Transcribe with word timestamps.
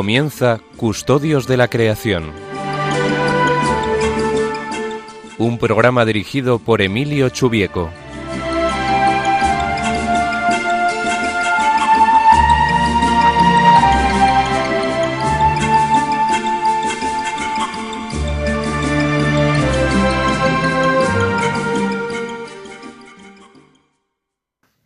Comienza 0.00 0.62
Custodios 0.78 1.46
de 1.46 1.58
la 1.58 1.68
Creación. 1.68 2.32
Un 5.36 5.58
programa 5.58 6.06
dirigido 6.06 6.58
por 6.58 6.80
Emilio 6.80 7.28
Chubieco. 7.28 7.90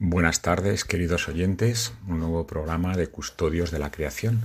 Buenas 0.00 0.42
tardes, 0.42 0.84
queridos 0.84 1.28
oyentes. 1.28 1.94
Un 2.08 2.18
nuevo 2.18 2.48
programa 2.48 2.96
de 2.96 3.06
Custodios 3.06 3.70
de 3.70 3.78
la 3.78 3.92
Creación. 3.92 4.44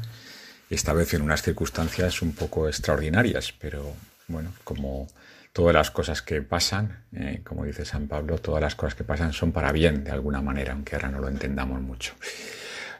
Esta 0.70 0.94
vez 0.94 1.14
en 1.16 1.23
unas 1.23 1.41
circunstancias 1.41 2.22
un 2.22 2.34
poco 2.34 2.68
extraordinarias, 2.68 3.54
pero 3.60 3.94
bueno, 4.27 4.54
como 4.64 5.08
todas 5.52 5.73
las 5.73 5.90
cosas 5.90 6.22
que 6.22 6.44
pasan, 6.44 7.05
eh, 7.12 7.41
como 7.44 7.66
dice 7.66 7.86
San 7.86 8.08
Pablo, 8.08 8.38
todas 8.38 8.62
las 8.62 8.76
cosas 8.76 8.94
que 8.94 9.04
pasan 9.04 9.34
son 9.34 9.52
para 9.52 9.72
bien 9.72 10.04
de 10.04 10.12
alguna 10.12 10.41
manera, 10.41 10.74
aunque 10.74 10.96
ahora 10.96 11.10
no 11.10 11.20
lo 11.20 11.27
entendamos 11.27 11.82
mucho. 11.82 12.13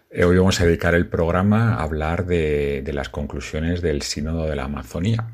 Eh, 0.10 0.24
hoy 0.24 0.38
vamos 0.38 0.60
a 0.60 0.66
dedicar 0.66 0.96
el 0.96 1.08
programa 1.08 1.76
a 1.76 1.84
hablar 1.84 2.26
de, 2.26 2.82
de 2.84 2.93
las 2.93 3.10
conclusiones 3.10 3.82
del 3.82 4.02
Sínodo 4.02 4.48
de 4.48 4.55
la 4.55 4.63
Amazonía, 4.63 5.27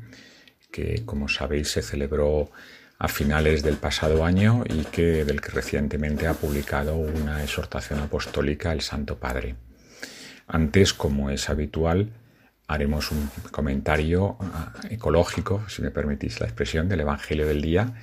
que 0.70 1.06
como 1.06 1.28
sabéis 1.28 1.70
se 1.70 1.80
celebró 1.80 2.50
a 2.98 3.08
finales 3.08 3.62
del 3.62 3.76
pasado 3.76 4.26
año 4.26 4.62
y 4.68 4.84
que, 4.84 5.24
del 5.24 5.40
que 5.40 5.52
recientemente 5.52 6.26
ha 6.26 6.34
publicado 6.34 6.96
una 6.96 7.42
exhortación 7.42 8.00
apostólica 8.00 8.72
el 8.72 8.82
Santo 8.82 9.16
Padre. 9.16 9.54
Antes, 10.46 10.92
como 10.92 11.30
es 11.30 11.48
habitual, 11.48 12.10
haremos 12.66 13.10
un 13.12 13.28
comentario 13.50 14.36
ah, 14.40 14.72
ecológico, 14.90 15.68
si 15.68 15.82
me 15.82 15.90
permitís 15.90 16.40
la 16.40 16.46
expresión, 16.46 16.88
del 16.88 17.00
Evangelio 17.00 17.46
del 17.46 17.62
día 17.62 17.94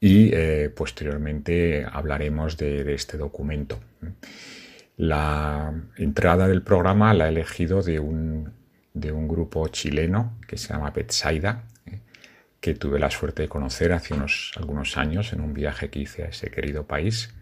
y 0.00 0.30
eh, 0.32 0.72
posteriormente 0.74 1.86
hablaremos 1.90 2.56
de, 2.56 2.94
este 2.94 3.18
documento. 3.18 3.78
La 4.96 5.72
entrada 5.96 6.48
del 6.48 6.62
programa 6.62 7.12
la 7.12 7.26
he 7.26 7.28
elegido 7.28 7.82
de 7.82 8.00
un, 8.00 8.52
de 8.94 9.12
un 9.12 9.28
grupo 9.28 9.68
chileno 9.68 10.38
que 10.46 10.56
se 10.56 10.72
llama 10.72 10.90
Betsaida, 10.90 11.64
que 12.60 12.74
tuve 12.74 12.98
la 12.98 13.10
suerte 13.10 13.42
de 13.42 13.48
conocer 13.48 13.92
hace 13.92 14.14
unos 14.14 14.52
algunos 14.56 14.96
años 14.96 15.32
en 15.32 15.40
un 15.40 15.54
viaje 15.54 15.88
que 15.88 16.00
hice 16.00 16.24
a 16.24 16.26
ese 16.28 16.50
querido 16.50 16.86
país 16.86 17.34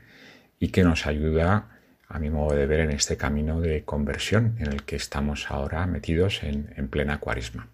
y 0.60 0.68
que 0.68 0.84
nos 0.84 1.06
ayuda, 1.06 1.77
a 2.08 2.18
mi 2.18 2.30
modo 2.30 2.56
de 2.56 2.66
ver, 2.66 2.80
en 2.80 2.90
este 2.90 3.16
camino 3.16 3.60
de 3.60 3.84
conversión 3.84 4.56
en 4.58 4.68
el 4.68 4.84
que 4.84 4.96
estamos 4.96 5.50
ahora 5.50 5.86
metidos 5.86 6.42
en, 6.42 6.72
en 6.76 6.88
plena 6.88 7.18
cuaresma. 7.18 7.68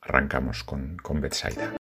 Arrancamos 0.00 0.62
con, 0.62 0.96
con 0.98 1.20
Betsaida. 1.20 1.76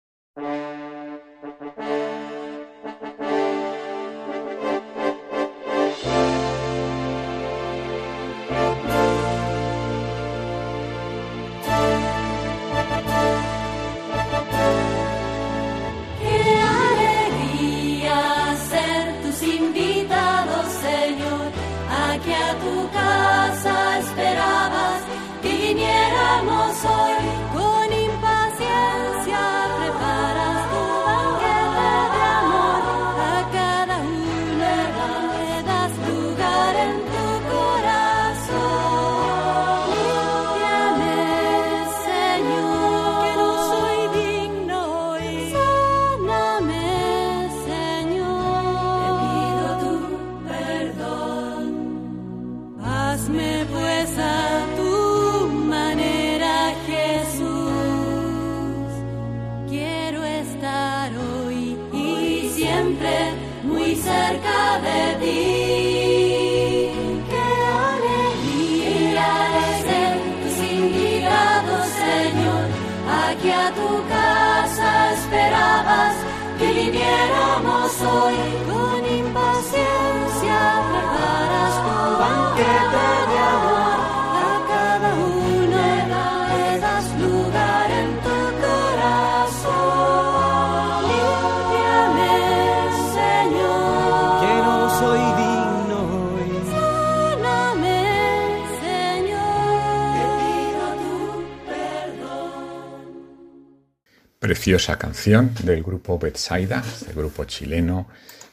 Preciosa 104.43 104.99
canción 104.99 105.55
del 105.63 105.85
grupo 105.85 106.19
Betsaida, 106.19 106.83
el 107.09 107.15
grupo 107.15 107.45
chileno 107.45 108.09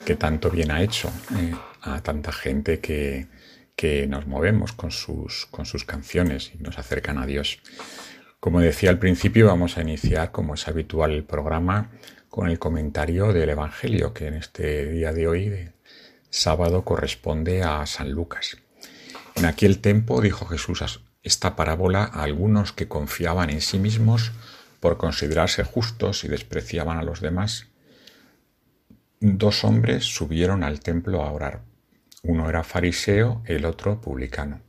que 0.06 0.16
tanto 0.16 0.52
bien 0.52 0.70
ha 0.70 0.84
hecho 0.84 1.12
eh, 1.36 1.52
a 1.82 2.00
tanta 2.02 2.32
gente 2.32 2.80
que, 2.80 3.26
que 3.76 4.06
nos 4.06 4.28
movemos 4.28 4.72
con 4.74 4.92
sus, 4.92 5.48
con 5.48 5.66
sus 5.66 5.86
canciones 5.86 6.52
y 6.54 6.62
nos 6.62 6.78
acercan 6.78 7.18
a 7.18 7.26
Dios. 7.26 7.58
Como 8.40 8.62
decía 8.62 8.92
al 8.92 9.00
principio, 9.00 9.48
vamos 9.48 9.80
a 9.80 9.82
iniciar, 9.82 10.30
como 10.32 10.54
es 10.54 10.68
habitual, 10.68 11.10
el 11.10 11.24
programa 11.24 11.90
con 12.30 12.48
el 12.48 12.60
comentario 12.60 13.34
del 13.34 13.50
Evangelio, 13.50 14.14
que 14.14 14.28
en 14.28 14.36
este 14.36 14.92
día 14.92 15.12
de 15.12 15.28
hoy, 15.28 15.70
sábado, 16.30 16.86
corresponde 16.86 17.64
a 17.64 17.84
San 17.88 18.12
Lucas. 18.12 18.58
En 19.34 19.46
aquel 19.46 19.80
tiempo 19.80 20.22
dijo 20.22 20.46
Jesús 20.46 21.02
esta 21.24 21.56
parábola 21.56 22.04
a 22.04 22.22
algunos 22.22 22.74
que 22.74 22.88
confiaban 22.88 23.50
en 23.50 23.62
sí 23.62 23.80
mismos 23.80 24.34
por 24.80 24.98
considerarse 24.98 25.64
justos 25.64 26.24
y 26.24 26.28
despreciaban 26.28 26.98
a 26.98 27.04
los 27.04 27.22
demás, 27.22 27.68
dos 29.20 29.64
hombres 29.64 30.06
subieron 30.06 30.64
al 30.64 30.80
templo 30.80 31.24
a 31.24 31.32
orar. 31.32 31.62
Uno 32.24 32.50
era 32.50 32.64
fariseo, 32.64 33.42
el 33.46 33.66
otro 33.66 34.02
publicano. 34.02 34.62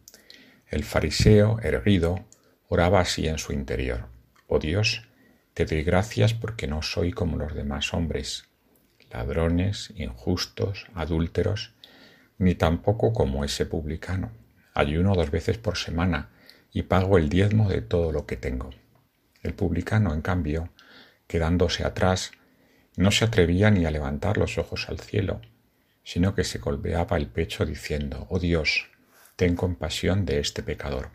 El 0.66 0.84
fariseo, 0.84 1.58
erguido, 1.60 2.24
oraba 2.68 3.00
así 3.00 3.26
en 3.26 3.38
su 3.38 3.52
interior. 3.52 4.06
Oh 4.46 4.58
Dios, 4.58 5.08
te 5.54 5.64
doy 5.64 5.82
gracias 5.82 6.34
porque 6.34 6.66
no 6.66 6.82
soy 6.82 7.12
como 7.12 7.36
los 7.36 7.54
demás 7.54 7.92
hombres, 7.92 8.44
ladrones, 9.10 9.92
injustos, 9.96 10.86
adúlteros, 10.94 11.74
ni 12.38 12.54
tampoco 12.54 13.12
como 13.12 13.44
ese 13.44 13.66
publicano. 13.66 14.30
Ayuno 14.74 15.14
dos 15.14 15.30
veces 15.30 15.58
por 15.58 15.76
semana 15.76 16.30
y 16.72 16.82
pago 16.82 17.18
el 17.18 17.28
diezmo 17.28 17.68
de 17.68 17.82
todo 17.82 18.12
lo 18.12 18.26
que 18.26 18.36
tengo. 18.36 18.70
El 19.42 19.54
publicano, 19.54 20.12
en 20.14 20.22
cambio, 20.22 20.70
quedándose 21.26 21.84
atrás, 21.84 22.32
no 22.96 23.10
se 23.10 23.24
atrevía 23.24 23.70
ni 23.70 23.86
a 23.86 23.90
levantar 23.90 24.36
los 24.36 24.58
ojos 24.58 24.88
al 24.88 25.00
cielo, 25.00 25.40
sino 26.04 26.34
que 26.34 26.44
se 26.44 26.58
golpeaba 26.58 27.16
el 27.16 27.28
pecho 27.28 27.64
diciendo, 27.64 28.26
Oh 28.30 28.38
Dios, 28.38 28.90
ten 29.36 29.56
compasión 29.56 30.26
de 30.26 30.40
este 30.40 30.62
pecador. 30.62 31.10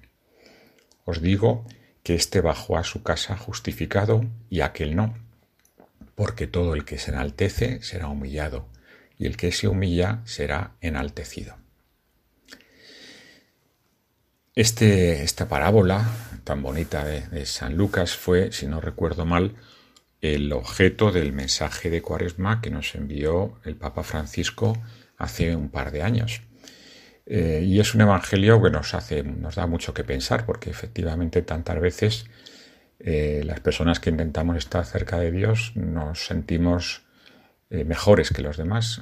Os 1.04 1.22
digo 1.22 1.66
que 2.02 2.16
éste 2.16 2.42
bajó 2.42 2.78
a 2.78 2.84
su 2.84 3.04
casa 3.04 3.38
justificado 3.38 4.26
y 4.50 4.62
aquel 4.62 4.96
no, 4.96 5.14
porque 6.16 6.48
todo 6.48 6.74
el 6.74 6.86
que 6.86 6.98
se 6.98 7.12
enaltece 7.12 7.82
será 7.82 8.08
humillado, 8.08 8.68
y 9.18 9.26
el 9.26 9.38
que 9.38 9.52
se 9.52 9.68
humilla 9.68 10.22
será 10.26 10.76
enaltecido. 10.82 11.65
Este, 14.56 15.22
esta 15.24 15.50
parábola 15.50 16.08
tan 16.46 16.64
bonita 16.64 17.04
de, 17.04 17.46
San 17.46 17.76
Lucas 17.76 18.16
fue, 18.16 18.54
si 18.54 18.68
no 18.68 18.80
recuerdo 18.80 19.26
mal, 19.26 19.56
el 20.22 20.54
objeto 20.54 21.12
del 21.12 21.34
mensaje 21.34 21.90
de 21.90 22.02
Cuaresma 22.02 22.62
que 22.62 22.70
nos 22.70 22.96
envió 22.96 23.60
el 23.66 23.76
Papa 23.76 24.04
Francisco 24.04 24.82
hace 25.18 25.58
un 25.58 25.68
par 25.68 25.92
de 25.92 26.04
años. 26.04 26.42
Eh, 27.26 27.64
y 27.66 27.82
es 27.82 27.96
un 27.96 28.02
evangelio 28.02 28.62
que 28.62 28.70
nos 28.70 28.94
hace, 28.94 29.24
nos 29.24 29.56
da 29.56 29.68
mucho 29.68 29.94
que 29.94 30.06
pensar, 30.06 30.46
porque 30.46 30.70
efectivamente 30.70 31.42
tantas 31.42 31.82
veces 31.82 32.26
eh, 33.00 33.42
las 33.44 33.60
personas 33.60 34.00
que 34.00 34.10
intentamos 34.10 34.56
estar 34.56 34.86
cerca 34.86 35.20
de 35.20 35.32
Dios 35.32 35.74
nos 35.76 36.28
sentimos 36.28 37.05
eh, 37.76 37.86
mejores 37.86 38.32
que 38.32 38.42
los 38.42 38.58
demás, 38.58 39.02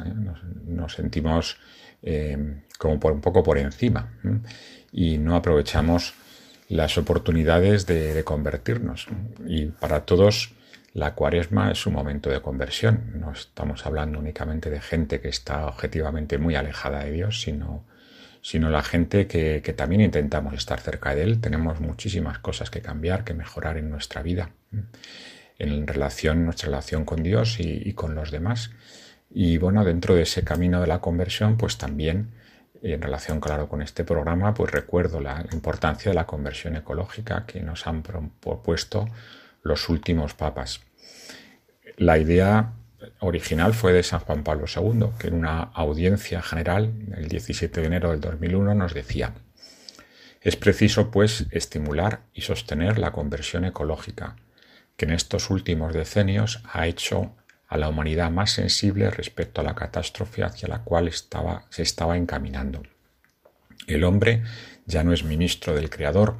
nos, 0.65 0.93
sentimos 0.93 1.57
como 2.77 2.99
por 2.99 3.13
un 3.13 3.21
poco 3.21 3.43
por 3.43 3.57
encima 3.57 4.11
y 4.91 5.17
no 5.17 5.37
aprovechamos 5.37 6.13
las 6.67 6.97
oportunidades 6.97 7.85
de, 7.85 8.13
de 8.13 8.23
convertirnos. 8.25 9.07
Y 9.47 9.67
para 9.67 10.01
todos 10.01 10.53
la 10.93 11.15
cuaresma 11.15 11.71
es 11.71 11.87
un 11.87 11.93
momento 11.93 12.29
de 12.29 12.41
conversión. 12.41 13.13
No 13.15 13.31
estamos 13.31 13.85
hablando 13.85 14.19
únicamente 14.19 14.69
de 14.69 14.79
gente 14.79 15.19
que 15.19 15.29
está 15.29 15.65
objetivamente 15.65 16.37
muy 16.37 16.55
alejada 16.55 17.03
de 17.03 17.11
Dios, 17.11 17.41
sino, 17.41 17.83
sino 18.43 18.69
la 18.69 18.83
gente 18.83 19.25
que, 19.25 19.61
también 19.75 20.01
intentamos 20.01 20.53
estar 20.53 20.79
cerca 20.79 21.15
de 21.15 21.23
Él. 21.23 21.41
Tenemos 21.41 21.79
muchísimas 21.79 22.37
cosas 22.37 22.69
que 22.69 22.81
cambiar, 22.81 23.23
que 23.23 23.33
mejorar 23.33 23.77
en 23.77 23.89
nuestra 23.89 24.21
vida, 24.21 24.51
en 25.59 25.87
relación, 25.87 26.45
nuestra 26.45 26.67
relación 26.67 27.05
con 27.05 27.23
Dios 27.23 27.59
y, 27.59 27.93
con 27.93 28.15
los 28.15 28.31
demás. 28.31 28.71
Y 29.29 29.57
bueno, 29.57 29.83
dentro 29.83 30.15
de 30.15 30.23
ese 30.23 30.43
camino 30.43 30.81
de 30.81 30.87
la 30.87 30.99
conversión, 30.99 31.57
pues 31.57 31.77
también 31.77 32.31
en 32.81 33.01
relación, 33.01 33.39
claro, 33.39 33.69
con 33.69 33.81
este 33.81 34.03
programa, 34.03 34.53
pues 34.53 34.71
recuerdo 34.71 35.21
la 35.21 35.45
importancia 35.53 36.11
de 36.11 36.15
la 36.15 36.25
conversión 36.25 36.75
ecológica 36.75 37.45
que 37.45 37.61
nos 37.61 37.87
han 37.87 38.03
propuesto 38.03 39.07
los 39.61 39.87
últimos 39.89 40.33
papas. 40.33 40.81
La 41.97 42.17
idea 42.17 42.73
original 43.19 43.73
fue 43.73 43.93
de 43.93 44.03
San 44.03 44.19
Juan 44.19 44.43
Pablo 44.43 44.65
II, 44.67 45.07
que 45.17 45.27
en 45.27 45.35
una 45.35 45.61
audiencia 45.61 46.41
general 46.41 46.91
el 47.15 47.27
17 47.27 47.81
de 47.81 47.87
enero 47.87 48.11
del 48.11 48.19
2001 48.19 48.75
nos 48.75 48.93
decía, 48.93 49.33
es 50.41 50.57
preciso, 50.57 51.09
pues, 51.09 51.45
estimular 51.51 52.21
y 52.33 52.41
sostener 52.41 52.99
la 52.99 53.11
conversión 53.11 53.63
ecológica, 53.63 54.35
que 54.97 55.05
en 55.05 55.11
estos 55.11 55.49
últimos 55.49 55.93
decenios 55.93 56.61
ha 56.71 56.87
hecho 56.87 57.35
a 57.67 57.77
la 57.77 57.89
humanidad 57.89 58.29
más 58.29 58.51
sensible 58.51 59.09
respecto 59.09 59.61
a 59.61 59.63
la 59.63 59.75
catástrofe 59.75 60.43
hacia 60.43 60.67
la 60.67 60.83
cual 60.83 61.07
estaba, 61.07 61.65
se 61.69 61.81
estaba 61.81 62.17
encaminando. 62.17 62.83
El 63.87 64.03
hombre 64.03 64.43
ya 64.85 65.03
no 65.03 65.13
es 65.13 65.23
ministro 65.23 65.73
del 65.73 65.89
Creador, 65.89 66.37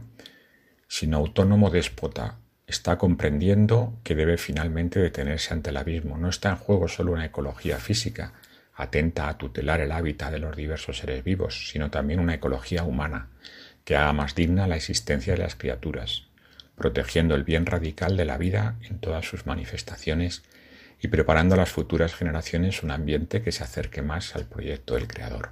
sino 0.87 1.17
autónomo 1.17 1.69
déspota, 1.71 2.37
está 2.67 2.97
comprendiendo 2.97 3.99
que 4.03 4.15
debe 4.15 4.37
finalmente 4.37 4.99
detenerse 4.99 5.53
ante 5.53 5.71
el 5.71 5.77
abismo. 5.77 6.17
No 6.17 6.29
está 6.29 6.49
en 6.49 6.55
juego 6.57 6.87
solo 6.87 7.11
una 7.11 7.25
ecología 7.25 7.77
física, 7.77 8.33
atenta 8.75 9.27
a 9.27 9.37
tutelar 9.37 9.81
el 9.81 9.91
hábitat 9.91 10.31
de 10.31 10.39
los 10.39 10.55
diversos 10.55 10.99
seres 10.99 11.23
vivos, 11.23 11.69
sino 11.69 11.91
también 11.91 12.19
una 12.19 12.35
ecología 12.35 12.83
humana, 12.83 13.29
que 13.83 13.95
haga 13.95 14.13
más 14.13 14.35
digna 14.35 14.67
la 14.67 14.75
existencia 14.75 15.33
de 15.33 15.39
las 15.39 15.55
criaturas, 15.55 16.27
protegiendo 16.75 17.35
el 17.35 17.43
bien 17.43 17.65
radical 17.65 18.17
de 18.17 18.25
la 18.25 18.37
vida 18.37 18.75
en 18.81 18.99
todas 18.99 19.25
sus 19.25 19.45
manifestaciones 19.45 20.43
y 21.01 21.09
preparando 21.09 21.55
a 21.55 21.57
las 21.57 21.69
futuras 21.69 22.15
generaciones 22.15 22.81
un 22.83 22.91
ambiente 22.91 23.41
que 23.41 23.51
se 23.51 23.63
acerque 23.63 24.01
más 24.01 24.35
al 24.35 24.45
proyecto 24.45 24.95
del 24.95 25.07
Creador. 25.07 25.49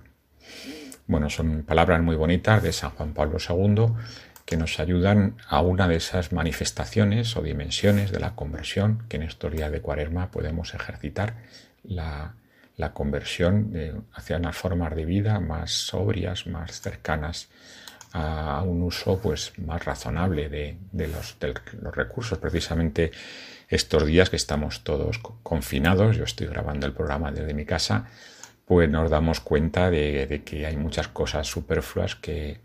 Bueno, 1.08 1.30
son 1.30 1.64
palabras 1.64 2.02
muy 2.02 2.16
bonitas 2.16 2.64
de 2.64 2.72
San 2.72 2.92
Juan 2.92 3.14
Pablo 3.14 3.38
II 3.38 3.94
que 4.46 4.58
nos 4.58 4.80
ayudan 4.80 5.38
a 5.48 5.62
una 5.62 5.88
de 5.88 5.96
esas 5.96 6.32
manifestaciones 6.32 7.36
o 7.38 7.42
dimensiones 7.42 8.12
de 8.12 8.20
la 8.20 8.36
conversión 8.36 9.04
que 9.08 9.18
en 9.18 9.24
estos 9.24 9.52
días 9.52 9.72
de 9.72 9.82
cuaresma 9.82 10.32
podemos 10.32 10.74
ejercitar, 10.74 11.36
la, 11.84 12.36
conversión 12.94 14.06
hacia 14.14 14.38
unas 14.38 14.58
formas 14.58 14.96
de 14.96 15.06
vida 15.06 15.40
más 15.40 15.72
sobrias, 15.72 16.48
más 16.48 16.82
cercanas 16.82 17.50
a 18.14 18.62
un 18.64 18.82
uso 18.84 19.20
pues 19.20 19.54
más 19.60 19.84
razonable 19.86 20.50
de, 20.50 20.78
los, 21.08 21.38
los, 21.82 21.96
recursos. 21.96 22.38
Precisamente 22.38 23.12
estos 23.70 24.06
días 24.06 24.30
que 24.30 24.36
estamos 24.36 24.84
todos 24.84 25.20
confinados, 25.44 26.18
yo 26.18 26.24
estoy 26.24 26.48
grabando 26.48 26.86
el 26.86 26.94
programa 26.94 27.32
desde 27.32 27.54
mi 27.54 27.66
casa, 27.66 28.08
pues 28.66 28.90
nos 28.90 29.10
damos 29.10 29.40
cuenta 29.40 29.90
de, 29.90 30.42
que 30.46 30.66
hay 30.66 30.78
muchas 30.78 31.08
cosas 31.08 31.48
superfluas 31.48 32.16
que, 32.16 32.60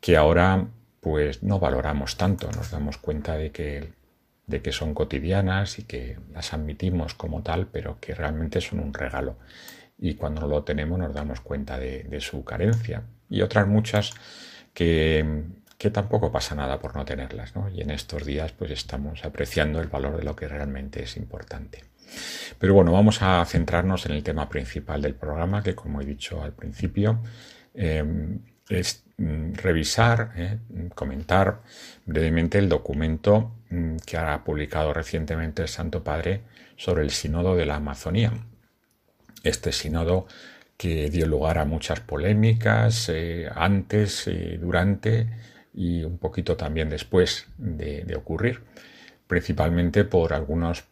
que 0.00 0.16
ahora 0.16 0.66
pues 1.00 1.42
no 1.42 1.58
valoramos 1.58 2.16
tanto, 2.16 2.50
nos 2.52 2.70
damos 2.70 2.96
cuenta 2.96 3.36
de 3.36 3.50
que, 3.50 3.92
de 4.46 4.62
que 4.62 4.72
son 4.72 4.94
cotidianas 4.94 5.78
y 5.78 5.84
que 5.84 6.18
las 6.32 6.52
admitimos 6.52 7.14
como 7.14 7.42
tal, 7.42 7.66
pero 7.66 7.98
que 8.00 8.14
realmente 8.14 8.60
son 8.60 8.80
un 8.80 8.94
regalo. 8.94 9.36
Y 9.98 10.14
cuando 10.14 10.46
lo 10.46 10.64
tenemos 10.64 10.98
nos 10.98 11.14
damos 11.14 11.40
cuenta 11.40 11.78
de, 11.78 12.20
su 12.20 12.44
carencia. 12.44 13.04
Y 13.30 13.42
otras 13.42 13.66
muchas 13.66 14.12
que, 14.72 15.24
tampoco 15.92 16.30
pasa 16.30 16.54
nada 16.54 16.78
por 16.78 16.94
no 16.94 17.04
tenerlas. 17.04 17.54
¿no? 17.56 17.68
Y 17.68 17.80
en 17.80 17.90
estos 17.90 18.24
días 18.24 18.52
pues 18.52 18.70
estamos 18.70 19.24
apreciando 19.24 19.80
el 19.80 19.88
valor 19.88 20.16
de 20.16 20.24
lo 20.24 20.36
que 20.36 20.48
realmente 20.48 21.02
es 21.02 21.16
importante. 21.16 21.84
Pero 22.58 22.74
bueno, 22.74 22.92
vamos 22.92 23.22
a 23.22 23.44
centrarnos 23.46 24.06
en 24.06 24.12
el 24.12 24.22
tema 24.22 24.48
principal 24.48 25.02
del 25.02 25.14
programa, 25.14 25.62
que 25.62 25.74
como 25.74 26.00
he 26.00 26.04
dicho 26.04 26.42
al 26.42 26.52
principio, 26.52 27.20
eh, 27.74 28.04
es 28.68 29.04
mm, 29.16 29.54
revisar, 29.54 30.32
eh, 30.36 30.58
comentar 30.94 31.62
brevemente 32.04 32.58
el 32.58 32.68
documento 32.68 33.52
mm, 33.70 33.96
que 34.06 34.16
ha 34.16 34.44
publicado 34.44 34.92
recientemente 34.92 35.62
el 35.62 35.68
Santo 35.68 36.04
Padre 36.04 36.42
sobre 36.76 37.02
el 37.02 37.10
Sínodo 37.10 37.56
de 37.56 37.66
la 37.66 37.76
Amazonía. 37.76 38.32
Este 39.42 39.72
sínodo 39.72 40.26
que 40.76 41.10
dio 41.10 41.26
lugar 41.26 41.58
a 41.58 41.64
muchas 41.64 42.00
polémicas 42.00 43.08
eh, 43.08 43.48
antes, 43.54 44.26
eh, 44.26 44.58
durante 44.60 45.28
y 45.74 46.02
un 46.04 46.18
poquito 46.18 46.56
también 46.56 46.90
después 46.90 47.46
de, 47.56 48.14
ocurrir, 48.16 48.60
principalmente 49.26 50.04
por 50.04 50.34
algunos 50.34 50.84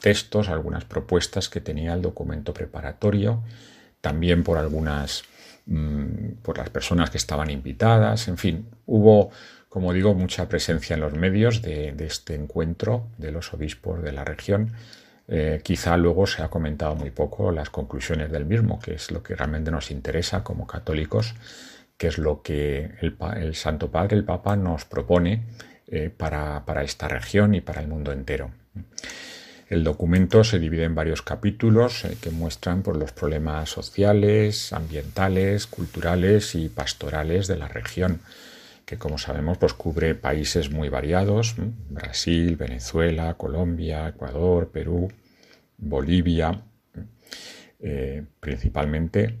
textos, 0.00 0.48
algunas 0.48 0.84
propuestas 0.84 1.48
que 1.48 1.60
tenía 1.60 1.94
el 1.94 2.02
documento 2.02 2.52
preparatorio, 2.52 3.44
también 4.00 4.42
por 4.42 4.58
algunas 4.58 5.24
Mm, 5.66 6.42
por 6.42 6.58
las 6.58 6.68
personas 6.68 7.08
que 7.08 7.16
estaban 7.16 7.50
invitadas, 7.50 8.28
en 8.28 8.36
fin, 8.36 8.68
hubo, 8.84 9.30
como 9.70 9.94
digo, 9.94 10.14
mucha 10.14 10.46
presencia 10.46 10.92
en 10.94 11.00
los 11.00 11.14
medios 11.14 11.62
de, 11.62 11.94
este 12.00 12.34
encuentro 12.34 13.08
de 13.16 13.32
los 13.32 13.54
obispos 13.54 14.02
de 14.02 14.12
la 14.12 14.24
región. 14.24 14.72
Eh, 15.26 15.60
quizá 15.62 15.96
luego 15.96 16.26
se 16.26 16.42
ha 16.42 16.48
comentado 16.48 16.94
muy 16.96 17.10
poco 17.10 17.50
las 17.50 17.70
conclusiones 17.70 18.30
del 18.30 18.44
mismo, 18.44 18.78
que 18.78 18.94
es 18.94 19.10
lo 19.10 19.22
que 19.22 19.34
realmente 19.34 19.70
nos 19.70 19.90
interesa 19.90 20.44
como 20.44 20.66
católicos, 20.66 21.34
que 21.96 22.08
es 22.08 22.18
lo 22.18 22.42
que 22.42 22.90
el, 23.00 23.54
Santo 23.54 23.90
Padre, 23.90 24.16
el 24.16 24.24
Papa, 24.24 24.56
nos 24.56 24.84
propone 24.84 25.44
eh, 25.86 26.10
para, 26.10 26.62
esta 26.82 27.08
región 27.08 27.54
y 27.54 27.60
para 27.60 27.80
el 27.80 27.88
mundo 27.88 28.12
entero. 28.12 28.50
El 29.68 29.82
documento 29.82 30.44
se 30.44 30.58
divide 30.58 30.84
en 30.84 30.94
varios 30.94 31.22
capítulos 31.22 32.04
eh, 32.04 32.18
que 32.20 32.30
muestran 32.30 32.82
por 32.82 32.96
los 32.96 33.12
problemas 33.12 33.70
sociales, 33.70 34.72
ambientales, 34.74 35.66
culturales 35.66 36.54
y 36.54 36.68
pastorales 36.68 37.46
de 37.46 37.56
la 37.56 37.68
región, 37.68 38.20
que 38.84 38.98
como 38.98 39.18
sabemos 39.18 39.58
pues 39.58 39.72
cubre 39.72 40.14
países 40.14 40.70
muy 40.70 40.88
variados, 40.88 41.54
Brasil, 41.88 42.56
Venezuela, 42.56 43.34
Colombia, 43.34 44.08
Ecuador, 44.08 44.70
Perú, 44.70 45.10
Bolivia, 45.78 46.62
eh, 47.80 48.24
principalmente, 48.40 49.38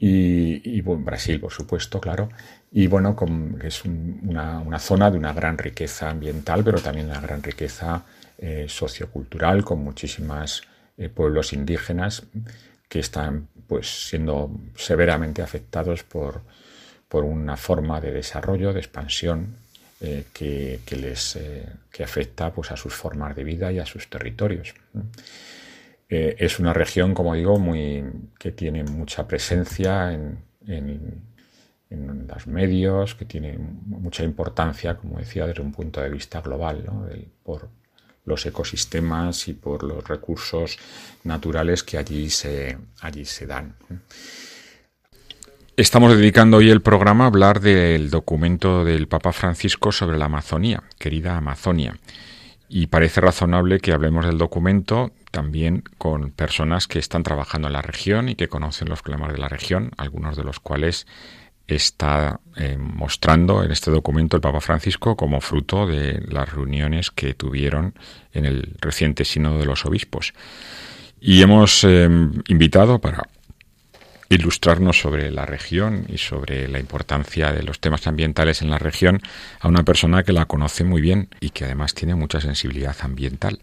y, 0.00 0.80
Brasil, 0.80 1.40
por 1.40 1.52
supuesto, 1.52 2.00
claro, 2.00 2.28
y 2.70 2.86
bueno, 2.86 3.16
es 3.62 3.84
una, 3.84 4.60
una, 4.60 4.78
zona 4.78 5.10
de 5.10 5.18
una 5.18 5.32
gran 5.32 5.58
riqueza 5.58 6.10
ambiental, 6.10 6.62
pero 6.62 6.80
también 6.80 7.06
una 7.06 7.20
gran 7.20 7.42
riqueza 7.42 8.04
eh, 8.38 8.66
sociocultural 8.68 9.64
con 9.64 9.82
muchísimos 9.82 10.62
eh, 10.96 11.08
pueblos 11.08 11.52
indígenas 11.52 12.24
que 12.88 13.00
están 13.00 13.48
pues 13.66 14.08
siendo 14.08 14.50
severamente 14.76 15.42
afectados 15.42 16.04
por, 16.04 16.42
por 17.08 17.24
una 17.24 17.56
forma 17.56 18.00
de 18.00 18.12
desarrollo, 18.12 18.72
de 18.72 18.80
expansión 18.80 19.56
eh, 20.00 20.24
que, 20.32 20.80
les 20.96 21.38
que 21.90 22.04
afecta 22.04 22.52
pues, 22.52 22.70
a 22.70 22.76
sus 22.76 22.94
formas 22.94 23.34
de 23.34 23.44
vida 23.44 23.72
y 23.72 23.78
a 23.78 23.86
sus 23.86 24.08
territorios. 24.08 24.74
es 26.08 26.58
una 26.58 26.72
región, 26.72 27.14
como 27.14 27.34
digo, 27.34 27.58
muy, 27.58 28.04
que 28.38 28.52
tiene 28.52 28.84
mucha 28.84 29.26
presencia 29.26 30.12
en, 30.12 30.38
en, 30.66 31.22
los 32.28 32.46
medios, 32.46 33.14
que 33.14 33.24
tiene 33.24 33.58
mucha 33.58 34.22
importancia, 34.22 34.96
como 34.96 35.18
decía, 35.18 35.46
desde 35.46 35.62
un 35.62 35.72
punto 35.72 36.00
de 36.00 36.10
vista 36.10 36.40
global, 36.40 36.84
por, 37.42 37.68
los 38.28 38.46
ecosistemas 38.46 39.48
y 39.48 39.54
por 39.54 39.82
los 39.82 40.06
recursos 40.06 40.78
naturales 41.24 41.82
que 41.82 41.98
allí 41.98 42.30
se, 42.30 42.78
allí 43.00 43.24
se 43.24 43.46
dan. 43.46 43.74
Estamos 45.78 46.16
dedicando 46.16 46.56
hoy 46.56 46.70
el 46.70 46.82
programa 46.82 47.22
a 47.22 47.26
hablar 47.28 47.60
del 47.60 48.10
documento 48.10 48.84
del 48.84 49.06
Papa 49.06 49.32
Francisco 49.32 49.92
sobre 49.92 50.18
la 50.18 50.24
Amazonía, 50.24 50.82
querida 50.98 51.36
Amazonia. 51.36 51.96
y 52.68 52.88
parece 52.88 53.20
razonable 53.20 53.78
que 53.78 53.92
hablemos 53.92 54.26
del 54.26 54.38
documento 54.38 55.12
también 55.30 55.84
con 55.96 56.32
personas 56.32 56.88
que 56.88 56.98
están 56.98 57.22
trabajando 57.22 57.68
en 57.68 57.74
la 57.74 57.82
región 57.82 58.28
y 58.28 58.34
que 58.34 58.48
conocen 58.48 58.88
los 58.88 59.02
problemas 59.02 59.30
de 59.30 59.38
la 59.38 59.48
región, 59.48 59.92
algunos 59.98 60.36
de 60.36 60.42
los 60.42 60.58
cuales 60.58 61.06
está 61.68 62.40
eh, 62.56 62.76
mostrando 62.76 63.62
en 63.62 63.70
este 63.70 63.92
documento 63.92 64.34
el 64.34 64.42
Papa 64.42 64.60
Francisco 64.60 65.14
como 65.14 65.40
fruto 65.40 65.86
de 65.86 66.20
las 66.28 66.52
reuniones 66.52 67.12
que 67.12 67.34
tuvieron 67.34 67.94
en 68.32 68.46
el 68.46 68.74
reciente 68.80 69.24
Sínodo 69.24 69.60
de 69.60 69.66
los 69.66 69.86
Obispos. 69.86 70.34
Y 71.20 71.40
hemos 71.40 71.84
eh, 71.84 72.08
invitado 72.48 72.98
para 73.00 73.28
ilustrarnos 74.28 75.00
sobre 75.00 75.30
la 75.30 75.46
región 75.46 76.04
y 76.08 76.18
sobre 76.18 76.68
la 76.68 76.78
importancia 76.78 77.52
de 77.52 77.62
los 77.62 77.80
temas 77.80 78.06
ambientales 78.06 78.62
en 78.62 78.70
la 78.70 78.78
región 78.78 79.22
a 79.60 79.68
una 79.68 79.84
persona 79.84 80.22
que 80.22 80.32
la 80.32 80.44
conoce 80.44 80.84
muy 80.84 81.00
bien 81.00 81.28
y 81.40 81.50
que 81.50 81.64
además 81.64 81.94
tiene 81.94 82.14
mucha 82.14 82.40
sensibilidad 82.40 82.96
ambiental. 83.00 83.60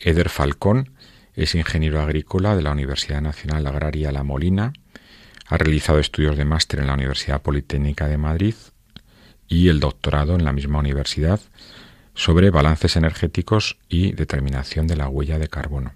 Eder 0.00 0.28
Falcón 0.28 0.90
es 1.34 1.54
ingeniero 1.54 2.00
agrícola 2.00 2.56
de 2.56 2.62
la 2.62 2.72
Universidad 2.72 3.20
Nacional 3.20 3.66
Agraria 3.66 4.12
La 4.12 4.22
Molina, 4.22 4.72
ha 5.46 5.58
realizado 5.58 5.98
estudios 5.98 6.36
de 6.36 6.44
máster 6.44 6.80
en 6.80 6.86
la 6.86 6.94
Universidad 6.94 7.42
Politécnica 7.42 8.08
de 8.08 8.18
Madrid 8.18 8.54
y 9.46 9.68
el 9.68 9.80
doctorado 9.80 10.34
en 10.34 10.44
la 10.44 10.52
misma 10.52 10.78
universidad 10.78 11.40
sobre 12.14 12.50
balances 12.50 12.96
energéticos 12.96 13.76
y 13.88 14.12
determinación 14.12 14.86
de 14.86 14.96
la 14.96 15.08
huella 15.08 15.38
de 15.38 15.48
carbono. 15.48 15.94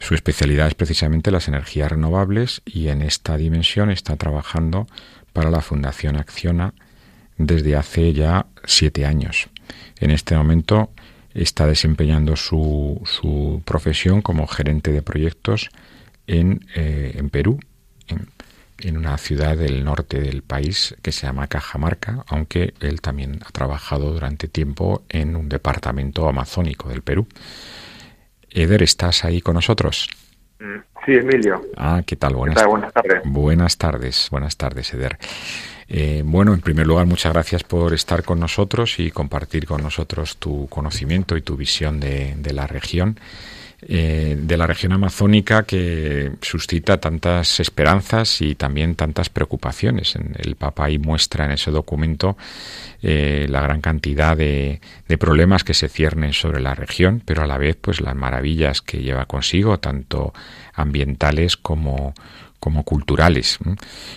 Su 0.00 0.14
especialidad 0.14 0.68
es 0.68 0.74
precisamente 0.74 1.30
las 1.30 1.48
energías 1.48 1.90
renovables 1.90 2.62
y 2.64 2.88
en 2.88 3.02
esta 3.02 3.36
dimensión 3.36 3.90
está 3.90 4.16
trabajando 4.16 4.86
para 5.32 5.50
la 5.50 5.60
Fundación 5.60 6.16
Acciona 6.16 6.72
desde 7.36 7.76
hace 7.76 8.12
ya 8.12 8.46
siete 8.64 9.06
años. 9.06 9.48
En 10.00 10.10
este 10.10 10.36
momento 10.36 10.90
está 11.34 11.66
desempeñando 11.66 12.36
su, 12.36 13.00
su 13.04 13.62
profesión 13.64 14.22
como 14.22 14.46
gerente 14.46 14.92
de 14.92 15.02
proyectos 15.02 15.70
en, 16.26 16.66
eh, 16.74 17.14
en 17.16 17.30
Perú, 17.30 17.58
en, 18.06 18.28
en, 18.78 18.96
una 18.96 19.16
ciudad 19.18 19.56
del 19.56 19.84
norte 19.84 20.20
del 20.20 20.42
país 20.42 20.96
que 21.02 21.12
se 21.12 21.26
llama 21.26 21.48
Cajamarca, 21.48 22.24
aunque 22.28 22.74
él 22.80 23.00
también 23.00 23.40
ha 23.44 23.50
trabajado 23.50 24.12
durante 24.12 24.48
tiempo 24.48 25.02
en 25.08 25.36
un 25.36 25.48
departamento 25.48 26.28
amazónico 26.28 26.88
del 26.88 27.02
Perú. 27.02 27.26
Eder, 28.50 28.82
¿estás 28.82 29.24
ahí 29.24 29.40
con 29.40 29.54
nosotros? 29.54 30.08
Mm, 30.58 30.78
sí, 31.04 31.12
Emilio. 31.12 31.62
Ah, 31.76 32.02
¿qué 32.04 32.16
tal? 32.16 32.34
Buenas, 32.34 32.64
Buenas 32.66 32.92
tardes. 32.92 33.22
Buenas 33.24 33.78
tardes, 33.78 34.28
buenas 34.30 34.56
tardes, 34.56 34.92
Eder. 34.94 35.18
Eh, 35.88 36.22
bueno, 36.24 36.52
en 36.52 36.60
primer 36.60 36.86
lugar, 36.86 37.06
muchas 37.06 37.32
gracias 37.32 37.64
por 37.64 37.94
estar 37.94 38.22
con 38.22 38.38
nosotros 38.40 38.98
y 38.98 39.10
compartir 39.10 39.66
con 39.66 39.82
nosotros 39.82 40.36
tu 40.36 40.68
conocimiento 40.68 41.36
y 41.36 41.42
tu 41.42 41.56
visión 41.56 41.98
de, 41.98 42.34
de 42.36 42.52
la 42.52 42.66
región. 42.66 43.18
Eh, 43.80 44.36
de 44.36 44.56
la 44.56 44.66
región 44.66 44.92
amazónica 44.92 45.62
que 45.62 46.32
suscita 46.42 46.98
tantas 46.98 47.60
esperanzas 47.60 48.40
y 48.40 48.56
también 48.56 48.96
tantas 48.96 49.30
preocupaciones. 49.30 50.16
El 50.16 50.56
Papa 50.56 50.86
ahí 50.86 50.98
muestra 50.98 51.44
en 51.44 51.52
ese 51.52 51.70
documento 51.70 52.36
eh, 53.02 53.46
la 53.48 53.60
gran 53.60 53.80
cantidad 53.80 54.36
de, 54.36 54.80
de, 55.06 55.18
problemas 55.18 55.62
que 55.62 55.74
se 55.74 55.88
ciernen 55.88 56.32
sobre 56.32 56.60
la 56.60 56.74
región, 56.74 57.22
pero 57.24 57.44
a 57.44 57.46
la 57.46 57.56
vez 57.56 57.76
pues 57.80 58.00
las 58.00 58.16
maravillas 58.16 58.82
que 58.82 59.00
lleva 59.00 59.26
consigo, 59.26 59.78
tanto 59.78 60.32
ambientales 60.74 61.56
como, 61.56 62.14
como 62.58 62.82
culturales. 62.82 63.58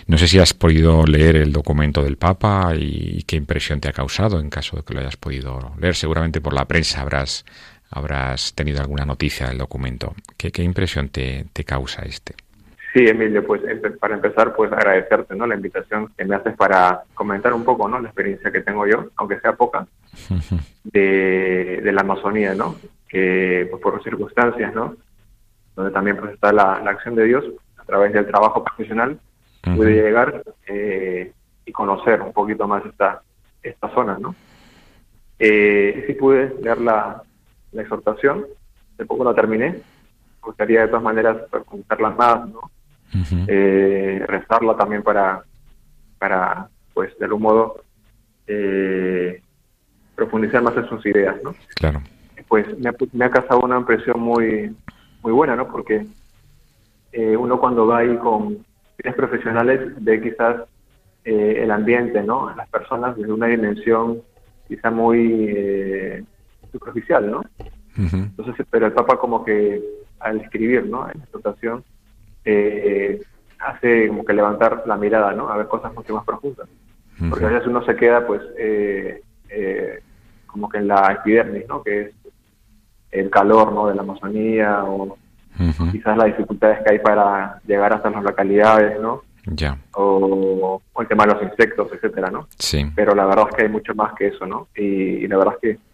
No 0.07 0.17
sé 0.17 0.27
si 0.27 0.39
has 0.39 0.53
podido 0.53 1.05
leer 1.05 1.35
el 1.35 1.53
documento 1.53 2.03
del 2.03 2.17
Papa 2.17 2.73
y 2.75 3.23
qué 3.27 3.35
impresión 3.35 3.79
te 3.79 3.89
ha 3.89 3.93
causado 3.93 4.39
en 4.39 4.49
caso 4.49 4.77
de 4.77 4.83
que 4.83 4.93
lo 4.93 5.01
hayas 5.01 5.17
podido 5.17 5.73
leer. 5.79 5.95
Seguramente 5.95 6.41
por 6.41 6.53
la 6.53 6.67
prensa 6.67 7.01
habrás 7.01 7.45
habrás 7.91 8.53
tenido 8.55 8.81
alguna 8.81 9.05
noticia 9.05 9.47
del 9.47 9.57
documento. 9.57 10.13
¿Qué, 10.37 10.51
qué 10.51 10.63
impresión 10.63 11.09
te, 11.09 11.45
te, 11.53 11.63
causa 11.63 12.03
este? 12.03 12.33
Sí, 12.93 13.07
Emilio, 13.07 13.45
pues 13.45 13.61
para 13.99 14.15
empezar, 14.15 14.53
pues 14.53 14.71
agradecerte 14.71 15.35
¿no? 15.35 15.47
la 15.47 15.55
invitación 15.55 16.11
que 16.17 16.25
me 16.25 16.35
haces 16.35 16.55
para 16.55 17.03
comentar 17.13 17.53
un 17.53 17.63
poco 17.63 17.87
¿no? 17.87 17.99
la 17.99 18.09
experiencia 18.09 18.51
que 18.51 18.61
tengo 18.61 18.85
yo, 18.85 19.07
aunque 19.15 19.39
sea 19.39 19.53
poca, 19.53 19.87
de, 20.83 21.81
de 21.81 21.91
la 21.91 22.01
Amazonía, 22.01 22.53
¿no? 22.53 22.75
que 23.07 23.67
pues, 23.69 23.81
por 23.81 24.03
circunstancias, 24.03 24.73
¿no? 24.73 24.95
donde 25.75 25.91
también 25.91 26.17
pues, 26.17 26.33
está 26.33 26.51
la, 26.51 26.81
la 26.83 26.91
acción 26.91 27.15
de 27.15 27.25
Dios, 27.25 27.45
a 27.77 27.83
través 27.83 28.11
del 28.13 28.27
trabajo 28.27 28.63
profesional, 28.63 29.19
pude 29.75 29.93
llegar 29.93 30.43
eh, 30.67 31.31
y 31.65 31.71
conocer 31.71 32.21
un 32.21 32.33
poquito 32.33 32.67
más 32.67 32.85
esta, 32.85 33.21
esta 33.63 33.89
zona. 33.93 34.17
¿no? 34.19 34.35
Eh, 35.39 36.03
sí 36.07 36.13
pude 36.13 36.53
leer 36.61 36.79
la, 36.81 37.23
la 37.71 37.81
exhortación, 37.81 38.45
de 38.97 39.05
poco 39.05 39.23
la 39.23 39.33
terminé, 39.33 39.69
me 39.69 39.81
gustaría 40.41 40.81
de 40.81 40.87
todas 40.87 41.03
maneras 41.03 41.37
contarla 41.65 42.09
más, 42.11 42.49
¿no? 42.49 42.71
eh, 43.47 44.23
rezarla 44.27 44.75
también 44.75 45.03
para, 45.03 45.43
para, 46.17 46.67
pues, 46.93 47.17
de 47.17 47.25
algún 47.25 47.41
modo, 47.41 47.83
eh, 48.47 49.41
profundizar 50.15 50.61
más 50.61 50.75
en 50.77 50.87
sus 50.87 51.05
ideas, 51.05 51.35
¿no? 51.43 51.53
Claro. 51.75 52.01
Pues 52.47 52.77
me 52.79 52.89
ha, 52.89 52.93
me 53.13 53.25
ha 53.25 53.29
causado 53.29 53.61
una 53.61 53.77
impresión 53.77 54.19
muy, 54.19 54.75
muy 55.21 55.31
buena, 55.31 55.55
¿no? 55.55 55.67
Porque 55.67 56.05
eh, 57.11 57.35
uno 57.35 57.59
cuando 57.59 57.87
va 57.87 57.99
ahí 57.99 58.15
con 58.17 58.65
fines 58.97 59.15
profesionales 59.15 59.79
ve 59.99 60.21
quizás 60.21 60.61
eh, 61.23 61.59
el 61.63 61.71
ambiente, 61.71 62.21
¿no? 62.23 62.53
Las 62.55 62.69
personas 62.69 63.15
desde 63.17 63.31
una 63.31 63.47
dimensión 63.47 64.21
quizá 64.67 64.89
muy 64.89 65.45
eh, 65.49 66.23
superficial, 66.71 67.29
¿no? 67.29 67.43
Entonces, 67.97 68.65
pero 68.69 68.87
el 68.87 68.93
Papa 68.93 69.17
como 69.17 69.43
que 69.43 69.81
al 70.19 70.39
escribir, 70.41 70.85
¿no? 70.85 71.09
En 71.09 71.19
la 71.19 71.23
exhortación, 71.25 71.83
eh, 72.45 73.21
hace 73.59 74.07
como 74.07 74.25
que 74.25 74.33
levantar 74.33 74.83
la 74.85 74.97
mirada, 74.97 75.33
¿no? 75.33 75.49
A 75.49 75.57
ver 75.57 75.67
cosas 75.67 75.93
mucho 75.93 76.15
más 76.15 76.25
profundas. 76.25 76.67
Porque 77.29 77.45
a 77.45 77.49
veces 77.49 77.67
uno 77.67 77.85
se 77.85 77.95
queda, 77.95 78.25
pues, 78.25 78.41
eh, 78.57 79.21
eh, 79.49 79.99
como 80.47 80.67
que 80.69 80.79
en 80.79 80.87
la 80.87 81.11
epidermis, 81.19 81.67
¿no? 81.67 81.83
Que 81.83 82.01
es 82.01 82.15
el 83.11 83.29
calor, 83.29 83.71
¿no? 83.71 83.87
De 83.87 83.95
la 83.95 84.01
Amazonía 84.01 84.83
o 84.85 85.17
quizás 85.91 86.17
las 86.17 86.27
dificultades 86.27 86.79
que 86.83 86.93
hay 86.93 86.99
para 86.99 87.59
llegar 87.67 87.93
hasta 87.93 88.09
las 88.09 88.23
localidades, 88.23 88.99
¿no? 88.99 89.21
Ya. 89.45 89.77
O, 89.93 90.81
o, 90.93 91.01
el 91.01 91.07
tema 91.07 91.25
de 91.25 91.33
los 91.33 91.43
insectos, 91.43 91.89
etcétera, 91.93 92.31
¿no? 92.31 92.47
Sí. 92.57 92.85
Pero 92.95 93.13
la 93.13 93.25
verdad 93.25 93.47
es 93.49 93.55
que 93.55 93.63
hay 93.63 93.69
mucho 93.69 93.93
más 93.93 94.13
que 94.13 94.27
eso, 94.27 94.45
¿no? 94.47 94.69
Y, 94.75 94.83
y 94.83 95.27
la 95.27 95.37
verdad 95.37 95.55
es 95.55 95.75
que 95.75 95.90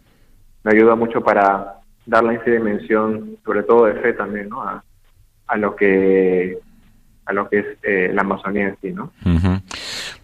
me 0.64 0.72
ayuda 0.74 0.96
mucho 0.96 1.22
para 1.22 1.76
darle 2.06 2.36
esa 2.36 2.52
dimensión, 2.52 3.38
sobre 3.46 3.64
todo 3.64 3.86
de 3.86 3.96
fe 3.96 4.14
también, 4.14 4.50
¿no? 4.50 4.62
A, 4.62 4.84
a 5.48 5.58
lo 5.58 5.76
que 5.76 6.58
a 7.26 7.34
lo 7.34 7.50
que 7.50 7.60
es 7.60 7.66
eh, 7.84 8.12
la 8.14 8.22
Amazonía 8.22 8.70
en 8.70 8.78
sí, 8.82 8.94
¿no? 8.94 9.12
Uh 9.26 9.30
-huh. 9.32 9.62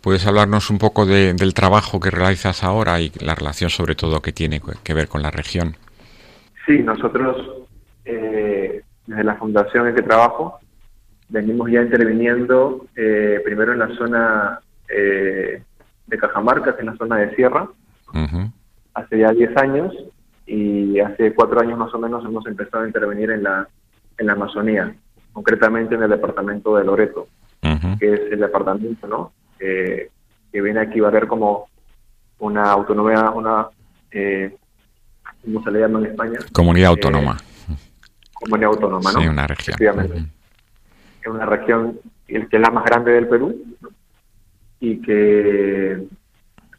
¿Puedes 0.01 0.25
hablarnos 0.25 0.69
un 0.69 0.77
poco 0.77 1.05
de, 1.05 1.33
del 1.33 1.53
trabajo 1.53 1.99
que 1.99 2.09
realizas 2.09 2.63
ahora 2.63 3.01
y 3.01 3.11
la 3.19 3.35
relación 3.35 3.69
sobre 3.69 3.95
todo 3.95 4.21
que 4.21 4.31
tiene 4.31 4.61
que 4.83 4.93
ver 4.93 5.09
con 5.09 5.21
la 5.21 5.29
región? 5.29 5.75
Sí, 6.65 6.79
nosotros 6.79 7.35
eh, 8.05 8.83
desde 9.05 9.23
la 9.23 9.35
fundación 9.35 9.87
en 9.87 9.95
que 9.95 10.01
trabajo 10.01 10.59
venimos 11.27 11.69
ya 11.69 11.81
interviniendo 11.81 12.85
eh, 12.95 13.41
primero 13.43 13.73
en 13.73 13.79
la 13.79 13.89
zona 13.95 14.59
eh, 14.87 15.61
de 16.07 16.17
Cajamarca, 16.17 16.75
que 16.75 16.81
es 16.81 16.85
la 16.85 16.95
zona 16.95 17.17
de 17.17 17.35
sierra, 17.35 17.63
uh 18.13 18.17
-huh. 18.17 18.51
hace 18.93 19.19
ya 19.19 19.31
10 19.31 19.57
años 19.57 19.93
y 20.45 20.99
hace 20.99 21.33
cuatro 21.33 21.61
años 21.61 21.77
más 21.77 21.93
o 21.93 21.99
menos 21.99 22.23
hemos 22.25 22.45
empezado 22.47 22.83
a 22.83 22.87
intervenir 22.87 23.31
en 23.31 23.43
la, 23.43 23.67
en 24.17 24.27
la 24.27 24.33
Amazonía, 24.33 24.93
concretamente 25.31 25.95
en 25.95 26.03
el 26.03 26.09
departamento 26.09 26.75
de 26.75 26.83
Loreto, 26.83 27.27
uh 27.63 27.67
-huh. 27.67 27.99
que 27.99 28.13
es 28.13 28.19
el 28.31 28.39
departamento 28.39 29.07
¿no? 29.07 29.31
Eh, 29.59 30.09
que 30.51 30.61
viene 30.61 30.81
a 30.81 30.83
equivaler 30.83 31.27
como 31.27 31.67
una 32.39 32.63
autonomía, 32.71 33.29
una, 33.31 33.67
eh, 34.11 34.55
¿cómo 35.43 35.63
se 35.63 35.71
le 35.71 35.79
llama 35.79 35.99
en 35.99 36.05
España? 36.07 36.39
Comunidad 36.51 36.89
autónoma. 36.89 37.37
Eh, 37.69 37.75
comunidad 38.33 38.71
autónoma, 38.71 39.11
¿no? 39.13 39.21
Sí, 39.21 39.27
una 39.27 39.47
región. 39.47 39.73
Efectivamente. 39.73 40.17
Uh 40.17 40.19
-huh. 40.19 40.29
Es 41.21 41.27
una 41.27 41.45
región 41.45 41.99
que 42.27 42.37
es 42.51 42.61
la 42.61 42.69
más 42.69 42.83
grande 42.85 43.11
del 43.13 43.27
Perú 43.27 43.63
¿no? 43.81 43.89
y 44.79 45.01
que 45.01 46.05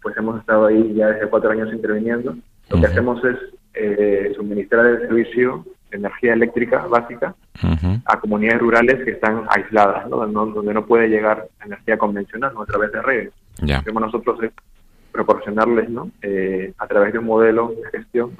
pues 0.02 0.14
hemos 0.18 0.38
estado 0.38 0.66
ahí 0.66 0.92
ya 0.94 1.08
desde 1.08 1.28
cuatro 1.28 1.50
años 1.50 1.72
interviniendo. 1.72 2.36
Lo 2.68 2.76
que 2.76 2.76
uh 2.76 2.80
-huh. 2.80 2.90
hacemos 2.90 3.24
es 3.24 3.38
eh, 3.74 4.32
suministrar 4.36 4.86
el 4.86 5.00
servicio 5.00 5.64
de 5.90 5.98
energía 5.98 6.32
eléctrica 6.34 6.86
básica 6.86 7.34
uh 7.62 7.66
-huh. 7.66 8.02
a 8.04 8.20
comunidades 8.20 8.60
rurales 8.60 9.04
que 9.04 9.12
están 9.12 9.44
aisladas, 9.48 10.08
¿no? 10.08 10.26
donde 10.26 10.74
no 10.74 10.86
puede 10.86 11.08
llegar 11.08 11.46
energía 11.64 11.98
convencional 11.98 12.52
¿no? 12.54 12.62
a 12.62 12.66
través 12.66 12.92
de 12.92 13.02
redes. 13.02 13.32
Yeah. 13.62 13.82
Lo 13.84 13.92
que 13.92 14.00
nosotros 14.00 14.42
es 14.42 14.52
proporcionarles 15.12 15.88
¿no? 15.88 16.10
Eh, 16.22 16.72
a 16.78 16.86
través 16.86 17.12
de 17.12 17.18
un 17.18 17.26
modelo 17.26 17.72
de 17.82 17.98
gestión 17.98 18.32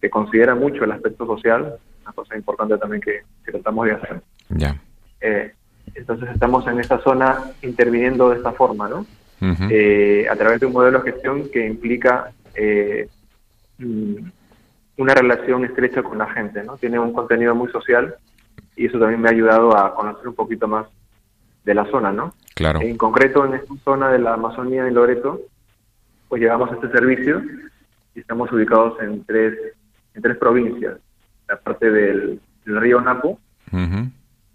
que 0.00 0.10
considera 0.10 0.54
mucho 0.54 0.84
el 0.84 0.92
aspecto 0.92 1.26
social, 1.26 1.74
una 2.02 2.12
cosa 2.12 2.36
importante 2.36 2.76
también 2.78 3.00
que, 3.00 3.22
que 3.44 3.52
tratamos 3.52 3.86
de 3.86 3.92
hacer. 3.92 4.20
Yeah. 4.56 4.80
Eh, 5.20 5.52
entonces 5.94 6.28
estamos 6.30 6.66
en 6.66 6.80
esta 6.80 6.98
zona 7.00 7.38
interviniendo 7.62 8.30
de 8.30 8.36
esta 8.36 8.52
forma, 8.52 8.88
¿no? 8.88 9.06
Uh 9.40 9.46
-huh. 9.46 9.68
eh, 9.70 10.26
a 10.30 10.36
través 10.36 10.60
de 10.60 10.66
un 10.66 10.72
modelo 10.72 11.00
de 11.00 11.12
gestión 11.12 11.48
que 11.50 11.66
implica 11.66 12.32
eh, 12.54 13.08
mm, 13.78 14.14
una 14.96 15.14
relación 15.14 15.64
estrecha 15.64 16.02
con 16.02 16.18
la 16.18 16.28
gente, 16.30 16.62
¿no? 16.62 16.76
Tiene 16.76 16.98
un 16.98 17.12
contenido 17.12 17.54
muy 17.54 17.70
social 17.70 18.14
y 18.76 18.86
eso 18.86 18.98
también 18.98 19.20
me 19.20 19.28
ha 19.28 19.32
ayudado 19.32 19.76
a 19.76 19.94
conocer 19.94 20.28
un 20.28 20.34
poquito 20.34 20.68
más 20.68 20.86
de 21.64 21.74
la 21.74 21.84
zona, 21.90 22.12
¿no? 22.12 22.34
Claro. 22.54 22.80
En 22.80 22.96
concreto, 22.96 23.44
en 23.44 23.54
esta 23.54 23.74
zona 23.84 24.10
de 24.10 24.18
la 24.18 24.34
Amazonía 24.34 24.84
de 24.84 24.90
Loreto, 24.90 25.40
pues 26.28 26.42
llevamos 26.42 26.70
este 26.72 26.90
servicio 26.90 27.42
y 28.14 28.20
estamos 28.20 28.50
ubicados 28.52 29.00
en 29.00 29.24
tres, 29.24 29.54
en 30.14 30.22
tres 30.22 30.36
provincias. 30.36 30.98
La 31.48 31.56
parte 31.56 31.90
del, 31.90 32.40
río 32.64 33.00
Napo, 33.00 33.38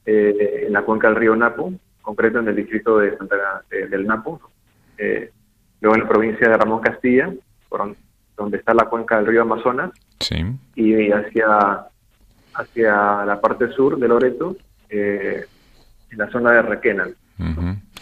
eh, 0.05 0.63
en 0.65 0.73
la 0.73 0.81
cuenca 0.83 1.07
del 1.09 1.17
río 1.17 1.35
Napo, 1.35 1.73
concreto 2.01 2.39
en 2.39 2.47
el 2.47 2.55
distrito 2.55 2.97
de 2.97 3.15
Santa 3.17 3.63
del 3.69 4.07
Napo, 4.07 4.41
eh, 4.97 5.31
luego 5.81 5.95
en 5.95 6.01
la 6.03 6.09
provincia 6.09 6.49
de 6.49 6.57
Ramón 6.57 6.81
Castilla, 6.81 7.31
por 7.67 7.95
donde 8.39 8.57
está 8.57 8.73
la 8.73 8.85
cuenca 8.85 9.17
del 9.17 9.27
río 9.27 9.41
Amazonas, 9.41 9.91
y 10.75 11.11
hacia, 11.11 11.85
hacia 12.53 13.25
la 13.25 13.39
parte 13.39 13.71
sur 13.71 13.99
de 13.99 14.07
Loreto, 14.07 14.55
eh, 14.89 15.45
en 16.11 16.17
la 16.17 16.29
zona 16.31 16.53
de 16.53 16.61
Requena. 16.61 17.07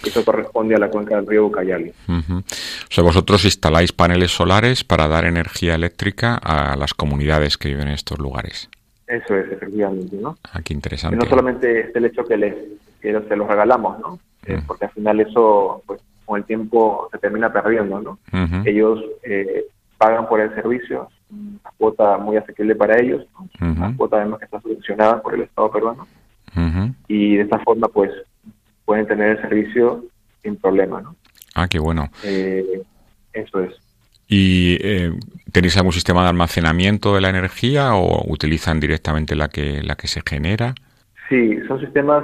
Eso 0.03 0.23
corresponde 0.23 0.75
a 0.75 0.79
la 0.79 0.89
cuenca 0.89 1.15
del 1.15 1.27
río 1.27 1.47
Ucayali. 1.47 1.91
O 2.07 2.43
sea, 2.89 3.03
vosotros 3.03 3.45
instaláis 3.45 3.91
paneles 3.91 4.31
solares 4.31 4.83
para 4.83 5.07
dar 5.07 5.25
energía 5.25 5.75
eléctrica 5.75 6.35
a 6.35 6.75
las 6.75 6.93
comunidades 6.93 7.57
que 7.57 7.69
viven 7.69 7.87
en 7.87 7.93
estos 7.93 8.19
lugares. 8.19 8.69
Eso 9.07 9.35
es, 9.35 9.51
efectivamente, 9.51 10.17
¿no? 10.17 10.37
Ah, 10.51 10.61
qué 10.63 10.73
interesante. 10.73 11.15
Y 11.15 11.19
no 11.19 11.25
solamente 11.25 11.79
es 11.79 11.95
el 11.95 12.05
hecho 12.05 12.23
que 12.25 12.37
les 12.37 12.55
que 13.01 13.13
se 13.27 13.35
los 13.35 13.47
regalamos, 13.47 13.99
¿no? 13.99 14.19
Eh, 14.45 14.61
porque 14.65 14.85
al 14.85 14.91
final 14.91 15.19
eso, 15.19 15.83
pues, 15.85 16.01
con 16.25 16.39
el 16.39 16.45
tiempo 16.45 17.07
se 17.11 17.17
termina 17.19 17.51
perdiendo, 17.51 18.01
¿no? 18.01 18.19
Ellos 18.65 18.99
eh, 19.23 19.65
pagan 19.97 20.27
por 20.27 20.39
el 20.39 20.53
servicio, 20.55 21.09
una 21.29 21.71
cuota 21.77 22.17
muy 22.17 22.37
asequible 22.37 22.75
para 22.75 22.99
ellos, 22.99 23.25
una 23.59 23.95
cuota 23.95 24.17
además 24.17 24.39
que 24.39 24.45
está 24.45 24.61
subvencionada 24.61 25.21
por 25.21 25.33
el 25.33 25.41
Estado 25.41 25.71
peruano, 25.71 26.07
y 27.07 27.35
de 27.35 27.43
esta 27.43 27.59
forma, 27.59 27.87
pues, 27.87 28.11
pueden 28.85 29.05
tener 29.05 29.31
el 29.31 29.41
servicio 29.41 30.05
sin 30.41 30.55
problema, 30.55 31.01
¿no? 31.01 31.15
Ah, 31.55 31.67
qué 31.67 31.79
bueno. 31.79 32.09
Eh, 32.23 32.81
eso 33.33 33.61
es. 33.61 33.73
¿Y 34.27 34.77
eh, 34.81 35.13
tenéis 35.51 35.77
algún 35.77 35.93
sistema 35.93 36.23
de 36.23 36.29
almacenamiento 36.29 37.15
de 37.15 37.21
la 37.21 37.29
energía 37.29 37.95
o 37.95 38.23
utilizan 38.31 38.79
directamente 38.79 39.35
la 39.35 39.47
que 39.49 39.81
la 39.83 39.95
que 39.95 40.07
se 40.07 40.21
genera? 40.27 40.75
Sí, 41.29 41.59
son 41.67 41.79
sistemas 41.79 42.23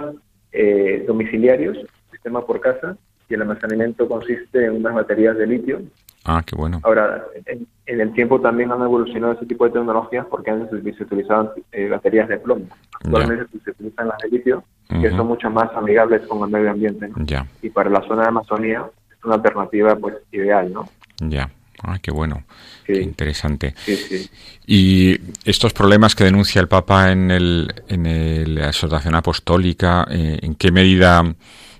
eh, 0.52 1.04
domiciliarios, 1.08 1.78
sistema 2.12 2.46
por 2.46 2.60
casa, 2.62 2.98
y 3.30 3.34
el 3.34 3.42
almacenamiento 3.42 4.08
consiste 4.08 4.66
en 4.66 4.78
unas 4.78 4.94
baterías 4.94 5.38
de 5.38 5.48
litio. 5.48 5.82
Ah, 6.26 6.42
qué 6.46 6.56
bueno. 6.56 6.80
Ahora, 6.84 7.24
en, 7.46 7.68
el 7.86 8.14
tiempo 8.14 8.40
también 8.40 8.72
han 8.72 8.82
evolucionado 8.82 9.34
ese 9.34 9.46
tipo 9.46 9.66
de 9.66 9.72
tecnologías 9.72 10.26
porque 10.28 10.52
antes 10.52 10.70
se 10.98 11.04
utilizaban 11.04 11.50
eh, 11.72 11.90
baterías 11.90 12.30
de 12.30 12.38
plomo. 12.38 12.66
Actualmente 13.04 13.46
se 13.64 13.72
utilizan 13.72 14.08
las 14.08 14.18
de 14.20 14.30
litio, 14.30 14.64
que 14.88 15.10
son 15.10 15.28
mucho 15.28 15.50
más 15.50 15.70
amigables 15.76 16.22
con 16.28 16.44
el 16.44 16.50
medio 16.50 16.72
ambiente. 16.72 17.10
Ya. 17.18 17.46
Y 17.62 17.70
para 17.70 17.90
la 17.90 18.02
zona 18.08 18.24
de 18.24 18.28
Amazonía 18.30 18.86
es 19.12 19.26
una 19.26 19.36
alternativa 19.36 19.96
pues 19.98 20.16
ideal, 20.32 20.72
¿no? 20.72 20.88
Ya. 21.20 21.50
Ah, 21.82 22.00
qué 22.02 22.12
bueno. 22.12 22.44
Qué 22.86 23.02
interesante. 23.02 23.74
Sí, 23.78 23.96
sí. 23.96 24.30
Y 24.66 25.20
estos 25.44 25.74
problemas 25.74 26.16
que 26.16 26.24
denuncia 26.24 26.62
el 26.62 26.70
Papa 26.70 27.12
en, 27.12 27.30
el, 27.30 27.74
en 27.90 28.56
la 28.56 28.68
exhortación 28.70 29.16
apostólica, 29.16 30.08
eh, 30.10 30.40
¿en 30.42 30.56
qué 30.56 30.72
medida 30.72 31.24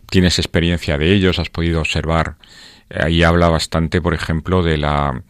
tienes 0.10 0.40
experiencia 0.40 0.98
de 0.98 1.14
ellos? 1.14 1.40
¿Has 1.40 1.50
podido 1.50 1.80
observar? 1.80 2.36
Ahí 2.94 3.24
habla 3.24 3.50
bastante, 3.50 4.02
por 4.02 4.14
ejemplo, 4.14 4.62
de 4.64 4.78
la, 4.78 5.24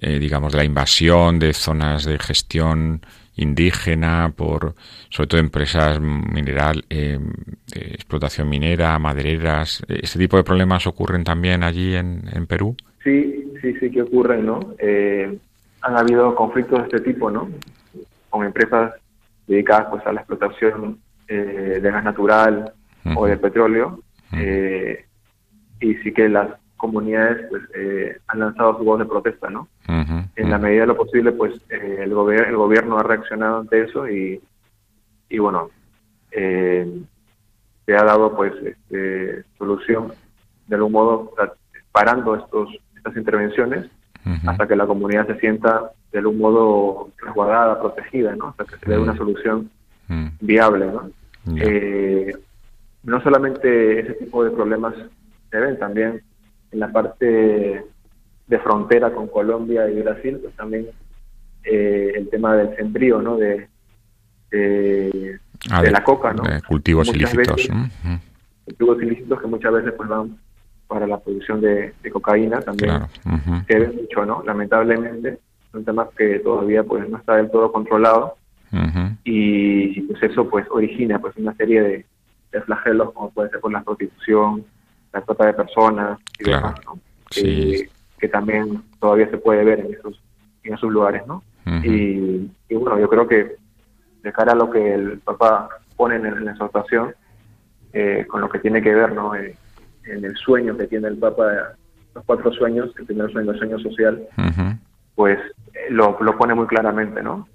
eh, 0.00 0.18
digamos, 0.18 0.52
de 0.52 0.58
la 0.58 0.64
invasión 0.64 1.38
de 1.38 1.52
zonas 1.52 2.04
de 2.04 2.18
gestión 2.18 3.00
indígena 3.36 4.32
por, 4.36 4.74
sobre 5.10 5.28
todo 5.28 5.40
empresas 5.40 6.00
mineral, 6.00 6.84
eh, 6.90 7.18
de 7.66 7.80
explotación 7.94 8.48
minera, 8.48 8.98
madereras. 8.98 9.82
¿Este 9.88 10.18
tipo 10.18 10.36
de 10.36 10.44
problemas 10.44 10.86
ocurren 10.86 11.24
también 11.24 11.62
allí 11.62 11.94
en, 11.94 12.24
en 12.32 12.46
Perú? 12.46 12.76
Sí, 13.02 13.52
sí, 13.62 13.74
sí 13.80 13.90
que 13.90 14.02
ocurren, 14.02 14.44
¿no? 14.44 14.74
Eh, 14.78 15.38
han 15.82 15.96
habido 15.96 16.34
conflictos 16.34 16.80
de 16.80 16.84
este 16.84 17.00
tipo, 17.12 17.30
¿no? 17.30 17.48
Con 18.28 18.44
empresas 18.44 18.92
dedicadas 19.46 19.86
pues 19.90 20.06
a 20.06 20.12
la 20.12 20.20
explotación 20.20 20.98
eh, 21.28 21.78
de 21.82 21.90
gas 21.90 22.04
natural 22.04 22.72
o 23.14 23.26
de 23.26 23.36
petróleo. 23.36 24.00
Eh, 24.32 25.04
y 25.80 25.94
sí 25.96 26.12
que 26.12 26.28
las 26.28 26.50
comunidades 26.78 27.46
pues 27.50 27.62
han 28.28 28.40
lanzado 28.40 28.78
su 28.78 28.84
voz 28.84 28.98
de 28.98 29.04
protesta, 29.04 29.50
¿no? 29.50 29.68
En 29.86 30.50
la 30.50 30.58
medida 30.58 30.82
de 30.82 30.86
lo 30.86 30.96
posible, 30.96 31.32
pues 31.32 31.52
el, 31.68 32.12
el 32.12 32.56
gobierno 32.56 32.98
ha 32.98 33.02
reaccionado 33.02 33.58
ante 33.58 33.82
eso 33.82 34.08
y, 34.08 34.40
y 35.28 35.38
bueno, 35.38 35.70
se 36.30 37.96
ha 37.96 38.04
dado 38.04 38.34
pues 38.34 38.52
este, 38.64 39.44
solución 39.58 40.12
de 40.66 40.76
algún 40.76 40.92
modo 40.92 41.32
parando 41.92 42.36
estos 42.36 42.68
estas 42.96 43.16
intervenciones 43.16 43.86
hasta 44.46 44.68
que 44.68 44.76
la 44.76 44.86
comunidad 44.86 45.26
se 45.26 45.38
sienta 45.38 45.92
de 46.12 46.18
algún 46.18 46.38
modo 46.38 47.10
resguardada, 47.16 47.80
protegida, 47.80 48.36
¿no? 48.36 48.48
hasta 48.48 48.64
que 48.64 48.76
se 48.76 48.90
dé 48.90 48.98
una 48.98 49.16
solución 49.16 49.70
viable. 50.40 50.86
¿no? 50.86 51.10
Eh, 51.56 52.36
no 53.04 53.22
solamente 53.22 54.00
ese 54.00 54.14
tipo 54.14 54.44
de 54.44 54.50
problemas 54.50 54.94
se 55.50 55.58
ven, 55.58 55.78
también 55.78 56.22
en 56.70 56.80
la 56.80 56.90
parte 56.92 57.84
de 58.46 58.58
frontera 58.60 59.12
con 59.12 59.28
Colombia 59.28 59.88
y 59.90 60.00
Brasil, 60.00 60.38
pues 60.42 60.54
también 60.56 60.86
eh, 61.64 62.12
el 62.14 62.28
tema 62.30 62.54
del 62.56 62.74
sembrío, 62.76 63.20
¿no? 63.20 63.36
De, 63.36 63.68
de, 64.50 65.38
ah, 65.70 65.82
la 65.82 66.02
coca, 66.02 66.32
¿no? 66.32 66.42
cultivos 66.66 67.08
ilícitos. 67.08 67.68
Cultivos 68.64 69.02
ilícitos 69.02 69.40
que 69.40 69.46
muchas 69.46 69.72
veces 69.72 69.92
pues 69.96 70.08
van 70.08 70.38
para 70.86 71.06
la 71.06 71.20
producción 71.20 71.60
de, 71.60 71.92
cocaína 72.10 72.60
también 72.60 72.92
se 73.68 73.78
ve 73.78 73.88
mucho, 73.88 74.24
¿no? 74.24 74.42
Lamentablemente, 74.44 75.28
es 75.68 75.74
un 75.74 75.84
tema 75.84 76.08
que 76.16 76.38
todavía 76.38 76.82
pues 76.82 77.08
no 77.08 77.18
está 77.18 77.36
del 77.36 77.50
todo 77.50 77.70
controlado 77.70 78.36
y 79.24 80.00
pues 80.02 80.22
eso 80.22 80.48
pues 80.48 80.66
origina 80.70 81.18
pues 81.18 81.36
una 81.36 81.54
serie 81.54 81.82
de, 81.82 82.06
flagelos 82.64 83.12
como 83.12 83.30
puede 83.30 83.50
ser 83.50 83.60
por 83.60 83.70
la 83.70 83.82
prostitución, 83.82 84.64
la 85.12 85.20
trata 85.22 85.46
de 85.46 85.52
personas 85.54 86.18
y 86.38 86.44
demás, 86.44 86.74
¿no? 86.84 86.98
Que, 87.30 87.88
también 88.32 88.82
todavía 88.98 89.30
se 89.30 89.38
puede 89.38 89.64
ver 89.64 89.80
en 89.80 89.94
esos 89.94 90.20
en 90.64 90.74
esos 90.74 90.90
lugares, 90.90 91.26
¿no? 91.26 91.42
y, 91.82 92.50
bueno, 92.70 92.98
yo 92.98 93.08
creo 93.08 93.28
que 93.28 93.56
de 94.22 94.32
cara 94.32 94.52
a 94.52 94.56
lo 94.56 94.70
que 94.70 94.94
el 94.94 95.18
papá 95.18 95.68
pone 95.96 96.16
en, 96.16 96.44
la 96.44 96.52
exhortación, 96.52 97.14
eh, 97.92 98.24
con 98.28 98.40
lo 98.40 98.48
que 98.48 98.58
tiene 98.58 98.82
que 98.82 98.94
ver, 98.94 99.12
¿no? 99.12 99.34
Eh, 99.34 99.54
en 100.04 100.24
el 100.24 100.36
sueño 100.36 100.76
que 100.76 100.86
tiene 100.86 101.08
el 101.08 101.18
Papa, 101.18 101.74
los 102.14 102.24
cuatro 102.24 102.52
sueños, 102.52 102.90
el 102.98 103.06
primer 103.06 103.30
sueño, 103.30 103.52
el 103.52 103.58
sueño 103.58 103.78
social, 103.78 104.26
pues 105.14 105.38
eh, 105.74 105.90
lo, 105.90 106.16
pone 106.38 106.54
muy 106.54 106.66
claramente, 106.66 107.22
¿no? 107.22 107.48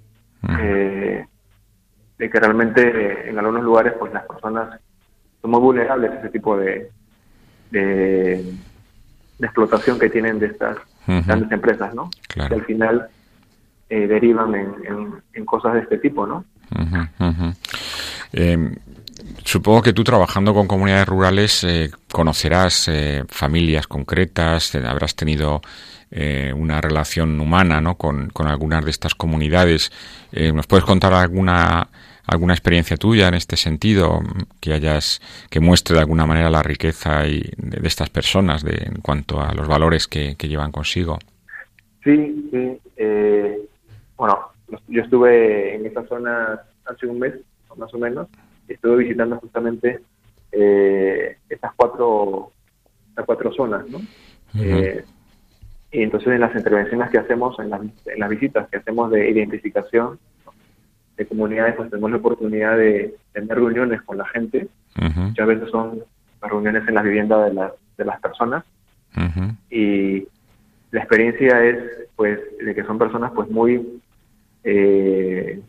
Eh, 0.60 1.24
de 2.18 2.30
que 2.30 2.38
realmente 2.40 3.28
en 3.28 3.38
algunos 3.38 3.64
lugares 3.64 3.94
pues 3.98 4.12
las 4.12 4.26
personas 4.26 4.78
son 5.40 5.50
muy 5.50 5.60
vulnerables 5.60 6.10
a 6.12 6.18
ese 6.18 6.28
tipo 6.28 6.56
de, 6.56 6.90
de, 7.74 8.54
explotación 9.40 9.98
que 9.98 10.08
tienen 10.08 10.38
de 10.38 10.46
estas 10.46 10.78
grandes 11.06 11.52
empresas, 11.52 11.94
¿no? 11.94 12.08
Que 12.32 12.40
al 12.40 12.64
final 12.64 13.08
eh, 13.90 14.06
derivan 14.06 14.54
en, 14.54 14.74
en, 15.34 15.44
cosas 15.44 15.74
de 15.74 15.80
este 15.80 15.98
tipo, 15.98 16.26
¿no? 16.26 16.44
Supongo 19.44 19.82
que 19.82 19.92
tú 19.92 20.04
trabajando 20.04 20.54
con 20.54 20.66
comunidades 20.66 21.06
rurales 21.06 21.64
eh, 21.64 21.90
conocerás 22.10 22.88
eh, 22.88 23.24
familias 23.28 23.86
concretas, 23.86 24.74
habrás 24.74 25.14
tenido 25.14 25.60
una 26.54 26.80
relación 26.80 27.40
humana 27.40 27.80
¿no? 27.80 27.96
con, 27.96 28.30
algunas 28.36 28.84
de 28.84 28.92
estas 28.92 29.16
comunidades. 29.16 29.90
¿Nos 30.30 30.64
puedes 30.68 30.84
contar 30.84 31.12
alguna 31.12 31.88
alguna 32.26 32.54
experiencia 32.54 32.96
tuya 32.96 33.28
en 33.28 33.34
este 33.34 33.56
sentido 33.56 34.20
que 34.60 34.72
hayas 34.72 35.20
que 35.50 35.60
muestre 35.60 35.94
de 35.94 36.00
alguna 36.00 36.26
manera 36.26 36.50
la 36.50 36.62
riqueza 36.62 37.26
y 37.26 37.42
de, 37.56 37.86
estas 37.86 38.10
personas 38.10 38.62
de, 38.62 38.84
en 38.86 39.00
cuanto 39.02 39.40
a 39.40 39.52
los 39.54 39.68
valores 39.68 40.06
que, 40.06 40.36
que 40.36 40.48
llevan 40.48 40.72
consigo? 40.72 41.18
Sí, 42.02 42.48
sí. 42.50 42.80
bueno, 44.16 44.38
yo 44.88 45.02
estuve 45.02 45.74
en 45.74 45.86
esta 45.86 46.06
zona 46.06 46.60
hace 46.86 47.06
un 47.06 47.18
mes, 47.18 47.34
más 47.76 47.92
o 47.92 47.98
menos, 47.98 48.28
estuve 48.68 48.96
visitando 48.96 49.36
justamente 49.36 50.00
eh, 50.52 51.36
estas 51.48 51.72
cuatro 51.74 52.52
estas 53.08 53.26
cuatro 53.26 53.52
zonas, 53.52 53.88
¿no? 53.88 54.00
Eh, 54.60 55.04
y 55.92 56.02
entonces 56.02 56.32
en 56.32 56.40
las 56.40 56.54
intervenciones 56.54 57.10
que 57.10 57.18
hacemos, 57.18 57.58
en 57.58 57.70
las, 57.70 57.80
en 57.80 58.18
las 58.18 58.28
visitas 58.28 58.68
que 58.68 58.78
hacemos 58.78 59.10
de 59.10 59.30
identificación 59.30 60.18
de 61.16 61.26
comunidades, 61.26 61.74
pues 61.76 61.90
tenemos 61.90 62.10
la 62.10 62.16
oportunidad 62.16 62.76
de 62.76 63.14
tener 63.32 63.56
reuniones 63.56 64.02
con 64.02 64.18
la 64.18 64.26
gente. 64.26 64.68
Muchas 65.16 65.46
veces 65.46 65.70
son 65.70 66.02
reuniones 66.42 66.86
en 66.88 66.94
las 66.94 67.04
viviendas 67.04 67.48
de, 67.48 67.54
las 67.54 67.72
de 67.96 68.04
las 68.04 68.20
personas. 68.20 68.64
Y 69.70 70.26
la 70.90 71.00
experiencia 71.00 71.64
es, 71.64 71.78
pues, 72.16 72.38
de 72.64 72.74
que 72.74 72.84
son 72.84 72.98
personas, 72.98 73.32
pues, 73.34 73.48
muy 73.48 74.00
eh, 74.64 75.60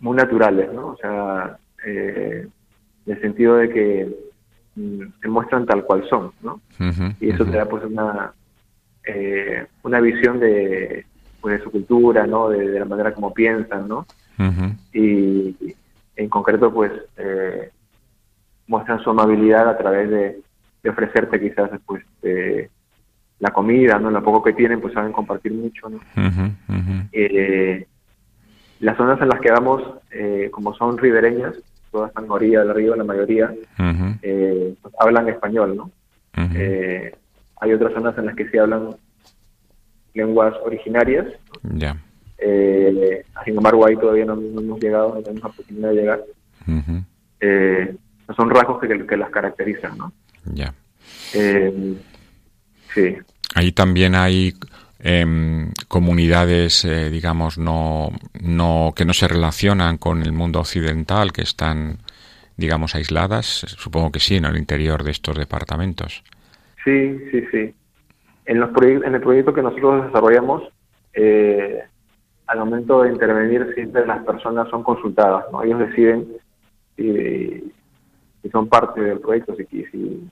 muy 0.00 0.16
naturales, 0.16 0.72
¿no? 0.72 0.88
O 0.88 0.96
sea, 0.96 1.56
eh, 1.86 2.46
en 3.06 3.12
el 3.12 3.20
sentido 3.20 3.56
de 3.56 3.68
que 3.68 4.16
mm, 4.74 5.02
se 5.20 5.28
muestran 5.28 5.66
tal 5.66 5.84
cual 5.84 6.04
son, 6.08 6.32
¿no? 6.42 6.60
y 7.20 7.30
eso 7.30 7.44
te 7.44 7.56
da 7.56 7.66
pues 7.66 7.84
una, 7.84 8.32
eh, 9.06 9.66
una 9.82 10.00
visión 10.00 10.40
de, 10.40 11.06
pues, 11.40 11.58
de 11.58 11.64
su 11.64 11.70
cultura, 11.70 12.26
¿no? 12.26 12.48
De, 12.48 12.78
la 12.78 12.84
manera 12.84 13.14
como 13.14 13.32
piensan, 13.32 13.86
¿no? 13.86 14.06
Y, 14.92 15.74
en 16.16 16.28
concreto 16.28 16.72
pues 16.72 16.92
eh, 17.16 17.70
muestran 18.66 19.00
su 19.00 19.10
amabilidad 19.10 19.68
a 19.68 19.78
través 19.78 20.10
de, 20.10 20.40
ofrecerte 20.88 21.40
quizás 21.40 21.70
pues 21.86 22.04
la 23.42 23.50
comida, 23.50 23.98
¿no? 23.98 24.10
Lo 24.10 24.22
poco 24.22 24.40
que 24.42 24.52
tienen 24.52 24.80
pues 24.80 24.94
saben 24.94 25.12
compartir 25.12 25.52
mucho, 25.52 25.88
¿no? 25.88 26.00
Eh, 27.10 27.86
las 28.78 28.96
zonas 28.96 29.20
en 29.20 29.28
las 29.28 29.40
que 29.40 29.50
vamos, 29.50 29.82
eh, 30.12 30.48
como 30.52 30.74
son 30.74 30.96
ribereñas, 30.96 31.54
todas 31.90 32.10
están 32.10 32.30
orilla 32.30 32.60
del 32.60 32.74
río, 32.74 32.94
la 32.94 33.02
mayoría, 33.02 33.52
eh, 34.22 34.74
pues, 34.80 34.94
hablan 34.98 35.28
español, 35.28 35.76
¿no? 35.76 35.90
hay 37.60 37.72
otras 37.74 37.92
zonas 37.92 38.16
en 38.18 38.26
las 38.26 38.34
que 38.34 38.48
sí 38.48 38.58
hablan 38.58 38.96
lenguas 40.14 40.54
originarias. 40.64 41.26
Ya. 41.62 41.96
Sin 43.44 43.56
embargo, 43.56 43.86
ahí 43.86 43.96
todavía 43.96 44.24
no, 44.24 44.34
hemos 44.34 44.80
llegado, 44.80 45.14
no 45.14 45.22
tenemos 45.22 45.42
la 45.42 45.48
oportunidad 45.50 45.88
de 45.90 45.94
llegar. 45.94 46.20
son 48.36 48.50
rasgos 48.50 48.80
que, 48.80 49.06
que, 49.06 49.16
las 49.16 49.30
caracterizan, 49.30 49.98
¿no? 49.98 50.12
Ya. 50.52 50.74
sí. 51.32 53.16
Ahí 53.54 53.72
también 53.72 54.14
hay 54.14 54.54
em, 54.98 55.72
comunidades, 55.88 56.84
eh, 56.84 57.10
digamos, 57.10 57.58
no, 57.58 58.10
no, 58.40 58.92
que 58.96 59.04
no 59.04 59.12
se 59.12 59.28
relacionan 59.28 59.98
con 59.98 60.22
el 60.22 60.32
mundo 60.32 60.60
occidental, 60.60 61.32
que 61.32 61.42
están, 61.42 61.98
digamos, 62.56 62.94
aisladas. 62.94 63.46
Supongo 63.78 64.10
que 64.10 64.20
sí, 64.20 64.36
en 64.36 64.46
el 64.46 64.56
interior 64.56 65.02
de 65.04 65.10
estos 65.10 65.36
departamentos. 65.36 66.22
Sí, 66.84 67.18
sí, 67.30 67.44
sí. 67.50 67.74
En, 68.46 68.58
los 68.58 68.70
en 68.82 69.14
el 69.14 69.20
proyecto 69.20 69.54
que 69.54 69.62
nosotros 69.62 70.06
desarrollamos, 70.06 70.62
eh, 71.14 71.82
al 72.52 72.58
momento 72.58 73.02
de 73.02 73.12
intervenir, 73.12 73.72
siempre 73.74 74.06
las 74.06 74.22
personas 74.24 74.68
son 74.68 74.82
consultadas, 74.82 75.44
¿no? 75.50 75.62
Ellos 75.62 75.78
deciden 75.78 76.28
si, 76.96 77.72
son 78.50 78.68
parte 78.68 79.00
del 79.00 79.20
proyecto, 79.20 79.56
si, 79.56 79.64
si, 79.64 80.28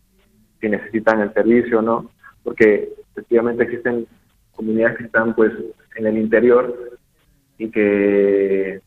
si 0.61 0.69
necesitan 0.69 1.21
el 1.21 1.33
servicio 1.33 1.79
o 1.79 1.83
no, 1.83 2.11
porque 2.45 2.91
efectivamente 3.13 3.65
existen 3.65 4.07
comunidades 4.55 4.99
que 4.99 5.05
están 5.05 5.35
pues 5.35 5.53
en 5.97 6.07
el 6.07 6.19
interior 6.19 6.99
y 7.57 7.71
que 7.71 8.83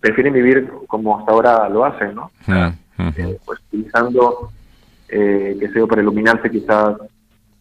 prefieren 0.00 0.32
vivir 0.32 0.68
como 0.88 1.20
hasta 1.20 1.30
ahora 1.30 1.68
lo 1.68 1.84
hacen, 1.84 2.16
¿no? 2.16 2.32
Eh, 3.16 3.38
pues 3.44 3.60
utilizando, 3.68 4.50
eh, 5.08 5.56
que 5.60 5.68
sea, 5.68 5.86
para 5.86 6.02
iluminarse 6.02 6.50
quizás 6.50 6.96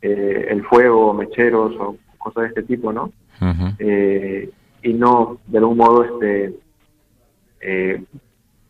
eh, 0.02 0.48
el 0.50 0.63
fuego, 0.63 1.13
mecheros 1.13 1.74
o 1.80 1.98
cosas 2.17 2.44
de 2.44 2.50
este 2.50 2.63
tipo, 2.63 2.91
¿no? 2.91 3.12
Y 4.82 4.94
no 4.94 5.39
de 5.48 5.58
algún 5.58 5.78
modo 5.78 6.04
este 6.04 6.56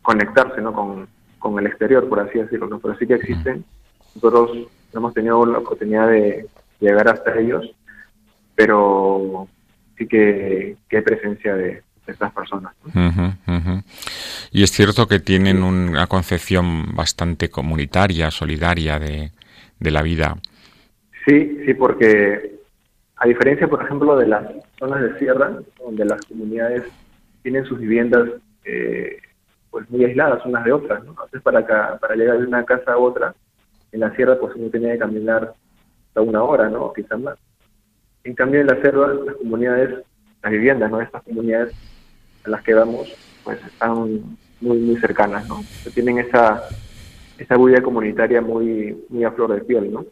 conectarse, 0.02 0.60
¿no? 0.60 0.72
Con, 0.72 1.08
con 1.38 1.58
el 1.58 1.66
exterior, 1.66 2.08
por 2.08 2.20
así 2.20 2.38
decirlo, 2.38 2.68
¿no? 2.68 2.78
Pero 2.78 2.96
sí 2.98 3.06
que 3.06 3.14
existen. 3.14 3.64
Nosotros 4.14 4.68
hemos 4.94 5.14
tenido 5.14 5.44
la 5.44 5.58
oportunidad 5.58 6.08
de 6.08 6.46
llegar 6.80 7.08
hasta 7.08 7.38
ellos, 7.38 7.70
pero 8.54 9.48
sí 9.98 10.06
que, 10.06 10.76
hay 10.90 11.00
presencia 11.00 11.54
de, 11.54 11.82
estas 12.06 12.32
personas. 12.32 12.74
Y 14.50 14.62
es 14.62 14.72
cierto 14.72 15.06
que 15.06 15.20
tienen 15.20 15.62
una 15.62 16.06
concepción 16.08 16.94
bastante 16.94 17.48
comunitaria, 17.48 18.30
solidaria 18.30 18.98
de, 18.98 19.30
la 19.78 20.02
vida. 20.02 20.36
Sí, 21.26 21.58
sí, 21.64 21.74
porque 21.74 22.60
a 23.22 23.28
diferencia, 23.28 23.68
por 23.68 23.84
ejemplo, 23.84 24.16
de 24.16 24.26
las 24.26 24.44
zonas 24.80 25.00
de 25.00 25.16
sierra, 25.20 25.52
donde 25.78 26.04
las 26.04 26.20
comunidades 26.26 26.82
tienen 27.42 27.64
sus 27.64 27.78
viviendas 27.78 28.28
eh, 28.64 29.16
pues 29.70 29.88
muy 29.90 30.04
aisladas 30.04 30.44
unas 30.44 30.64
de 30.64 30.72
otras, 30.72 31.04
¿no? 31.04 31.10
Entonces, 31.10 31.40
para, 31.40 31.64
para 31.98 32.16
llegar 32.16 32.40
de 32.40 32.46
una 32.46 32.64
casa 32.64 32.94
a 32.94 32.98
otra, 32.98 33.32
en 33.92 34.00
la 34.00 34.12
sierra 34.16 34.40
pues 34.40 34.56
uno 34.56 34.70
tenía 34.70 34.94
que 34.94 34.98
caminar 34.98 35.54
una 36.16 36.42
hora, 36.42 36.68
¿no? 36.68 36.92
Quizás 36.92 37.20
más. 37.20 37.38
En 38.24 38.34
cambio, 38.34 38.60
en 38.60 38.66
la 38.66 38.82
selva, 38.82 39.14
las 39.14 39.36
comunidades, 39.36 40.04
las 40.42 40.52
viviendas, 40.52 40.90
¿no? 40.90 41.00
Estas 41.00 41.22
comunidades 41.22 41.72
a 42.44 42.50
las 42.50 42.62
que 42.62 42.74
vamos, 42.74 43.14
pues 43.44 43.64
están 43.64 44.36
muy, 44.60 44.78
muy 44.78 44.96
cercanas, 44.96 45.46
¿no? 45.48 45.60
tienen 45.94 46.18
esa, 46.18 46.60
esa 47.38 47.56
bulla 47.56 47.80
comunitaria 47.80 48.40
muy, 48.40 49.00
muy 49.08 49.22
a 49.22 49.30
flor 49.30 49.54
de 49.54 49.60
piel, 49.60 49.92
¿no? 49.92 50.04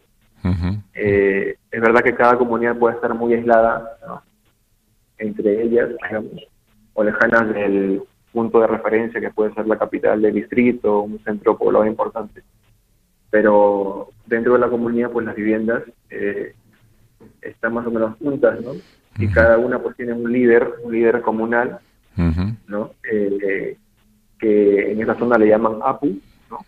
Eh, 0.93 1.55
es 1.71 1.81
verdad 1.81 2.01
que 2.01 2.15
cada 2.15 2.37
comunidad 2.37 2.77
puede 2.77 2.95
estar 2.95 3.13
muy 3.13 3.33
aislada 3.33 3.97
entre 5.17 5.61
ellas, 5.61 5.89
digamos, 6.03 6.47
o 6.93 7.03
lejanas 7.03 7.53
del 7.53 8.01
punto 8.31 8.59
de 8.59 8.67
referencia 8.67 9.21
que 9.21 9.29
puede 9.29 9.53
ser 9.53 9.67
la 9.67 9.77
capital 9.77 10.21
del 10.21 10.33
distrito, 10.33 11.01
un 11.01 11.19
centro 11.23 11.57
poblado 11.57 11.85
importante 11.85 12.41
pero 13.31 14.09
dentro 14.27 14.53
de 14.53 14.59
la 14.59 14.69
comunidad 14.69 15.09
pues 15.09 15.25
las 15.25 15.35
viviendas 15.35 15.83
eh, 16.11 16.53
están 17.41 17.73
más 17.73 17.87
o 17.87 17.91
menos 17.91 18.17
juntas, 18.19 18.59
¿no? 18.61 18.73
Y 19.17 19.27
cada 19.29 19.57
una 19.57 19.79
pues 19.79 19.95
tiene 19.95 20.13
un 20.13 20.31
líder, 20.31 20.75
un 20.83 20.93
líder 20.93 21.21
comunal, 21.21 21.79
¿no? 22.67 22.91
Eh, 23.11 23.77
que 24.37 24.91
en 24.91 25.01
esa 25.01 25.15
zona 25.15 25.37
le 25.37 25.47
llaman 25.47 25.79
APU, 25.83 26.19
¿no? 26.49 26.59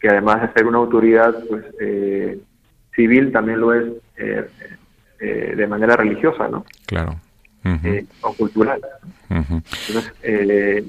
Que 0.00 0.08
además 0.08 0.40
de 0.40 0.52
ser 0.52 0.66
una 0.66 0.78
autoridad 0.78 1.34
pues 1.48 1.64
eh, 1.80 2.40
civil 2.98 3.30
también 3.30 3.60
lo 3.60 3.72
es 3.72 3.86
de 5.18 5.66
manera 5.68 5.96
religiosa, 5.96 6.48
¿no? 6.48 6.64
Claro. 6.86 7.16
o 8.22 8.32
cultural. 8.34 8.80
Entonces, 9.30 10.84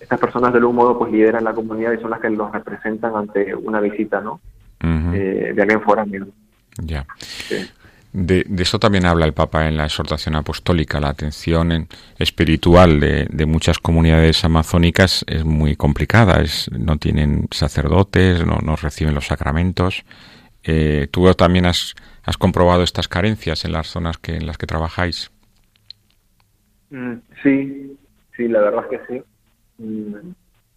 estas 0.00 0.20
personas 0.20 0.52
de 0.52 0.58
algún 0.58 0.76
modo 0.76 0.98
pues 0.98 1.12
lideran 1.12 1.42
la 1.42 1.52
comunidad 1.52 1.92
y 1.92 2.00
son 2.00 2.10
las 2.10 2.20
que 2.20 2.30
los 2.30 2.52
representan 2.52 3.16
ante 3.16 3.54
una 3.54 3.80
visita, 3.80 4.20
¿no? 4.20 4.40
Eh, 4.82 5.52
de 5.54 5.62
alguien 5.62 5.80
foráneo. 5.80 6.28
Ya. 6.78 7.04
De, 8.12 8.46
eso 8.58 8.78
también 8.78 9.04
habla 9.04 9.26
el 9.26 9.32
Papa 9.32 9.66
en 9.66 9.76
la 9.76 9.86
exhortación 9.86 10.36
apostólica. 10.36 11.00
La 11.00 11.08
atención 11.08 11.88
espiritual 12.18 13.00
de, 13.00 13.46
muchas 13.46 13.78
comunidades 13.78 14.44
amazónicas 14.44 15.24
es 15.26 15.44
muy 15.44 15.74
complicada. 15.74 16.40
Es, 16.40 16.70
no 16.70 16.98
tienen 16.98 17.48
sacerdotes, 17.50 18.46
no, 18.46 18.58
no 18.62 18.76
reciben 18.76 19.14
los 19.14 19.26
sacramentos. 19.26 20.04
Eh, 20.66 21.06
¿Tú 21.10 21.32
también 21.34 21.66
has, 21.66 21.94
has 22.24 22.36
comprobado 22.36 22.82
estas 22.82 23.08
carencias 23.08 23.64
en 23.64 23.72
las 23.72 23.86
zonas 23.86 24.18
que, 24.18 24.36
en 24.36 24.46
las 24.46 24.58
que 24.58 24.66
trabajáis? 24.66 25.30
Mm, 26.90 27.14
sí, 27.42 27.96
sí, 28.36 28.48
la 28.48 28.60
verdad 28.60 28.84
es 28.90 28.98
que 28.98 29.14
sí. 29.14 29.22
Mm, 29.78 30.32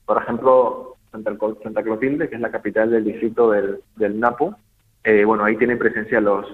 por 0.06 0.22
ejemplo, 0.22 0.98
Santa, 1.12 1.36
Santa, 1.64 1.84
Clotilde, 1.84 2.30
que 2.30 2.36
es 2.36 2.42
la 2.42 2.52
capital 2.52 2.92
del 2.92 3.04
distrito 3.04 3.52
del, 3.52 3.80
del 3.96 4.20
Napo, 4.20 4.56
eh, 5.04 5.24
bueno, 5.24 5.44
ahí 5.44 5.56
tienen 5.58 5.80
presencia 5.80 6.20
los, 6.22 6.46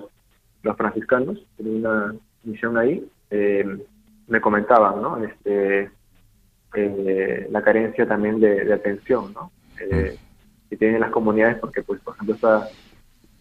los 0.64 0.78
franciscanos, 0.78 1.46
tienen 1.58 1.86
una 1.86 2.16
misión 2.44 2.78
ahí. 2.78 3.06
Eh, 3.32 3.66
me 4.28 4.42
comentaban, 4.42 5.02
¿no? 5.02 5.24
Este, 5.24 5.90
eh, 6.76 7.48
la 7.52 7.62
carencia 7.62 8.08
también 8.08 8.40
de, 8.40 8.74
atención, 8.74 9.34
¿no? 9.34 9.52
que 9.78 10.78
tienen 10.78 11.02
las 11.02 11.12
comunidades, 11.12 11.58
porque, 11.58 11.84
pues, 11.84 12.02
por 12.02 12.16
ejemplo, 12.16 12.36
esa, 12.36 12.68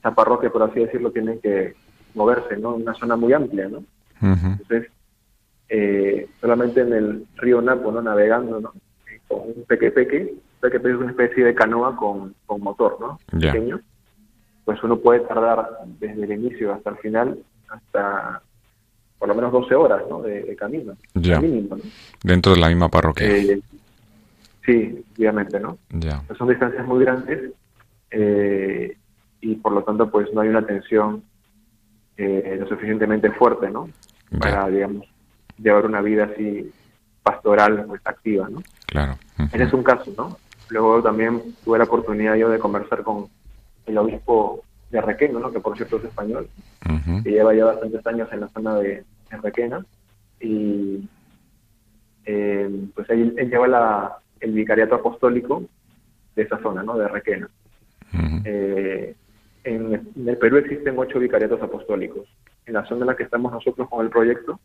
esa 0.05 0.15
parroquia, 0.15 0.51
por 0.51 0.63
así 0.63 0.81
decirlo, 0.81 1.11
tiene 1.11 1.39
que 1.39 1.75
moverse, 2.15 2.59
¿no? 2.59 2.77
En 2.77 2.83
una 2.83 2.93
zona 2.93 3.17
muy 3.17 3.33
amplia, 3.33 3.69
¿no? 3.69 3.83
Entonces, 4.21 4.91
solamente 6.41 6.83
en 6.83 6.93
el 6.93 7.27
río 7.37 7.63
Napo, 7.63 7.91
¿no? 7.91 8.03
Navegando, 8.03 8.61
¿no? 8.61 8.73
con 9.27 9.41
un 9.41 9.65
peque-peque, 9.67 10.35
peque 10.61 10.77
es 10.77 10.97
una 10.97 11.11
especie 11.11 11.45
de 11.45 11.55
canoa 11.55 11.97
con, 11.97 12.35
con 12.45 12.61
motor, 12.61 12.99
¿no? 13.01 13.19
Pequeño. 13.31 13.81
Pues 14.67 14.83
uno 14.83 14.99
puede 14.99 15.21
tardar 15.21 15.79
desde 15.99 16.25
el 16.25 16.33
inicio 16.33 16.75
hasta 16.75 16.91
el 16.91 16.97
final, 16.99 17.39
hasta 17.69 18.43
por 19.19 19.29
lo 19.29 19.35
menos 19.35 19.53
12 19.53 19.75
horas, 19.75 20.03
¿no? 20.11 20.21
De, 20.21 20.55
camino. 20.57 20.97
Ya. 21.15 21.41
Dentro 22.23 22.53
de 22.53 22.61
la 22.61 22.69
misma 22.69 22.91
parroquia. 22.91 23.27
Eh, 23.27 23.61
sí, 24.67 25.03
obviamente, 25.17 25.59
¿no? 25.59 25.79
Ya. 25.91 26.23
Pues 26.27 26.39
son 26.39 26.49
distancias 26.49 26.87
muy 26.87 27.03
grandes 27.03 27.53
eh, 28.11 28.97
y 29.45 29.57
por 29.57 29.73
lo 29.73 29.83
tanto, 29.83 30.11
pues 30.11 30.33
no 30.33 30.41
hay 30.41 30.49
una 30.49 30.65
tensión 30.65 31.23
eh, 32.17 32.57
lo 32.59 32.67
suficientemente 32.67 33.31
fuerte, 33.33 33.69
¿no? 33.69 33.91
Para, 34.41 34.69
digamos, 34.69 35.07
llevar 35.59 35.85
una 35.85 36.01
vida 36.01 36.25
así 36.25 36.73
pastoral 37.23 37.85
pues, 37.87 38.01
activa, 38.07 38.49
¿no? 38.49 38.63
Claro. 38.87 39.19
Ese 39.53 39.65
es 39.65 39.73
un 39.75 39.83
caso, 39.83 40.13
¿no? 40.17 40.39
Luego 40.71 41.03
también 41.03 41.43
tuve 41.63 41.77
la 41.77 41.85
oportunidad 41.85 42.37
yo 42.37 42.49
de 42.49 42.59
conversar 42.59 43.03
con 43.03 43.27
el 43.85 43.99
obispo 43.99 44.63
de 44.91 45.03
Requena, 45.03 45.39
¿no? 45.39 45.53
Que 45.53 45.61
por 45.61 45.77
cierto 45.77 45.99
es 45.99 46.05
español, 46.05 46.49
que 47.23 47.31
lleva 47.31 47.55
ya 47.55 47.67
bastantes 47.67 48.07
años 48.07 48.29
en 48.33 48.41
la 48.41 48.49
zona 48.49 48.77
de, 48.77 49.05
Requena 49.43 49.85
y 50.41 51.09
eh, 52.25 52.87
pues 52.95 53.11
él, 53.11 53.35
lleva 53.35 53.67
la, 53.67 54.17
el 54.39 54.53
vicariato 54.53 54.95
apostólico 54.95 55.65
de 56.37 56.43
esa 56.43 56.59
zona, 56.63 56.83
¿no? 56.85 56.97
De 56.97 57.09
Requena. 57.09 57.49
Eh, 58.45 59.17
en, 59.65 60.13
el 60.27 60.39
Perú 60.39 60.59
existen 60.59 60.99
ocho 60.99 61.19
vicariatos 61.19 61.61
apostólicos. 61.63 62.29
En 62.67 62.75
la 62.75 62.85
zona 62.87 63.03
en 63.03 63.07
la 63.09 63.17
que 63.17 63.25
estamos 63.25 63.53
nosotros 63.53 63.89
con 63.89 64.05
el 64.05 64.11
proyecto 64.11 64.61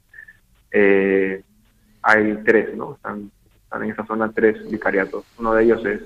eh, 0.71 1.43
hay 2.01 2.37
tres, 2.45 2.75
¿no? 2.75 2.95
Están, 2.95 3.31
están, 3.63 3.83
en 3.83 3.91
esa 3.91 4.05
zona 4.05 4.31
tres 4.31 4.69
vicariatos. 4.69 5.25
Uno 5.37 5.53
de 5.53 5.63
ellos 5.63 5.79
es 5.85 6.01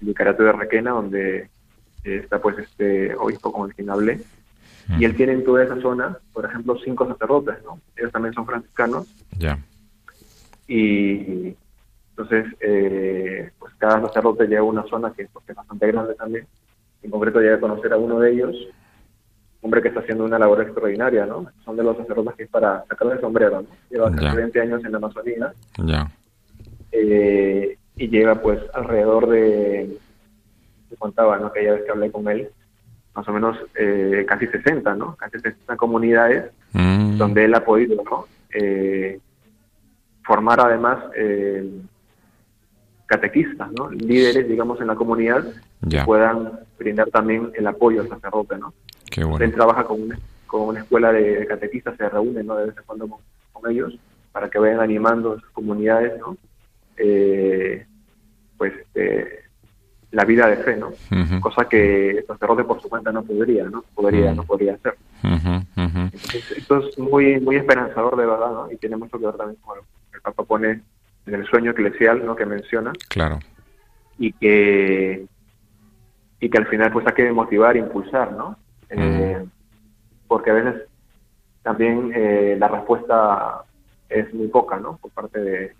el 0.00 0.06
vicariato 0.08 0.42
de 0.42 0.52
Requena, 0.52 0.90
donde 0.90 1.48
está 2.04 2.40
pues 2.40 2.58
este 2.58 3.14
obispo 3.14 3.52
con 3.52 3.70
el 3.70 3.74
quien 3.74 3.90
hablé. 3.90 4.20
Y 4.98 5.04
él 5.04 5.14
tiene 5.14 5.32
en 5.32 5.44
toda 5.44 5.62
esa 5.62 5.80
zona, 5.80 6.18
por 6.32 6.44
ejemplo, 6.44 6.76
cinco 6.84 7.06
sacerdotes, 7.06 7.62
¿no? 7.64 7.80
Ellos 7.96 8.10
también 8.10 8.34
son 8.34 8.44
franciscanos. 8.44 9.06
Ya. 9.38 9.58
Y 10.66 11.56
entonces, 12.10 12.52
eh, 12.60 13.50
pues 13.58 13.72
cada 13.78 14.00
sacerdote 14.02 14.46
llega 14.46 14.60
a 14.60 14.64
una 14.64 14.84
zona 14.84 15.12
que, 15.12 15.22
es 15.22 15.54
bastante 15.54 15.86
grande 15.86 16.14
también. 16.14 16.46
En 17.02 17.10
concreto, 17.10 17.40
llega 17.40 17.56
a 17.56 17.60
conocer 17.60 17.92
a 17.92 17.98
uno 17.98 18.20
de 18.20 18.32
ellos, 18.32 18.56
hombre 19.60 19.82
que 19.82 19.88
está 19.88 20.00
haciendo 20.00 20.24
una 20.24 20.38
labor 20.38 20.62
extraordinaria, 20.62 21.26
¿no? 21.26 21.46
Son 21.64 21.76
de 21.76 21.82
los 21.82 21.96
sacerdotes 21.96 22.34
que 22.34 22.42
es 22.44 22.48
para 22.48 22.84
sacarle 22.88 23.14
el 23.14 23.20
sombrero, 23.20 23.62
¿no? 23.62 23.68
Lleva 23.90 24.10
casi 24.12 24.36
20 24.36 24.60
años 24.60 24.84
en 24.84 24.92
la 24.92 24.98
Amazonía. 24.98 25.52
Ya. 25.78 26.10
Eh, 26.92 27.76
y 27.96 28.08
lleva, 28.08 28.36
pues, 28.36 28.60
alrededor 28.74 29.28
de. 29.28 29.98
Me 30.90 30.96
contaba, 30.96 31.38
¿no? 31.38 31.46
Aquella 31.46 31.74
vez 31.74 31.84
que 31.84 31.90
hablé 31.90 32.10
con 32.10 32.28
él, 32.28 32.48
más 33.14 33.28
o 33.28 33.32
menos 33.32 33.56
eh, 33.74 34.24
casi 34.28 34.46
60, 34.46 34.94
¿no? 34.94 35.16
Casi 35.16 35.38
60 35.38 35.76
comunidades 35.76 36.50
mm. 36.72 37.16
donde 37.16 37.44
él 37.44 37.54
ha 37.54 37.64
podido, 37.64 38.02
¿no? 38.04 38.26
Eh, 38.54 39.18
formar 40.24 40.60
además 40.60 40.98
eh, 41.16 41.68
catequistas, 43.06 43.70
¿no? 43.72 43.90
líderes, 43.90 44.48
digamos, 44.48 44.80
en 44.80 44.86
la 44.86 44.94
comunidad 44.94 45.44
que 45.88 46.02
puedan 46.04 46.60
brindar 46.78 47.10
también 47.10 47.50
el 47.54 47.66
apoyo 47.66 48.02
al 48.02 48.08
sacerdote. 48.08 48.56
¿no? 48.58 48.72
Qué 49.10 49.24
bueno. 49.24 49.44
Él 49.44 49.52
trabaja 49.52 49.84
con 49.84 50.02
una, 50.02 50.18
con 50.46 50.62
una 50.62 50.80
escuela 50.80 51.12
de 51.12 51.46
catequistas, 51.46 51.96
se 51.96 52.08
reúne 52.08 52.42
¿no? 52.42 52.56
de 52.56 52.66
vez 52.66 52.76
en 52.76 52.84
cuando 52.84 53.08
con, 53.52 53.70
ellos 53.70 53.96
para 54.32 54.48
que 54.48 54.58
vayan 54.58 54.80
animando 54.80 55.34
a 55.34 55.40
sus 55.40 55.50
comunidades, 55.50 56.18
¿no? 56.18 56.36
Eh, 56.96 57.86
pues 58.56 58.72
eh, 58.94 59.42
la 60.10 60.24
vida 60.24 60.46
de 60.48 60.56
fe, 60.56 60.76
¿no? 60.76 60.92
Cosa 61.40 61.68
que 61.68 62.10
el 62.10 62.26
sacerdote 62.26 62.64
por 62.64 62.80
su 62.80 62.88
cuenta 62.88 63.12
no 63.12 63.22
podría, 63.22 63.64
¿no? 63.64 63.84
Podría, 63.94 64.34
no 64.34 64.42
podría 64.44 64.74
hacer. 64.74 64.96
esto 66.56 66.78
es 66.78 66.98
muy 66.98 67.40
muy 67.40 67.56
esperanzador 67.56 68.16
de 68.16 68.26
verdad, 68.26 68.52
¿no? 68.52 68.72
Y 68.72 68.76
tiene 68.76 68.96
mucho 68.96 69.18
que 69.18 69.26
ver 69.26 69.36
también 69.36 69.60
con 69.62 69.78
el 69.78 70.20
Papa 70.20 70.44
pone 70.44 70.80
en 71.26 71.34
el 71.34 71.46
sueño 71.46 71.70
eclesial, 71.70 72.24
¿no? 72.24 72.36
Que 72.36 72.46
menciona. 72.46 72.92
Claro. 73.08 73.38
Y 74.18 74.32
que 74.32 75.26
y 76.42 76.50
que 76.50 76.58
al 76.58 76.66
final 76.66 76.90
pues 76.90 77.06
hay 77.06 77.14
que 77.14 77.30
motivar, 77.30 77.76
impulsar, 77.76 78.32
¿no? 78.32 78.56
Eh, 78.90 79.44
porque 80.26 80.50
a 80.50 80.54
veces 80.54 80.82
también 81.62 82.10
eh, 82.12 82.56
la 82.58 82.66
respuesta 82.66 83.62
es 84.08 84.34
muy 84.34 84.48
poca, 84.48 84.76
¿no? 84.76 84.96
Por 84.96 85.12
parte 85.12 85.38
de, 85.38 85.74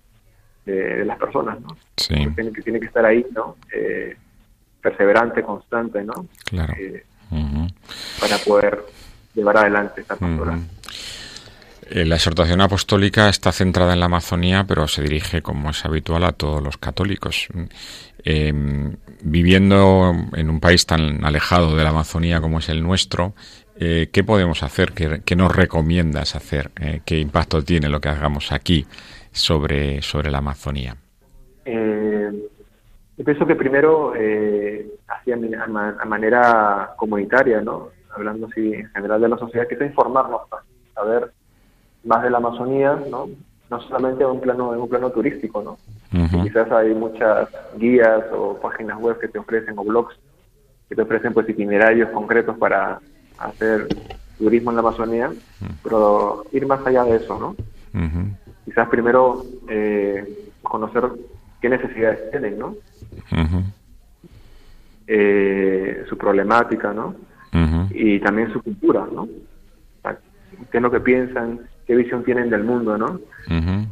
de, 0.64 1.04
las 1.04 1.18
personas, 1.18 1.60
¿no? 1.60 1.66
Sí. 1.96 2.14
Tiene 2.14 2.52
que, 2.52 2.62
tiene 2.62 2.78
que 2.78 2.86
estar 2.86 3.04
ahí, 3.04 3.26
¿no? 3.34 3.56
Eh, 3.74 4.16
perseverante, 4.80 5.42
constante, 5.42 6.04
¿no? 6.04 6.28
Claro. 6.44 6.74
Para 8.20 8.38
poder 8.46 8.84
llevar 9.34 9.56
adelante 9.56 10.02
esta 10.02 10.14
cultura. 10.14 10.54
Eh, 10.54 10.60
la 11.94 12.14
exhortación 12.14 12.60
apostólica 12.60 13.28
está 13.28 13.52
centrada 13.52 13.92
en 13.92 14.00
la 14.00 14.06
Amazonía, 14.06 14.64
pero 14.66 14.88
se 14.88 15.02
dirige, 15.02 15.42
como 15.42 15.70
es 15.70 15.84
habitual, 15.84 16.24
a 16.24 16.32
todos 16.32 16.62
los 16.62 16.78
católicos. 16.78 17.48
Em, 18.24 18.96
viviendo 19.22 20.12
en 20.34 20.48
un 20.48 20.60
país 20.60 20.86
tan 20.86 21.24
alejado 21.24 21.76
de 21.76 21.82
la 21.82 21.90
Amazonía 21.90 22.40
como 22.40 22.60
es 22.60 22.68
el 22.68 22.82
nuestro, 22.82 23.34
eh, 23.76 24.08
¿qué 24.12 24.22
podemos 24.22 24.62
hacer? 24.62 24.92
¿Qué, 24.92 25.36
nos 25.36 25.54
recomiendas 25.54 26.36
hacer? 26.36 26.70
Eh, 26.80 27.00
¿Qué 27.04 27.18
impacto 27.18 27.62
tiene 27.62 27.88
lo 27.88 28.00
que 28.00 28.08
hagamos 28.08 28.52
aquí 28.52 28.86
sobre, 29.32 30.02
sobre 30.02 30.30
la 30.30 30.38
Amazonía? 30.38 30.96
yo 31.64 33.24
pienso 33.24 33.46
que 33.46 33.54
primero, 33.54 34.14
así 35.06 35.30
a, 35.30 36.04
manera 36.06 36.94
comunitaria, 36.96 37.60
¿no? 37.60 37.90
hablando 38.10 38.48
así 38.48 38.72
en 38.72 38.88
general 38.90 39.20
de 39.20 39.28
la 39.28 39.38
sociedad, 39.38 39.68
que 39.68 39.74
es 39.74 39.82
informarnos, 39.82 40.40
saber 40.94 41.30
más 42.04 42.22
de 42.22 42.30
la 42.30 42.38
Amazonía, 42.38 42.98
¿no? 43.10 43.28
No 43.70 43.80
solamente 43.80 44.22
en 44.24 44.30
un 44.30 44.40
plano, 44.40 44.74
en 44.74 44.80
un 44.80 44.88
plano 44.88 45.10
turístico, 45.10 45.62
¿no? 45.62 45.78
Quizás 46.42 46.70
hay 46.72 46.94
muchas 46.94 47.48
guías 47.76 48.24
o 48.32 48.58
páginas 48.60 48.98
web 49.00 49.18
que 49.18 49.28
te 49.28 49.38
ofrecen 49.38 49.78
o 49.78 49.84
blogs 49.84 50.14
que 50.88 50.96
te 50.96 51.02
ofrecen 51.02 51.32
pues 51.32 51.48
itinerarios 51.48 52.10
concretos 52.10 52.58
para 52.58 53.00
hacer 53.38 53.88
turismo 54.36 54.70
en 54.70 54.76
la 54.76 54.80
Amazonía, 54.80 55.32
pero 55.82 56.44
ir 56.52 56.66
más 56.66 56.86
allá 56.86 57.04
de 57.04 57.16
eso, 57.16 57.38
¿no? 57.38 57.56
Quizás 58.66 58.88
primero 58.88 59.42
eh, 59.68 60.50
conocer 60.62 61.04
qué 61.62 61.70
necesidades 61.70 62.30
tienen, 62.30 62.58
¿no? 62.58 62.76
Eh, 65.06 66.04
su 66.08 66.18
problemática, 66.18 66.92
¿no? 66.92 67.14
Y 67.90 68.20
también 68.20 68.52
su 68.52 68.62
cultura, 68.62 69.06
¿no? 69.10 69.28
qué 70.70 70.78
es 70.78 70.82
lo 70.82 70.90
que 70.90 71.00
piensan, 71.00 71.60
qué 71.92 71.96
visión 71.96 72.24
tienen 72.24 72.48
del 72.48 72.64
mundo, 72.64 72.96
¿no? 72.96 73.20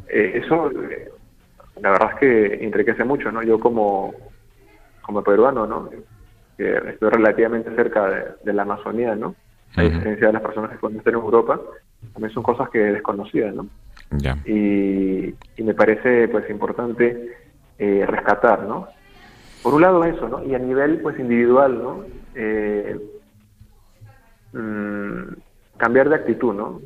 Eh, 0.07 0.41
eso, 0.43 0.71
eh, 0.71 1.11
la 1.79 1.91
verdad 1.91 2.09
es 2.13 2.19
que 2.19 2.65
enriquece 2.65 3.03
mucho, 3.03 3.31
¿no? 3.31 3.43
Yo 3.43 3.59
como, 3.59 4.11
como 5.03 5.23
peruano, 5.23 5.67
¿no? 5.67 5.87
Que 6.57 6.81
estoy 6.89 7.09
relativamente 7.11 7.69
cerca 7.75 8.35
de, 8.43 8.53
la 8.53 8.63
Amazonía, 8.63 9.13
¿no? 9.13 9.35
A 9.75 9.83
diferencia 9.83 10.27
de 10.27 10.33
las 10.33 10.41
personas 10.41 10.71
que 10.71 10.77
pueden 10.77 10.97
estar 10.97 11.13
en 11.13 11.19
Europa, 11.19 11.61
también 12.13 12.33
son 12.33 12.41
cosas 12.41 12.71
que 12.71 12.79
desconocidas, 12.79 13.53
¿no? 13.53 13.67
Y, 14.47 15.35
me 15.63 15.75
parece, 15.75 16.27
pues, 16.27 16.49
importante 16.49 17.35
eh, 17.77 18.03
rescatar, 18.07 18.63
¿no? 18.63 18.87
Por 19.61 19.75
un 19.75 19.81
lado 19.83 20.03
eso, 20.05 20.27
¿no? 20.27 20.43
Y 20.43 20.55
a 20.55 20.59
nivel, 20.59 21.01
pues, 21.01 21.19
individual, 21.19 21.83
¿no? 21.83 22.05
Mm, 24.53 25.35
cambiar 25.77 26.09
de 26.09 26.15
actitud, 26.15 26.53
¿no? 26.53 26.81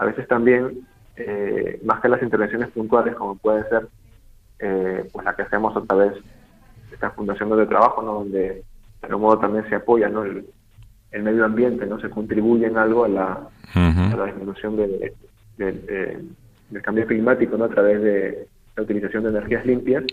A 0.00 0.06
veces 0.06 0.26
también, 0.26 0.86
eh, 1.16 1.78
más 1.84 2.00
que 2.00 2.08
las 2.08 2.22
intervenciones 2.22 2.70
puntuales, 2.70 3.14
como 3.14 3.36
puede 3.36 3.68
ser 3.68 3.86
eh, 4.58 5.06
pues 5.12 5.24
la 5.26 5.36
que 5.36 5.42
hacemos 5.42 5.76
a 5.76 5.82
través 5.82 6.14
de 6.14 6.94
esta 6.94 7.10
fundación 7.10 7.54
de 7.54 7.66
trabajo, 7.66 8.00
¿no? 8.00 8.14
Donde 8.14 8.40
de 8.40 8.64
algún 9.02 9.20
modo 9.20 9.38
también 9.38 9.68
se 9.68 9.74
apoya, 9.74 10.08
¿no? 10.08 10.24
El, 10.24 10.46
medio 11.22 11.44
ambiente, 11.44 11.84
¿no? 11.84 12.00
Se 12.00 12.08
contribuye 12.08 12.66
en 12.66 12.78
algo 12.78 13.04
a 13.04 13.08
la, 13.08 13.48
la 13.74 14.24
disminución 14.24 14.76
de, 14.76 15.12
del 15.58 16.82
cambio 16.82 17.06
climático, 17.06 17.58
¿no? 17.58 17.64
A 17.64 17.68
través 17.68 18.00
de 18.00 18.48
la 18.76 18.82
utilización 18.82 19.24
de 19.24 19.30
energías 19.30 19.66
limpias. 19.66 20.04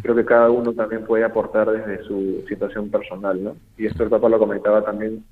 Creo 0.00 0.14
que 0.14 0.24
cada 0.24 0.50
uno 0.50 0.72
también 0.72 1.04
puede 1.04 1.24
aportar 1.24 1.70
desde 1.70 2.02
su 2.04 2.42
situación 2.48 2.88
personal, 2.90 3.44
¿no? 3.44 3.56
Y 3.76 3.84
esto 3.84 4.02
el 4.02 4.08
Papa 4.08 4.30
lo 4.30 4.38
comentaba 4.38 4.82
también 4.82 5.24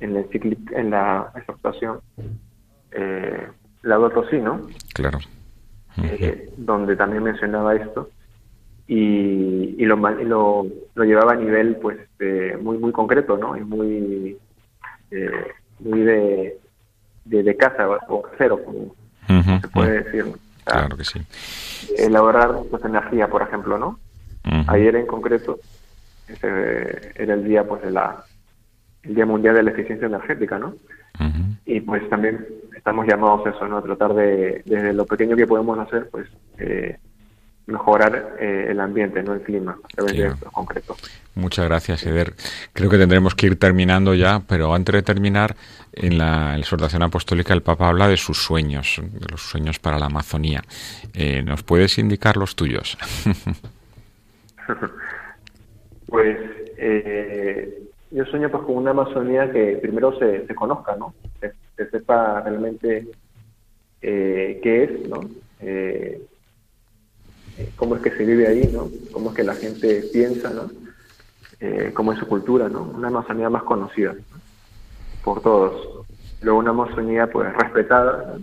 en, 0.00 0.16
el 0.16 0.58
en 0.72 0.90
la 0.90 1.30
exhortación, 1.36 2.00
eh, 2.94 3.48
¿no? 4.42 4.60
Claro. 4.94 5.18
Eh, 6.02 6.50
donde 6.56 6.96
también 6.96 7.22
mencionaba 7.22 7.74
esto 7.76 8.10
y, 8.88 9.76
y, 9.78 9.84
lo, 9.84 9.96
lo, 9.96 10.66
lo, 10.94 11.04
llevaba 11.04 11.32
a 11.32 11.36
nivel 11.36 11.76
pues 11.76 11.98
muy 12.60 12.78
muy 12.78 12.90
concreto, 12.90 13.36
¿no? 13.36 13.56
Y 13.56 13.60
muy 13.60 14.36
eh, 15.10 15.52
muy 15.78 16.00
de, 16.00 16.58
de, 17.24 17.56
casa 17.56 17.88
o 18.08 18.22
casero, 18.22 18.62
como 18.64 18.94
se 19.60 19.68
puede 19.68 20.02
decir. 20.02 20.26
claro 20.64 20.96
que 20.96 21.04
sí. 21.04 21.20
Elaborar 21.96 22.56
pues 22.70 22.84
energía, 22.84 23.28
por 23.28 23.42
ejemplo, 23.42 23.78
¿no? 23.78 23.98
Ayer 24.66 24.96
en 24.96 25.06
concreto 25.06 25.58
ese 26.28 27.12
era 27.14 27.34
el 27.34 27.44
día 27.44 27.66
pues 27.66 27.82
de 27.82 27.90
la 27.90 28.24
el 29.02 29.14
Día 29.14 29.26
Mundial 29.26 29.54
de 29.54 29.62
la 29.62 29.70
Eficiencia 29.70 30.06
Energética, 30.06 30.58
¿no? 30.58 30.74
Y 31.64 31.80
pues 31.80 32.08
también 32.10 32.44
estamos 32.84 33.06
llamados 33.06 33.46
a 33.46 33.50
eso, 33.50 33.66
¿no? 33.66 33.78
A 33.78 33.82
tratar 33.82 34.12
de, 34.12 34.60
desde 34.66 34.92
lo 34.92 35.06
pequeño 35.06 35.34
que 35.36 35.46
podemos 35.46 35.78
hacer, 35.78 36.10
pues 36.10 36.28
eh, 36.58 36.98
mejorar 37.64 38.36
eh, 38.38 38.66
el 38.68 38.78
ambiente, 38.78 39.22
no 39.22 39.32
el 39.32 39.40
clima, 39.40 39.78
a 39.82 39.88
través 39.88 40.12
de. 40.14 40.34
Muchas 41.34 41.64
gracias, 41.64 42.04
Eder. 42.04 42.34
Creo 42.74 42.90
que 42.90 42.98
tendremos 42.98 43.34
que 43.34 43.46
ir 43.46 43.58
terminando 43.58 44.12
ya, 44.12 44.42
pero 44.46 44.74
antes 44.74 44.96
de 44.96 45.02
terminar, 45.02 45.56
en 45.94 46.18
la 46.18 46.58
exhortación 46.58 47.02
apostólica 47.02 47.54
el 47.54 47.62
Papa 47.62 47.88
habla 47.88 48.06
de 48.06 48.18
sus 48.18 48.36
sueños, 48.36 49.00
de 49.02 49.28
los 49.30 49.40
sueños 49.40 49.78
para 49.78 49.98
la 49.98 50.06
Amazonía. 50.06 50.62
Eh, 51.14 51.42
¿Nos 51.42 51.62
puedes 51.62 51.96
indicar 51.96 52.36
los 52.36 52.54
tuyos? 52.54 52.98
pues 56.06 56.38
eh, 56.76 57.84
yo 58.14 58.24
sueño 58.26 58.48
pues 58.48 58.62
con 58.62 58.76
una 58.76 58.92
Amazonía 58.92 59.50
que 59.50 59.76
primero 59.82 60.16
se, 60.16 60.46
se 60.46 60.54
conozca, 60.54 60.94
¿no? 60.94 61.14
Se, 61.40 61.90
sepa 61.90 62.40
realmente 62.42 63.08
eh, 64.00 64.60
qué 64.62 64.84
es, 64.84 65.08
¿no? 65.08 65.20
Eh, 65.58 66.24
eh, 67.58 67.72
cómo 67.74 67.96
es 67.96 68.02
que 68.02 68.12
se 68.12 68.24
vive 68.24 68.46
ahí, 68.46 68.70
¿no? 68.72 68.88
Cómo 69.10 69.30
es 69.30 69.36
que 69.36 69.42
la 69.42 69.54
gente 69.54 70.04
piensa, 70.12 70.50
¿no? 70.50 70.70
Cómo 71.94 72.12
es 72.12 72.18
su 72.18 72.26
cultura, 72.26 72.68
¿no? 72.68 72.82
Una 72.82 73.08
Amazonía 73.08 73.48
más 73.48 73.62
conocida 73.62 74.14
por 75.24 75.40
todos. 75.40 76.06
Luego 76.42 76.58
una 76.58 76.70
Amazonía 76.70 77.26
pues 77.26 77.52
respetada, 77.54 78.36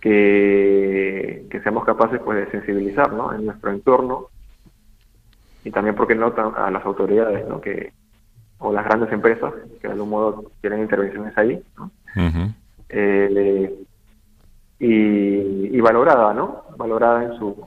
que, 0.00 1.44
que, 1.50 1.60
seamos 1.60 1.84
capaces 1.84 2.20
pues 2.24 2.38
de 2.38 2.50
sensibilizar, 2.52 3.12
¿no? 3.12 3.34
En 3.34 3.44
nuestro 3.44 3.70
entorno 3.72 4.28
y 5.64 5.70
también, 5.70 5.94
porque 5.94 6.14
no, 6.14 6.32
a 6.56 6.70
las 6.70 6.84
autoridades, 6.84 7.46
¿no? 7.48 7.60
Que, 7.60 7.92
o 8.58 8.72
las 8.72 8.84
grandes 8.84 9.12
empresas 9.12 9.52
que 9.80 9.88
de 9.88 9.92
algún 9.92 10.10
modo 10.10 10.52
tienen 10.60 10.80
intervenciones 10.80 11.36
ahí, 11.36 11.62
¿no? 11.76 11.90
eh, 12.88 13.74
y, 14.78 15.80
valorada, 15.80 16.32
¿no? 16.32 16.64
Valorada 16.76 17.24
en 17.24 17.38
su, 17.38 17.66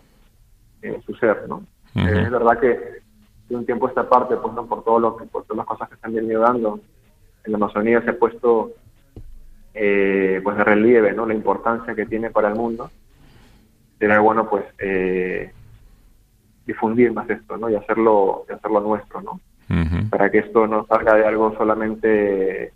en 0.81 1.01
su 1.03 1.13
ser, 1.15 1.47
¿no? 1.47 1.63
es 1.95 2.29
verdad 2.29 2.59
que 2.59 2.77
de 3.47 3.55
un 3.55 3.65
tiempo 3.65 3.87
esta 3.87 4.07
parte, 4.07 4.35
pues 4.35 4.53
no 4.53 4.65
por 4.65 4.83
todo 4.83 4.99
lo 4.99 5.17
que, 5.17 5.25
por 5.25 5.43
todas 5.43 5.57
las 5.57 5.65
cosas 5.65 5.87
que 5.87 5.95
están 5.95 6.13
venido 6.13 6.41
dando 6.41 6.79
en 7.45 7.51
la 7.51 7.57
Amazonía 7.57 8.01
se 8.01 8.09
ha 8.09 8.19
puesto 8.19 8.71
eh, 9.73 10.41
pues 10.43 10.57
de 10.57 10.63
relieve, 10.63 11.13
¿no? 11.13 11.25
La 11.25 11.33
importancia 11.33 11.95
que 11.95 12.05
tiene 12.05 12.31
para 12.31 12.49
el 12.49 12.55
mundo. 12.55 12.89
Sería 13.99 14.19
bueno, 14.19 14.49
pues 14.49 14.65
eh, 14.79 15.53
difundir 16.65 17.11
más 17.13 17.29
esto, 17.29 17.57
¿no? 17.57 17.69
Y 17.69 17.75
hacerlo, 17.75 18.45
y 18.49 18.53
hacerlo 18.53 18.79
nuestro, 18.81 19.21
¿no? 19.21 19.39
Para 20.09 20.29
que 20.29 20.39
esto 20.39 20.67
no 20.67 20.85
salga 20.85 21.15
de 21.15 21.25
algo 21.25 21.55
solamente 21.57 22.71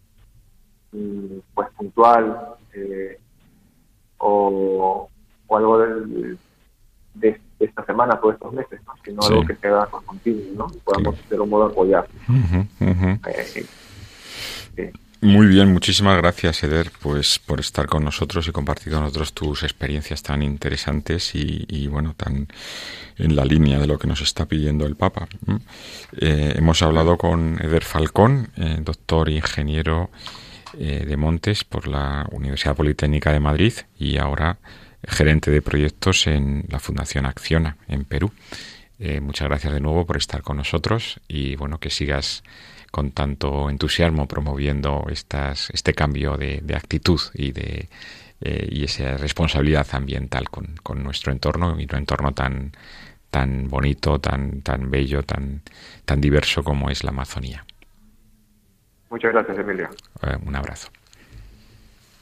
mm, 0.92 1.38
pues 1.54 1.70
puntual 1.78 2.56
eh, 2.74 3.20
o, 4.18 5.08
o, 5.48 5.58
algo 5.58 5.78
de, 5.78 6.38
de, 7.14 7.42
esta 7.60 7.86
semana, 7.86 8.20
todos 8.20 8.36
estos 8.36 8.54
meses, 8.54 8.82
¿no? 8.88 8.94
sino 9.04 9.22
algo 9.22 9.46
que 9.46 9.56
sea 9.56 9.86
continuo, 10.06 10.46
¿no? 10.56 10.68
Podamos 10.84 11.30
de 11.30 11.40
un 11.40 11.50
modo 11.50 11.66
apoyar. 11.66 12.08
Eh, 14.78 14.94
muy 15.22 15.48
bien, 15.48 15.74
muchísimas 15.74 16.16
gracias, 16.18 16.64
Eder, 16.64 16.92
pues 17.02 17.40
por 17.40 17.60
estar 17.60 17.88
con 17.88 18.06
nosotros 18.06 18.48
y 18.48 18.52
compartir 18.52 18.94
con 18.94 19.02
nosotros 19.02 19.34
tus 19.34 19.64
experiencias 19.64 20.24
tan 20.24 20.42
interesantes 20.42 21.32
y, 21.36 21.88
bueno, 21.88 22.14
tan 22.16 22.48
en 23.18 23.36
la 23.36 23.44
línea 23.44 23.80
de 23.80 23.88
lo 23.88 24.00
que 24.00 24.08
nos 24.08 24.22
está 24.22 24.46
pidiendo 24.46 24.86
el 24.86 24.96
Papa. 24.96 25.28
Eh, 26.18 26.54
hemos 26.56 26.82
hablado 26.82 27.18
con 27.18 27.60
Eder 27.62 27.84
Falcón, 27.84 28.50
eh, 28.56 28.78
doctor 28.82 29.30
ingeniero 29.30 30.10
eh, 30.78 31.04
de 31.06 31.18
Montes 31.18 31.66
por 31.66 31.90
la 31.90 32.26
Universidad 32.32 32.78
Politécnica 32.78 33.34
de 33.34 33.42
Madrid 33.42 33.74
y 33.98 34.18
ahora 34.18 34.60
gerente 35.06 35.52
de 35.52 35.62
proyectos 35.62 36.28
en 36.28 36.64
la 36.70 36.80
Fundación 36.80 37.26
Acciona 37.26 37.76
en 37.90 38.06
Perú. 38.06 38.32
muchas 39.22 39.48
gracias 39.48 39.74
de 39.74 39.80
nuevo 39.82 40.06
por 40.06 40.18
estar 40.18 40.42
con 40.44 40.58
nosotros 40.58 41.20
y 41.28 41.56
bueno, 41.56 41.80
que 41.80 41.90
sigas 41.90 42.44
con 42.92 43.12
tanto 43.12 43.70
entusiasmo 43.70 44.28
promoviendo 44.28 45.06
estas, 45.10 45.70
este 45.72 45.94
cambio 45.94 46.38
de, 46.38 46.64
actitud 46.76 47.20
y 47.34 47.52
de 47.52 47.90
eh, 48.42 48.68
y 48.72 48.86
esa 48.86 49.18
responsabilidad 49.18 49.88
ambiental 49.92 50.50
con, 50.50 50.76
con, 50.82 51.04
nuestro 51.04 51.32
entorno 51.32 51.80
y 51.80 51.84
un 51.84 51.96
entorno 51.96 52.34
tan 52.34 52.72
tan 53.30 53.68
bonito, 53.68 54.20
tan 54.20 54.62
tan 54.62 54.90
bello, 54.90 55.24
tan 55.24 55.62
tan 56.06 56.22
diverso 56.22 56.64
como 56.64 56.90
es 56.90 57.04
la 57.04 57.10
Amazonía. 57.10 57.66
Muchas 59.10 59.34
gracias, 59.34 59.58
Emilio. 59.58 59.90
Eh, 60.22 60.38
un 60.46 60.56
abrazo. 60.56 60.90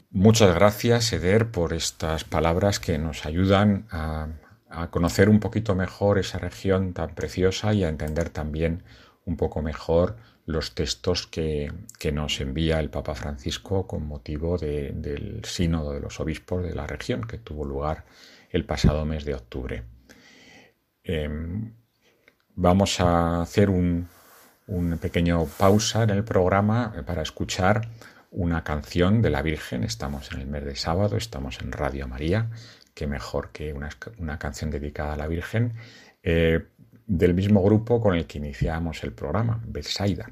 Muchas 0.10 0.56
gracias, 0.56 1.12
Eder, 1.13 1.51
por 1.51 1.73
estas 1.73 2.23
palabras 2.23 2.80
que 2.80 2.97
nos 2.97 3.25
ayudan 3.25 3.86
a, 3.91 4.27
a 4.69 4.88
conocer 4.88 5.30
un 5.30 5.39
poquito 5.39 5.75
mejor 5.75 6.17
esa 6.17 6.39
región 6.39 6.93
tan 6.93 7.13
preciosa 7.13 7.73
y 7.73 7.84
a 7.84 7.89
entender 7.89 8.30
también 8.30 8.84
un 9.25 9.38
poco 9.38 9.62
mejor 9.62 10.17
los 10.47 10.73
textos 10.73 11.27
que, 11.27 11.71
nos 12.13 12.39
envía 12.39 12.79
el 12.79 12.89
Papa 12.89 13.15
Francisco 13.15 13.86
con 13.86 14.07
motivo 14.07 14.57
del 14.57 15.41
sínodo 15.43 15.91
de 15.91 15.99
los 15.99 16.19
obispos 16.21 16.63
de 16.63 16.73
la 16.73 16.88
región 16.88 17.21
que 17.21 17.38
tuvo 17.38 17.65
lugar 17.65 18.05
el 18.49 18.65
pasado 18.65 19.05
mes 19.05 19.25
de 19.25 19.36
octubre. 19.36 19.83
Em, 21.03 21.73
vamos 22.55 22.99
a 23.01 23.41
hacer 23.41 23.69
un, 23.69 24.07
una 24.67 24.95
pequeña 24.95 25.38
pausa 25.57 26.03
en 26.03 26.12
el 26.12 26.23
programa 26.23 26.93
para 27.05 27.23
escuchar 27.23 27.89
una 28.31 28.63
canción 28.63 29.21
de 29.21 29.29
la 29.31 29.41
Virgen. 29.41 29.83
Estamos 29.83 30.31
en 30.31 30.39
el 30.39 30.47
mes 30.47 30.63
de 30.63 30.77
sábado, 30.77 31.17
estamos 31.17 31.60
en 31.60 31.73
Radio 31.73 32.07
María, 32.07 32.49
que 32.93 33.05
mejor 33.05 33.51
que 33.51 33.73
una, 33.73 34.39
canción 34.39 34.71
dedicada 34.71 35.13
a 35.13 35.17
la 35.17 35.27
Virgen. 35.27 35.73
Eh, 36.23 36.65
del 37.07 37.33
mismo 37.33 37.63
grupo 37.63 38.01
con 38.01 38.15
el 38.15 38.27
que 38.27 38.38
iniciamos 38.38 39.03
el 39.03 39.13
programa, 39.13 39.62
Betsaida. 39.65 40.29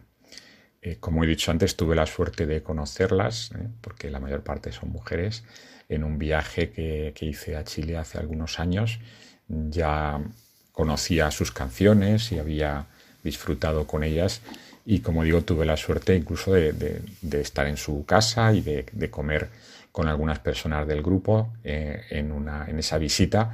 Eh, 0.86 0.98
como 1.00 1.24
he 1.24 1.28
dicho 1.28 1.50
antes, 1.50 1.76
tuve 1.76 1.96
la 1.96 2.06
suerte 2.06 2.46
de 2.46 2.62
conocerlas, 2.62 3.52
eh, 3.56 3.70
porque 3.82 4.12
la 4.12 4.20
mayor 4.20 4.44
parte 4.44 4.72
son 4.72 4.90
mujeres, 4.90 5.44
en 5.90 6.04
un 6.04 6.20
viaje 6.20 6.70
que, 6.72 7.14
hice 7.22 7.56
a 7.56 7.64
Chile 7.64 7.98
hace 7.98 8.20
algunos 8.20 8.60
años. 8.60 9.00
Ya 9.48 10.22
conocía 10.72 11.32
sus 11.32 11.52
canciones 11.52 12.32
y 12.32 12.38
había 12.38 12.86
disfrutado 13.24 13.88
con 13.88 14.04
ellas 14.04 14.42
y 14.86 15.00
como 15.00 15.24
digo 15.24 15.42
tuve 15.42 15.66
la 15.66 15.78
suerte 15.78 16.16
incluso 16.16 16.54
de, 16.54 17.02
estar 17.32 17.66
en 17.66 17.78
su 17.78 18.06
casa 18.06 18.54
y 18.54 18.62
de, 18.62 19.10
comer 19.10 19.50
con 19.92 20.08
algunas 20.08 20.40
personas 20.40 20.88
del 20.88 21.02
grupo 21.02 21.54
eh, 21.64 22.04
en, 22.12 22.32
una, 22.32 22.68
en 22.68 22.78
esa 22.78 23.00
visita 23.00 23.54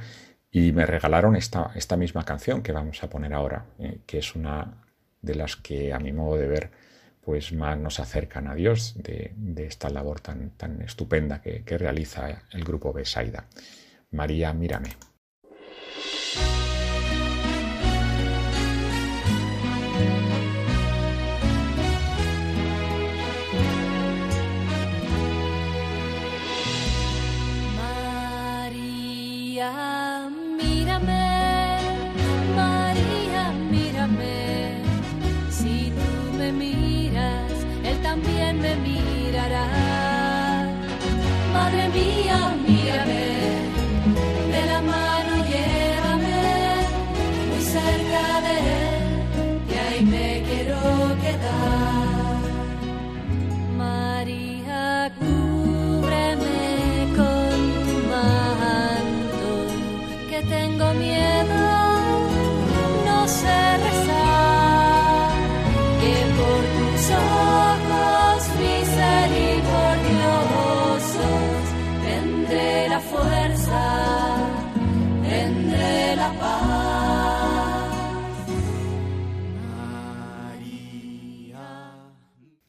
y 0.50 0.72
me 0.72 0.84
regalaron 0.84 1.36
esta, 1.36 1.70
esta 1.74 1.96
misma 1.96 2.24
canción 2.24 2.62
que 2.62 2.72
vamos 2.72 3.02
a 3.02 3.08
poner 3.08 3.32
ahora, 3.32 3.64
eh, 3.78 4.00
que 4.06 4.18
es 4.18 4.34
una 4.34 4.74
de 5.22 5.34
las 5.34 5.56
que 5.56 5.92
a 5.92 5.98
mi 5.98 6.12
modo 6.12 6.36
de 6.36 6.48
ver 6.48 6.81
pues 7.24 7.52
más 7.52 7.78
nos 7.78 8.00
acercan 8.00 8.48
a 8.48 8.54
Dios 8.54 8.94
de, 8.96 9.32
esta 9.56 9.88
labor 9.90 10.20
tan, 10.20 10.50
tan 10.50 10.82
estupenda 10.82 11.40
que, 11.40 11.62
que 11.64 11.78
realiza 11.78 12.42
el 12.50 12.64
grupo 12.64 12.92
Besaida. 12.92 13.46
María, 14.10 14.52
mírame. 14.52 14.90
también 38.12 38.60
me 38.60 38.74
mirará. 38.76 39.66
Madre 41.54 41.88
mía, 41.96 42.38
mírame, 42.66 43.24
de 44.52 44.62
la 44.70 44.80
mano 44.82 45.32
llévame, 45.50 46.42
muy 47.48 47.62
cerca 47.74 48.22
de 48.46 48.54
él. 48.76 48.81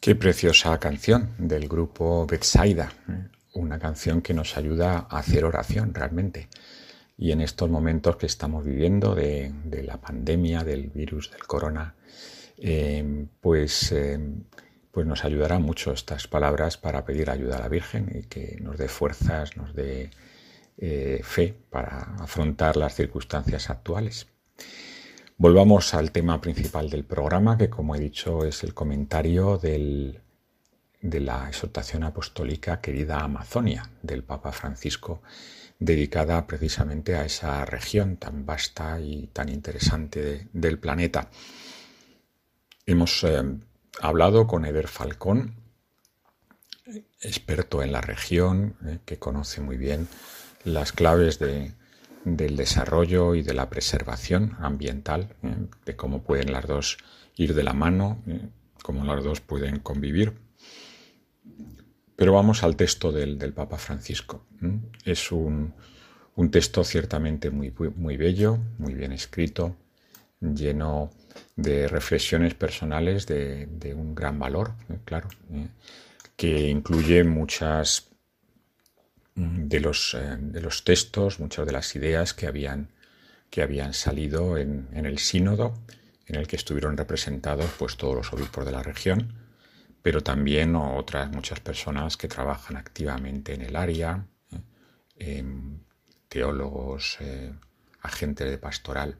Qué 0.03 0.15
preciosa 0.15 0.77
canción 0.81 1.33
del 1.37 1.69
grupo 1.69 2.27
Betsaida, 2.27 2.91
¿eh? 3.07 3.29
una 3.53 3.79
canción 3.79 4.21
que 4.21 4.33
nos 4.33 4.57
ayuda 4.57 5.07
a 5.09 5.19
hacer 5.19 5.45
oración 5.45 5.93
realmente. 5.93 6.49
Y 7.17 7.31
en 7.31 7.39
estos 7.39 7.69
momentos 7.69 8.17
que 8.17 8.25
estamos 8.25 8.65
viviendo 8.65 9.15
de, 9.15 9.53
la 9.85 10.01
pandemia, 10.01 10.65
del 10.65 10.89
virus, 10.89 11.31
del 11.31 11.47
corona, 11.47 11.95
eh, 12.57 13.27
pues, 13.39 13.93
eh, 13.93 14.19
pues 14.91 15.07
nos 15.07 15.23
ayudará 15.23 15.59
mucho 15.59 15.93
estas 15.93 16.27
palabras 16.27 16.75
para 16.75 17.05
pedir 17.05 17.29
ayuda 17.29 17.55
a 17.55 17.61
la 17.61 17.69
Virgen 17.69 18.11
y 18.13 18.23
que 18.23 18.57
nos 18.59 18.77
dé 18.77 18.89
fuerzas, 18.89 19.55
nos 19.55 19.73
dé 19.73 20.09
fe 21.23 21.55
para 21.69 22.17
afrontar 22.19 22.75
las 22.75 22.93
circunstancias 22.93 23.69
actuales. 23.69 24.27
Volvamos 25.43 25.93
al 25.93 26.13
tema 26.13 26.39
principal 26.39 26.89
del 26.89 27.03
programa, 27.03 27.57
que 27.57 27.69
como 27.69 27.97
he 27.97 27.99
dicho 27.99 28.45
es 28.45 28.63
el 28.63 28.73
comentario 28.73 29.57
de 29.57 30.21
la 31.01 31.49
exhortación 31.49 32.05
apostólica 32.05 32.79
Querida 32.79 33.19
Amazonia 33.19 33.89
del 34.01 34.23
Papa 34.23 34.53
Francisco, 34.53 35.21
dedicada 35.77 36.47
precisamente 36.47 37.17
a 37.17 37.25
esa 37.25 37.65
región 37.65 38.15
tan 38.15 38.45
vasta 38.45 39.01
y 39.01 39.27
tan 39.33 39.49
interesante 39.49 40.47
del 40.53 40.79
planeta. 40.79 41.29
Hemos 42.85 43.21
eh, 43.25 43.43
hablado 43.99 44.47
con 44.47 44.63
Eder 44.63 44.87
Falcón, 44.87 45.55
experto 47.19 47.83
en 47.83 47.91
la 47.91 47.99
región, 47.99 48.77
eh, 48.85 48.99
que 49.03 49.19
conoce 49.19 49.59
muy 49.59 49.75
bien 49.75 50.07
las 50.63 50.93
claves 50.93 51.37
del 52.25 52.55
desarrollo 52.55 53.35
y 53.35 53.41
de 53.41 53.53
la 53.53 53.69
preservación 53.69 54.55
ambiental, 54.59 55.35
eh, 55.43 55.55
de 55.85 55.95
cómo 55.95 56.23
pueden 56.23 56.51
las 56.51 56.65
dos 56.67 56.97
ir 57.35 57.53
de 57.53 57.63
la 57.63 57.73
mano, 57.73 58.21
cómo 58.81 59.03
las 59.03 59.23
dos 59.23 59.41
pueden 59.41 59.79
convivir. 59.79 60.33
Pero 62.15 62.33
vamos 62.33 62.63
al 62.63 62.75
texto 62.75 63.11
del, 63.11 63.37
Papa 63.53 63.77
Francisco. 63.77 64.45
Es 65.03 65.31
un, 65.31 65.73
texto 66.51 66.83
ciertamente 66.83 67.49
muy, 67.49 67.73
muy 67.95 68.17
bello, 68.17 68.59
muy 68.77 68.93
bien 68.93 69.11
escrito, 69.11 69.75
lleno 70.39 71.09
de 71.55 71.87
reflexiones 71.87 72.53
personales 72.53 73.25
de, 73.25 73.93
un 73.95 74.13
gran 74.13 74.37
valor, 74.37 74.73
¿eh? 74.89 74.99
claro, 75.05 75.29
¿eh? 75.51 75.67
que 76.35 76.69
incluye 76.69 77.23
muchas 77.23 78.12
de 79.35 79.79
los, 79.79 80.13
eh, 80.13 80.37
de 80.39 80.61
los, 80.61 80.83
textos, 80.83 81.39
muchas 81.39 81.65
de 81.65 81.71
las 81.71 81.95
ideas 81.95 82.33
que 82.33 82.47
habían, 82.47 82.89
que 83.49 83.61
habían 83.61 83.93
salido 83.93 84.57
en, 84.57 84.87
el 84.93 85.17
sínodo, 85.19 85.73
en 86.27 86.35
el 86.35 86.47
que 86.47 86.55
estuvieron 86.55 86.97
representados 86.97 87.69
pues, 87.77 87.97
todos 87.97 88.15
los 88.15 88.33
obispos 88.33 88.65
de 88.65 88.71
la 88.71 88.83
región, 88.83 89.33
pero 90.01 90.21
también 90.21 90.75
otras 90.75 91.31
muchas 91.31 91.59
personas 91.59 92.17
que 92.17 92.27
trabajan 92.27 92.77
activamente 92.77 93.53
en 93.53 93.61
el 93.61 93.75
área, 93.75 94.25
em, 95.17 95.79
teólogos, 96.27 97.17
agentes 98.01 98.49
de 98.49 98.57
pastoral. 98.57 99.17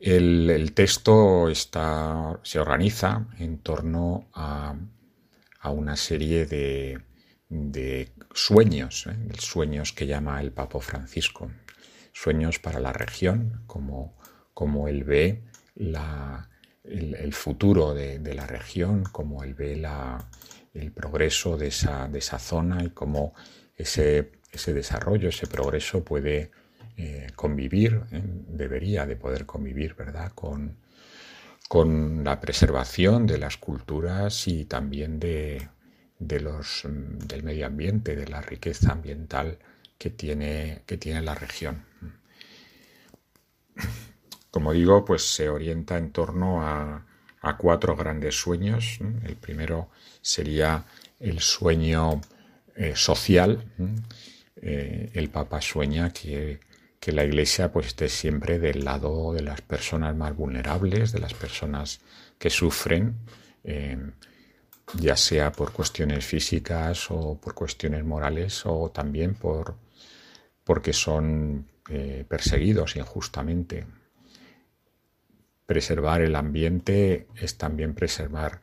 El, 0.00 0.72
texto 0.74 1.48
está, 1.48 2.38
se 2.42 2.58
organiza 2.58 3.26
en 3.38 3.58
torno 3.58 4.28
a, 4.34 4.74
una 5.64 5.96
serie 5.96 6.44
de, 6.44 7.00
sueños, 8.34 9.06
¿eh? 9.06 9.16
sueños 9.38 9.92
que 9.92 10.06
llama 10.06 10.40
el 10.40 10.52
Papa 10.52 10.80
Francisco, 10.80 11.50
sueños 12.12 12.58
para 12.58 12.80
la 12.80 12.92
región, 12.92 13.62
como, 13.66 14.16
como 14.52 14.88
él 14.88 15.04
ve 15.04 15.44
el, 15.76 17.32
futuro 17.32 17.94
de, 17.94 18.34
la 18.34 18.46
región, 18.46 19.04
como 19.04 19.42
él 19.44 19.54
ve 19.54 19.82
el 20.74 20.92
progreso 20.92 21.56
de 21.56 21.68
esa, 21.68 22.08
de 22.08 22.18
esa 22.18 22.38
zona 22.38 22.82
y 22.84 22.90
cómo 22.90 23.34
ese, 23.76 24.32
ese 24.52 24.72
desarrollo, 24.72 25.28
ese 25.28 25.46
progreso 25.46 26.04
puede 26.04 26.50
eh, 26.96 27.28
convivir, 27.34 28.02
eh, 28.12 28.22
debería 28.48 29.06
de 29.06 29.16
poder 29.16 29.46
convivir, 29.46 29.94
¿verdad?, 29.94 30.32
con, 30.32 30.76
con 31.68 32.22
la 32.22 32.40
preservación 32.40 33.26
de 33.26 33.38
las 33.38 33.56
culturas 33.56 34.46
y 34.46 34.64
también 34.64 35.18
de, 35.18 35.68
los, 36.40 36.84
mm, 36.84 37.18
del 37.26 37.42
medio 37.42 37.66
ambiente, 37.66 38.16
de 38.16 38.28
la 38.28 38.40
riqueza 38.40 38.92
ambiental 38.92 39.58
que 39.98 40.10
tiene, 40.10 40.82
que 40.86 40.96
tiene 40.96 41.22
la 41.22 41.34
región. 41.34 41.84
Como 44.50 44.72
digo, 44.72 45.04
pues 45.04 45.22
se 45.22 45.48
orienta 45.48 45.98
en 45.98 46.12
torno 46.12 46.62
a, 46.62 47.06
cuatro 47.58 47.94
grandes 47.94 48.36
sueños. 48.36 48.98
El 49.22 49.36
primero 49.36 49.90
sería 50.22 50.86
el 51.20 51.40
sueño 51.40 52.22
eh, 52.74 52.94
social. 52.96 53.62
el 54.62 55.28
Papa 55.28 55.60
sueña 55.60 56.10
que 56.10 56.58
que 57.04 57.12
la 57.12 57.22
Iglesia 57.22 57.70
pues 57.70 57.88
esté 57.88 58.08
siempre 58.08 58.58
del 58.58 58.82
lado 58.82 59.34
de 59.34 59.42
las 59.42 59.60
personas 59.60 60.16
más 60.16 60.34
vulnerables, 60.34 61.12
de 61.12 61.18
las 61.18 61.34
personas 61.34 62.00
que 62.38 62.48
sufren, 62.48 63.16
eh, 63.62 63.98
ya 64.98 65.16
sea 65.16 65.50
por 65.52 65.72
cuestiones 65.72 66.24
físicas 66.24 67.10
o 67.10 67.38
por 67.40 67.54
cuestiones 67.54 68.04
morales 68.04 68.62
o 68.66 68.90
también 68.90 69.34
por 69.34 69.76
porque 70.64 70.92
son 70.92 71.66
eh, 71.88 72.24
perseguidos 72.26 72.96
injustamente. 72.96 73.86
Preservar 75.66 76.22
el 76.22 76.36
ambiente 76.36 77.28
es 77.36 77.56
también 77.56 77.94
preservar 77.94 78.60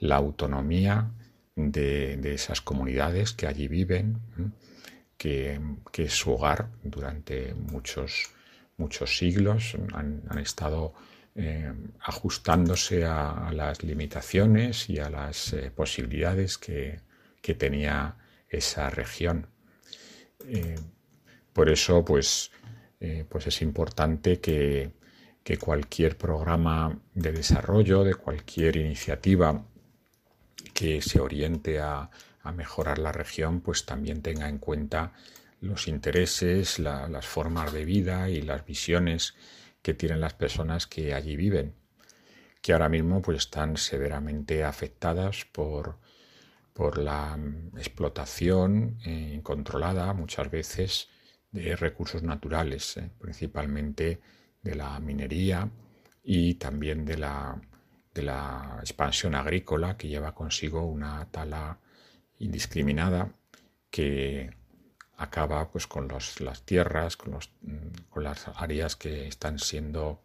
la 0.00 0.16
autonomía 0.16 1.10
de, 1.56 2.34
esas 2.34 2.60
comunidades 2.60 3.32
que 3.32 3.46
allí 3.46 3.68
viven 3.68 4.20
que, 5.16 5.60
es 5.98 6.12
su 6.12 6.32
hogar 6.32 6.68
durante 6.82 7.54
muchos, 7.54 8.24
muchos 8.76 9.16
siglos. 9.16 9.76
Han, 9.92 10.22
estado 10.38 10.94
eh, 11.36 11.72
ajustándose 12.00 13.04
a, 13.04 13.50
las 13.52 13.82
limitaciones 13.82 14.88
y 14.88 14.98
a 14.98 15.10
las 15.10 15.52
eh, 15.52 15.72
posibilidades 15.74 16.58
que, 16.58 17.00
tenía 17.58 18.16
esa 18.48 18.88
región. 18.88 19.48
Eh, 20.46 20.76
por 21.52 21.68
eso, 21.68 22.04
pues, 22.04 22.50
pues 23.28 23.46
es 23.46 23.60
importante 23.60 24.40
que, 24.40 24.92
que, 25.42 25.58
cualquier 25.58 26.16
programa 26.16 26.98
de 27.12 27.32
desarrollo, 27.32 28.02
de 28.02 28.14
cualquier 28.14 28.76
iniciativa 28.76 29.62
que 30.72 31.02
se 31.02 31.20
oriente 31.20 31.80
a, 31.80 32.10
a 32.44 32.52
mejorar 32.52 32.98
la 32.98 33.12
región, 33.12 33.60
pues 33.60 33.84
también 33.84 34.22
tenga 34.22 34.48
en 34.48 34.58
cuenta 34.58 35.12
los 35.60 35.88
intereses, 35.88 36.78
las 36.78 37.26
formas 37.26 37.72
de 37.72 37.84
vida 37.84 38.28
y 38.28 38.42
las 38.42 38.64
visiones 38.64 39.34
que 39.84 39.92
tienen 39.92 40.22
las 40.22 40.32
personas 40.32 40.86
que 40.86 41.12
allí 41.12 41.36
viven, 41.36 41.74
que 42.62 42.72
ahora 42.72 42.88
mismo 42.88 43.20
pues 43.20 43.36
están 43.36 43.76
severamente 43.76 44.64
afectadas 44.64 45.44
por, 45.44 45.98
por 46.72 46.96
la 46.96 47.38
explotación 47.76 48.96
eh, 49.04 49.32
incontrolada 49.34 50.14
muchas 50.14 50.50
veces 50.50 51.10
de 51.52 51.76
recursos 51.76 52.22
naturales, 52.22 52.96
eh, 52.96 53.10
principalmente 53.18 54.22
de 54.62 54.74
la 54.74 54.98
minería 55.00 55.70
y 56.22 56.54
también 56.54 57.04
de 57.04 57.18
la, 57.18 57.60
de 58.14 58.22
la 58.22 58.78
expansión 58.80 59.34
agrícola 59.34 59.98
que 59.98 60.08
lleva 60.08 60.34
consigo 60.34 60.86
una 60.86 61.30
tala 61.30 61.78
indiscriminada 62.38 63.34
que 63.90 64.48
acaba 65.24 65.70
pues, 65.70 65.86
con 65.86 66.08
las 66.08 66.62
tierras, 66.64 67.16
con, 67.16 67.38
las 68.16 68.48
áreas 68.56 68.96
que 68.96 69.26
están 69.26 69.58
siendo 69.58 70.22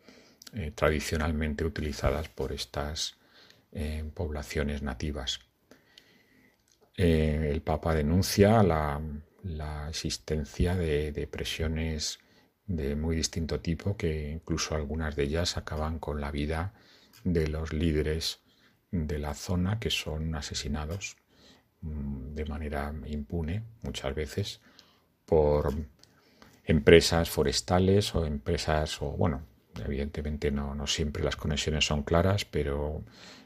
eh, 0.54 0.72
tradicionalmente 0.72 1.66
utilizadas 1.66 2.30
por 2.30 2.52
estas 2.52 3.18
eh, 3.72 4.10
poblaciones 4.14 4.82
nativas. 4.82 5.40
Eh, 6.96 7.50
el 7.52 7.62
Papa 7.62 7.96
denuncia 7.96 8.62
la, 8.64 9.02
existencia 9.90 10.76
de, 10.76 11.12
de, 11.12 11.28
presiones 11.28 12.20
de 12.66 12.96
muy 12.96 13.16
distinto 13.16 13.60
tipo 13.60 13.96
que 13.98 14.30
incluso 14.32 14.76
algunas 14.76 15.16
de 15.16 15.24
ellas 15.24 15.58
acaban 15.58 15.98
con 15.98 16.22
la 16.22 16.30
vida 16.30 16.74
de 17.24 17.48
los 17.48 17.74
líderes 17.74 18.42
de 18.92 19.18
la 19.18 19.34
zona 19.34 19.80
que 19.80 19.90
son 19.90 20.36
asesinados 20.36 21.16
Mm, 21.82 22.36
de 22.36 22.46
manera 22.46 22.94
impune 23.08 23.64
muchas 23.84 24.14
veces 24.14 24.62
por 25.30 25.74
empresas 26.66 27.30
forestales 27.30 28.16
o 28.16 28.26
empresas 28.26 29.02
o 29.02 29.12
bueno 29.12 29.44
evidentemente 29.86 30.52
no, 30.52 30.74
no 30.74 30.88
siempre 30.88 31.24
las 31.24 31.36
conexiones 31.36 31.86
son 31.86 32.04
claras 32.04 32.46
pero 32.46 33.04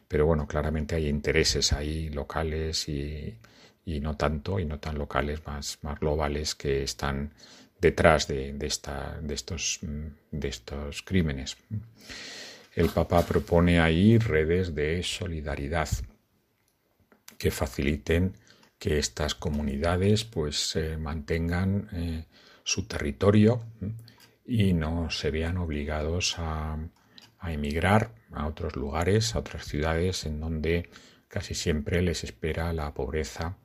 pero 0.08 0.26
bueno 0.26 0.48
claramente 0.48 0.96
hay 0.96 1.10
intereses 1.10 1.74
ahí 1.74 2.10
locales 2.10 2.88
y, 2.88 3.38
y 3.86 4.00
no 4.00 4.16
tanto 4.16 4.60
y 4.60 4.66
no 4.66 4.80
tan 4.80 4.98
locales 4.98 5.46
más, 5.46 5.78
más 5.82 6.00
globales 6.00 6.56
que 6.56 6.84
están 6.84 7.34
detrás 7.80 8.28
de, 8.28 8.54
de, 8.54 8.68
esta, 8.68 9.20
de, 9.22 9.34
estos, 9.34 9.80
mm, 9.82 10.08
de 10.32 10.48
estos 10.48 11.02
crímenes. 11.02 11.58
El 12.76 12.90
Papa 12.90 13.26
propone 13.26 13.80
ahí 13.80 14.18
redes 14.18 14.74
de 14.74 15.04
solidaridad 15.04 15.90
que 17.38 17.52
faciliten 17.52 18.34
que 18.84 19.00
estas 19.00 19.34
comunidades 19.34 20.26
pues 20.26 20.78
mantengan 21.00 21.88
eh, 21.94 22.26
su 22.66 22.86
territorio 22.86 23.64
y 24.46 24.74
no 24.74 25.10
se 25.10 25.32
vean 25.32 25.56
obligados 25.56 26.36
a, 26.38 26.78
emigrar 27.48 28.14
a 28.34 28.46
otros 28.46 28.76
lugares, 28.76 29.36
a 29.36 29.40
otras 29.40 29.64
ciudades 29.64 30.26
en 30.26 30.42
donde 30.42 30.90
casi 31.30 31.54
siempre 31.54 32.02
les 32.02 32.26
espera 32.26 32.74
la 32.74 32.94
pobreza 32.94 33.58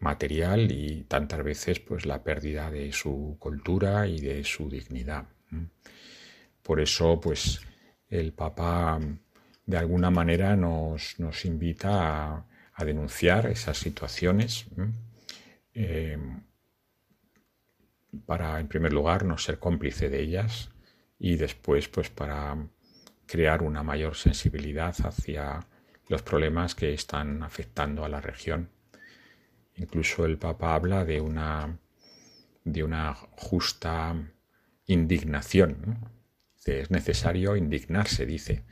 material 0.00 0.72
y 0.72 1.04
tantas 1.04 1.44
veces 1.44 1.78
pues 1.78 2.04
la 2.04 2.24
pérdida 2.24 2.68
de 2.68 2.92
su 2.92 3.36
cultura 3.38 4.08
y 4.08 4.18
de 4.18 4.42
su 4.42 4.68
dignidad. 4.68 5.28
Por 6.64 6.80
eso 6.80 7.20
pues 7.20 7.60
el 8.08 8.32
Papa 8.32 8.98
de 9.66 9.76
alguna 9.76 10.10
manera 10.10 10.56
nos, 10.56 11.20
nos 11.20 11.44
invita 11.44 12.38
a 12.38 12.53
a 12.74 12.84
denunciar 12.84 13.46
esas 13.46 13.78
situaciones 13.78 14.66
eh, 15.74 16.18
para, 18.26 18.60
en 18.60 18.68
primer 18.68 18.92
lugar, 18.92 19.24
no 19.24 19.38
ser 19.38 19.58
cómplice 19.58 20.08
de 20.08 20.20
ellas 20.20 20.70
y 21.18 21.36
después, 21.36 21.88
pues, 21.88 22.10
para 22.10 22.56
crear 23.26 23.62
una 23.62 23.82
mayor 23.82 24.16
sensibilidad 24.16 24.94
hacia 25.04 25.66
los 26.08 26.22
problemas 26.22 26.74
que 26.74 26.92
están 26.92 27.42
afectando 27.42 28.04
a 28.04 28.08
la 28.08 28.20
región. 28.20 28.70
Incluso 29.76 30.24
el 30.24 30.38
Papa 30.38 30.74
habla 30.74 31.04
de 31.04 31.20
una, 31.20 31.78
de 32.64 32.84
una 32.84 33.14
justa 33.14 34.14
indignación. 34.86 36.10
Es 36.64 36.90
necesario 36.90 37.56
indignarse, 37.56 38.26
dice, 38.26 38.64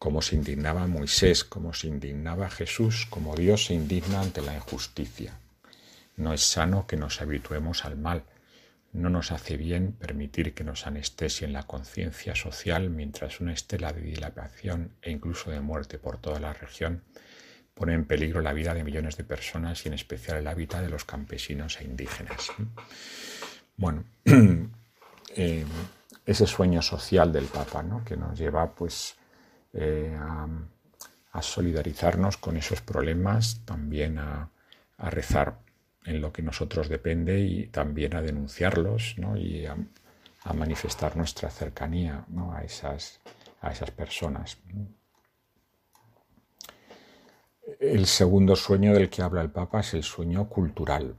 como 0.00 0.22
se 0.22 0.34
indignaba 0.34 0.86
Moisés, 0.86 1.44
como 1.44 1.74
se 1.74 1.86
indignaba 1.86 2.48
Jesús, 2.48 3.06
como 3.10 3.36
Dios 3.36 3.66
se 3.66 3.74
indigna 3.74 4.22
ante 4.22 4.40
la 4.40 4.54
injusticia. 4.54 5.38
No 6.16 6.32
es 6.32 6.40
sano 6.40 6.86
que 6.86 6.96
nos 6.96 7.20
habituemos 7.20 7.84
al 7.84 7.98
mal. 7.98 8.24
No 8.94 9.10
nos 9.10 9.30
hace 9.30 9.58
bien 9.58 9.92
permitir 9.92 10.54
que 10.54 10.64
nos 10.64 10.86
anestesien 10.86 11.52
la 11.52 11.64
conciencia 11.64 12.34
social 12.34 12.88
mientras 12.88 13.40
una 13.40 13.52
estela 13.52 13.92
de 13.92 14.00
dilapación 14.00 14.94
e 15.02 15.10
incluso 15.10 15.50
de 15.50 15.60
muerte 15.60 15.98
por 15.98 16.16
toda 16.16 16.40
la 16.40 16.54
región 16.54 17.04
pone 17.74 17.92
en 17.92 18.06
peligro 18.06 18.40
la 18.40 18.54
vida 18.54 18.72
de 18.72 18.84
millones 18.84 19.18
de 19.18 19.24
personas 19.24 19.84
y 19.84 19.88
en 19.88 19.94
especial 19.94 20.38
el 20.38 20.48
hábitat 20.48 20.82
de 20.82 20.88
los 20.88 21.04
campesinos 21.04 21.78
e 21.78 21.84
indígenas. 21.84 22.50
Bueno, 23.76 24.04
eh, 25.36 25.66
ese 26.24 26.46
sueño 26.46 26.80
social 26.80 27.30
del 27.32 27.44
Papa, 27.44 27.82
¿no? 27.82 28.02
que 28.02 28.16
nos 28.16 28.38
lleva 28.38 28.74
pues, 28.74 29.19
eh, 29.72 30.16
a, 30.18 31.42
solidarizarnos 31.42 32.36
con 32.36 32.56
esos 32.56 32.80
problemas, 32.82 33.62
también 33.64 34.18
a, 34.18 34.50
rezar 34.98 35.58
en 36.04 36.20
lo 36.20 36.32
que 36.32 36.42
nosotros 36.42 36.90
depende 36.90 37.40
y 37.40 37.68
también 37.68 38.14
a 38.14 38.20
denunciarlos 38.20 39.16
y 39.36 39.64
a, 39.64 39.76
manifestar 40.54 41.16
nuestra 41.16 41.50
cercanía 41.50 42.24
a, 42.52 42.62
esas, 42.62 43.20
a 43.60 43.70
esas 43.70 43.90
personas. 43.90 44.58
El 47.78 48.06
segundo 48.06 48.56
sueño 48.56 48.92
del 48.92 49.08
que 49.08 49.22
habla 49.22 49.42
el 49.42 49.50
Papa 49.50 49.80
es 49.80 49.94
el 49.94 50.02
sueño 50.02 50.48
cultural. 50.48 51.14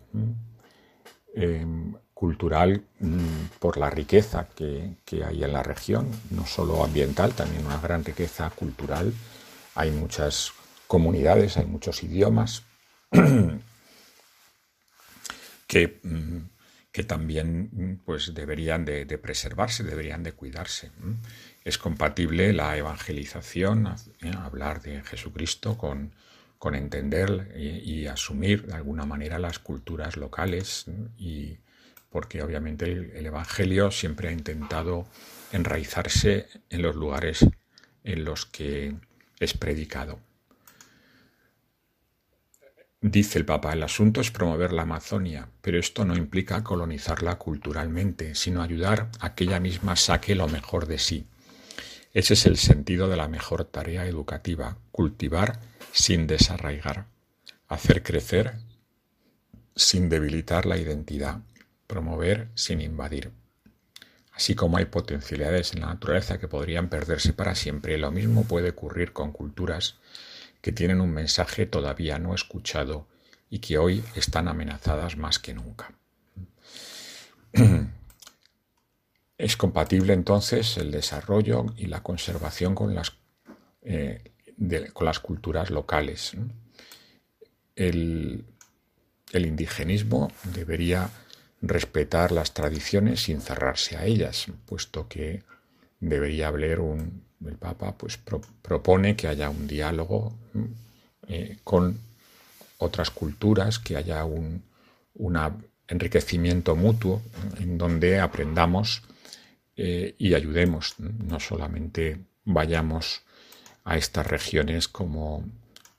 Em, 1.33 1.95
cultural 2.21 2.83
mm, 2.99 3.57
por 3.57 3.77
la 3.77 3.89
riqueza 3.89 4.47
que, 4.55 4.93
hay 5.25 5.43
en 5.43 5.53
la 5.53 5.63
región, 5.63 6.07
no 6.29 6.45
solo 6.45 6.83
ambiental, 6.83 7.33
también 7.33 7.65
una 7.65 7.81
gran 7.81 8.05
riqueza 8.05 8.47
cultural. 8.51 9.11
Hay 9.73 9.89
muchas 9.89 10.51
comunidades, 10.85 11.57
hay 11.57 11.65
muchos 11.65 12.03
idiomas 12.03 12.61
que, 15.67 15.99
mm, 16.03 16.37
que 16.91 17.03
también 17.03 17.69
mm, 17.71 18.05
pues, 18.05 18.35
deberían 18.35 18.85
de, 18.85 19.17
preservarse, 19.17 19.83
deberían 19.83 20.21
de 20.21 20.33
cuidarse. 20.33 20.91
Es 21.63 21.79
compatible 21.79 22.53
la 22.53 22.77
evangelización, 22.77 23.95
eh, 24.21 24.31
hablar 24.37 24.83
de 24.83 25.01
Jesucristo 25.01 25.75
con, 25.75 26.13
con 26.59 26.75
entender 26.75 27.51
y, 27.57 28.05
asumir 28.05 28.67
de 28.67 28.75
alguna 28.75 29.07
manera 29.07 29.39
las 29.39 29.57
culturas 29.57 30.17
locales 30.17 30.85
y 31.17 31.57
porque 32.11 32.43
obviamente 32.43 32.91
el, 32.91 33.25
Evangelio 33.25 33.89
siempre 33.89 34.27
ha 34.29 34.31
intentado 34.31 35.07
enraizarse 35.51 36.47
en 36.69 36.81
los 36.81 36.95
lugares 36.95 37.45
en 38.03 38.25
los 38.25 38.45
que 38.45 38.95
es 39.39 39.53
predicado. 39.53 40.19
Dice 42.99 43.39
el 43.39 43.45
Papa, 43.45 43.73
el 43.73 43.81
asunto 43.81 44.21
es 44.21 44.29
promover 44.29 44.73
la 44.73 44.83
Amazonia, 44.83 45.47
pero 45.61 45.79
esto 45.79 46.05
no 46.05 46.15
implica 46.15 46.63
colonizarla 46.63 47.37
culturalmente, 47.39 48.35
sino 48.35 48.61
ayudar 48.61 49.09
a 49.19 49.33
que 49.33 49.45
ella 49.45 49.59
misma 49.59 49.95
saque 49.95 50.35
lo 50.35 50.47
mejor 50.47 50.85
de 50.85 50.99
sí. 50.99 51.25
Ese 52.13 52.33
es 52.33 52.45
el 52.45 52.57
sentido 52.57 53.07
de 53.07 53.15
la 53.15 53.29
mejor 53.29 53.63
tarea 53.63 54.05
educativa, 54.05 54.77
cultivar 54.91 55.59
sin 55.93 56.27
desarraigar, 56.27 57.07
hacer 57.67 58.03
crecer 58.03 58.57
sin 59.75 60.09
debilitar 60.09 60.65
la 60.65 60.77
identidad, 60.77 61.39
promover 61.91 62.47
sin 62.55 62.79
invadir. 62.79 63.31
Así 64.31 64.55
como 64.55 64.77
hay 64.77 64.85
potencialidades 64.85 65.73
en 65.73 65.81
la 65.81 65.87
naturaleza 65.87 66.39
que 66.39 66.47
podrían 66.47 66.87
perderse 66.87 67.33
para 67.33 67.53
siempre, 67.53 67.97
lo 67.97 68.11
mismo 68.11 68.45
puede 68.45 68.69
ocurrir 68.69 69.11
con 69.11 69.33
culturas 69.33 69.97
que 70.61 70.71
tienen 70.71 71.01
un 71.01 71.11
mensaje 71.11 71.65
todavía 71.65 72.17
no 72.17 72.33
escuchado 72.33 73.07
y 73.49 73.59
que 73.59 73.77
hoy 73.77 74.03
están 74.15 74.47
amenazadas 74.47 75.17
más 75.17 75.37
que 75.37 75.53
nunca. 75.53 75.91
Es 79.37 79.57
compatible 79.57 80.13
entonces 80.13 80.77
el 80.77 80.91
desarrollo 80.91 81.65
y 81.75 81.87
la 81.87 82.03
conservación 82.03 82.75
con 82.75 82.93
las 82.93 83.13
eh, 83.81 84.31
con 84.93 85.05
las 85.05 85.19
culturas 85.19 85.69
locales. 85.69 86.33
El, 87.75 88.45
indigenismo 89.33 90.31
debería 90.53 91.09
respetar 91.61 92.31
las 92.31 92.53
tradiciones 92.53 93.23
sin 93.23 93.41
cerrarse 93.41 93.97
a 93.97 94.05
ellas, 94.05 94.47
puesto 94.65 95.07
que 95.07 95.43
debería 95.99 96.47
haber 96.47 96.79
un, 96.79 97.23
el 97.45 97.57
Papa 97.57 97.95
pues 97.97 98.17
propone 98.61 99.15
que 99.15 99.27
haya 99.27 99.49
un 99.49 99.67
diálogo 99.67 100.35
eh, 101.27 101.57
con 101.63 101.99
otras 102.77 103.11
culturas, 103.11 103.77
que 103.79 103.95
haya 103.95 104.25
un 104.25 104.63
enriquecimiento 105.87 106.75
mutuo 106.75 107.21
en 107.59 107.77
donde 107.77 108.19
aprendamos 108.19 109.03
eh, 109.75 110.15
y 110.17 110.33
ayudemos, 110.33 110.95
no 110.99 111.39
solamente 111.39 112.19
vayamos 112.45 113.23
a 113.83 113.97
estas 113.97 114.27
regiones 114.27 114.87
como, 114.87 115.43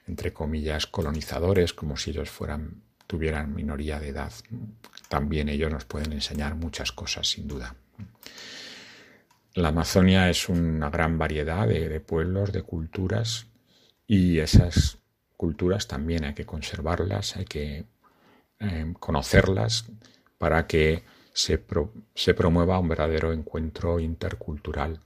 entre 0.06 0.32
comillas, 0.32 0.86
colonizadores, 0.86 1.72
como 1.72 1.96
si 1.96 2.10
ellos 2.10 2.30
fueran, 2.30 2.82
tuvieran 3.06 3.54
minoría 3.54 4.00
de 4.00 4.08
edad. 4.08 4.32
También 5.08 5.48
ellos 5.48 5.70
nos 5.70 5.84
pueden 5.84 6.12
enseñar 6.12 6.54
muchas 6.54 6.92
cosas, 6.92 7.28
sin 7.28 7.46
duda. 7.48 7.74
La 9.54 9.68
Amazonia 9.68 10.30
es 10.30 10.48
una 10.48 10.88
gran 10.88 11.18
variedad 11.18 11.68
de, 11.68 12.00
pueblos, 12.00 12.52
de 12.52 12.62
culturas, 12.62 13.46
y 14.06 14.38
esas 14.38 14.98
culturas 15.36 15.86
también 15.86 16.24
hay 16.24 16.34
que 16.34 16.46
conservarlas, 16.46 17.36
hay 17.36 17.44
que 17.44 17.84
eh, 18.60 18.94
conocerlas 18.98 19.86
para 20.38 20.66
que 20.66 21.02
se, 21.34 21.62
se 22.14 22.34
promueva 22.34 22.78
un 22.78 22.88
verdadero 22.88 23.32
encuentro 23.32 24.00
intercultural 24.00 25.00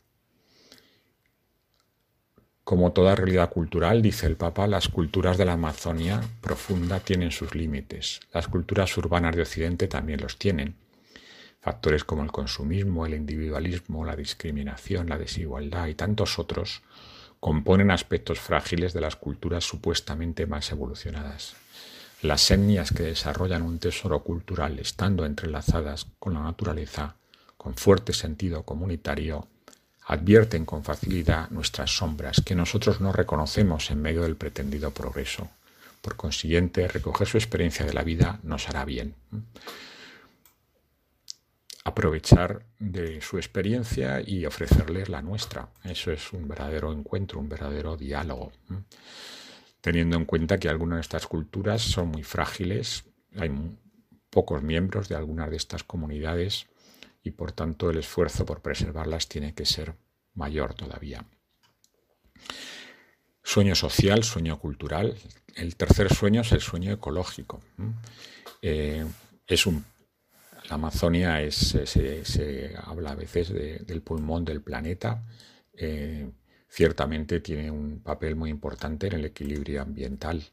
como 2.66 2.90
toda 2.90 3.14
realidad 3.14 3.48
cultural, 3.48 4.02
dice 4.02 4.26
el 4.26 4.34
Papa, 4.34 4.66
las 4.66 4.88
culturas 4.88 5.38
de 5.38 5.44
la 5.44 5.52
Amazonia 5.52 6.20
profunda 6.40 6.98
tienen 6.98 7.30
sus 7.30 7.54
límites. 7.54 8.18
Las 8.32 8.48
culturas 8.48 8.96
urbanas 8.96 9.36
de 9.36 9.42
Occidente 9.42 9.86
también 9.86 10.20
los 10.20 10.36
tienen. 10.36 10.74
Factores 11.60 12.02
como 12.02 12.24
el 12.24 12.32
consumismo, 12.32 13.06
el 13.06 13.14
individualismo, 13.14 14.04
la 14.04 14.16
discriminación, 14.16 15.08
la 15.08 15.16
desigualdad 15.16 15.86
y 15.86 15.94
tantos 15.94 16.40
otros 16.40 16.82
componen 17.38 17.92
aspectos 17.92 18.40
frágiles 18.40 18.92
de 18.92 19.00
las 19.00 19.14
culturas 19.14 19.62
supuestamente 19.62 20.46
más 20.46 20.72
evolucionadas. 20.72 21.54
Las 22.20 22.50
etnias 22.50 22.90
que 22.90 23.04
desarrollan 23.04 23.62
un 23.62 23.78
tesoro 23.78 24.24
cultural 24.24 24.80
estando 24.80 25.24
entrelazadas 25.24 26.08
con 26.18 26.34
la 26.34 26.40
naturaleza, 26.40 27.14
con 27.56 27.76
fuerte 27.76 28.12
sentido 28.12 28.64
comunitario, 28.64 29.46
advierten 30.06 30.64
con 30.64 30.84
facilidad 30.84 31.50
nuestras 31.50 31.90
sombras 31.90 32.40
que 32.40 32.54
nosotros 32.54 33.00
no 33.00 33.12
reconocemos 33.12 33.90
en 33.90 34.00
medio 34.00 34.22
del 34.22 34.36
pretendido 34.36 34.92
progreso. 34.92 35.50
Por 36.00 36.14
consiguiente, 36.14 36.86
recoger 36.86 37.26
su 37.26 37.36
experiencia 37.36 37.84
de 37.84 37.92
la 37.92 38.04
vida 38.04 38.38
nos 38.44 38.68
hará 38.68 38.84
bien. 38.84 39.16
Aprovechar 41.82 42.64
de 42.78 43.20
su 43.20 43.36
experiencia 43.36 44.22
y 44.24 44.46
ofrecerles 44.46 45.08
la 45.08 45.22
nuestra. 45.22 45.68
Eso 45.82 46.12
es 46.12 46.32
un 46.32 46.46
verdadero 46.46 46.92
encuentro, 46.92 47.40
un 47.40 47.48
verdadero 47.48 47.96
diálogo. 47.96 48.52
Teniendo 49.80 50.16
en 50.16 50.24
cuenta 50.24 50.58
que 50.58 50.68
algunas 50.68 50.98
de 50.98 51.02
estas 51.02 51.26
culturas 51.26 51.82
son 51.82 52.08
muy 52.08 52.22
frágiles, 52.22 53.04
hay 53.36 53.50
pocos 54.30 54.62
miembros 54.62 55.08
de 55.08 55.16
algunas 55.16 55.50
de 55.50 55.56
estas 55.56 55.82
comunidades 55.82 56.68
y 57.26 57.32
por 57.32 57.50
tanto 57.50 57.90
el 57.90 57.98
esfuerzo 57.98 58.46
por 58.46 58.62
preservarlas 58.62 59.28
tiene 59.28 59.52
que 59.52 59.66
ser 59.66 59.94
mayor 60.34 60.74
todavía. 60.74 61.24
Sueño 63.42 63.74
social, 63.74 64.22
sueño 64.22 64.60
cultural. 64.60 65.16
El 65.56 65.74
tercer 65.74 66.14
sueño 66.14 66.42
es 66.42 66.52
el 66.52 66.60
sueño 66.60 66.92
ecológico. 66.92 67.60
Eh, 68.62 69.04
es 69.44 69.66
un, 69.66 69.84
la 70.68 70.76
Amazonia 70.76 71.42
es, 71.42 71.76
se, 71.84 72.74
habla 72.80 73.10
a 73.10 73.14
veces 73.16 73.52
del 73.52 74.02
pulmón 74.02 74.44
del 74.44 74.60
planeta. 74.60 75.24
Eh, 75.72 76.30
ciertamente 76.68 77.40
tiene 77.40 77.72
un 77.72 78.00
papel 78.04 78.36
muy 78.36 78.50
importante 78.50 79.08
en 79.08 79.14
el 79.14 79.24
equilibrio 79.24 79.82
ambiental 79.82 80.44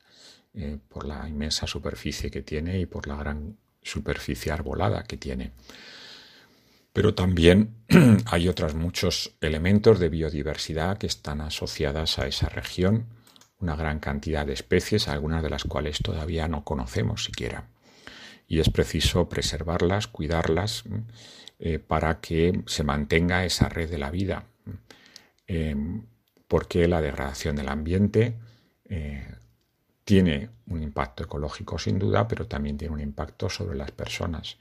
eh, 0.55 0.79
por 0.89 1.05
la 1.05 1.29
inmensa 1.29 1.67
superficie 1.67 2.31
que 2.31 2.41
tiene 2.41 2.79
y 2.79 2.87
por 2.87 3.07
la 3.07 3.15
gran 3.15 3.57
superficie 3.83 4.51
arbolada 4.51 5.03
que 5.03 5.17
tiene. 5.17 5.51
Pero 6.93 7.15
también 7.15 7.75
hay 8.27 8.47
otros 8.47 8.75
muchos 8.75 9.35
elementos 9.41 9.99
de 9.99 10.09
biodiversidad 10.09 10.97
que 10.97 11.07
están 11.07 11.41
asociadas 11.41 12.19
a 12.19 12.27
esa 12.27 12.49
región, 12.49 13.07
una 13.59 13.75
gran 13.75 13.99
cantidad 13.99 14.45
de 14.45 14.53
especies, 14.53 15.07
algunas 15.07 15.41
de 15.43 15.49
las 15.49 15.63
cuales 15.63 15.99
todavía 15.99 16.47
no 16.47 16.63
conocemos 16.63 17.25
siquiera. 17.25 17.67
Y 18.47 18.59
es 18.59 18.69
preciso 18.69 19.27
preservarlas, 19.27 20.07
cuidarlas, 20.07 20.83
eh, 21.59 21.79
para 21.79 22.19
que 22.19 22.61
se 22.67 22.83
mantenga 22.83 23.45
esa 23.45 23.69
red 23.69 23.89
de 23.89 23.97
la 23.97 24.11
vida. 24.11 24.45
Eh, 25.47 25.75
porque 26.47 26.87
la 26.87 27.01
degradación 27.01 27.55
del 27.55 27.69
ambiente 27.69 28.35
eh, 28.85 29.27
tiene 30.03 30.49
un 30.67 30.83
impacto 30.83 31.23
ecológico 31.23 31.79
sin 31.79 31.97
duda, 31.97 32.27
pero 32.27 32.45
también 32.45 32.77
tiene 32.77 32.93
un 32.93 32.99
impacto 32.99 33.49
sobre 33.49 33.75
las 33.75 33.91
personas. 33.91 34.57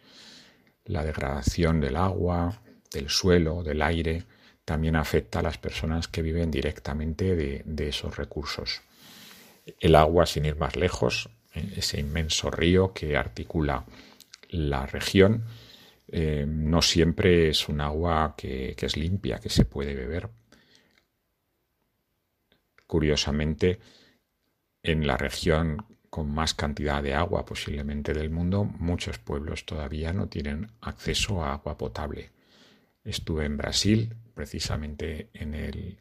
La 0.84 1.04
degradación 1.04 1.80
del 1.80 1.96
agua, 1.96 2.60
del 2.92 3.08
suelo, 3.08 3.62
del 3.62 3.82
aire, 3.82 4.24
también 4.64 4.96
afecta 4.96 5.40
a 5.40 5.42
las 5.42 5.58
personas 5.58 6.08
que 6.08 6.22
viven 6.22 6.50
directamente 6.50 7.36
de, 7.36 7.88
esos 7.88 8.16
recursos. 8.16 8.82
El 9.80 9.94
agua, 9.94 10.26
sin 10.26 10.44
ir 10.44 10.56
más 10.56 10.76
lejos, 10.76 11.28
eh, 11.54 11.74
ese 11.76 12.00
inmenso 12.00 12.50
río 12.50 12.92
que 12.92 13.16
articula 13.16 13.84
la 14.50 14.86
región, 14.86 15.44
eh, 16.08 16.44
no 16.46 16.82
siempre 16.82 17.48
es 17.48 17.68
un 17.68 17.80
agua 17.80 18.34
que, 18.36 18.76
es 18.78 18.96
limpia, 18.96 19.38
que 19.38 19.48
se 19.48 19.64
puede 19.64 19.94
beber. 19.94 20.28
Curiosamente, 22.86 23.80
en 24.82 25.06
la 25.06 25.16
región 25.16 25.86
con 26.12 26.30
más 26.30 26.52
cantidad 26.52 27.02
de 27.02 27.14
agua 27.14 27.46
posiblemente 27.46 28.12
del 28.12 28.28
mundo, 28.28 28.64
muchos 28.64 29.18
pueblos 29.18 29.64
todavía 29.64 30.12
no 30.12 30.28
tienen 30.28 30.70
acceso 30.82 31.42
a 31.42 31.54
agua 31.54 31.78
potable. 31.78 32.32
Estuve 33.02 33.46
en 33.46 33.56
Brasil, 33.56 34.14
precisamente 34.34 35.30
en 35.32 35.54
el, 35.54 35.96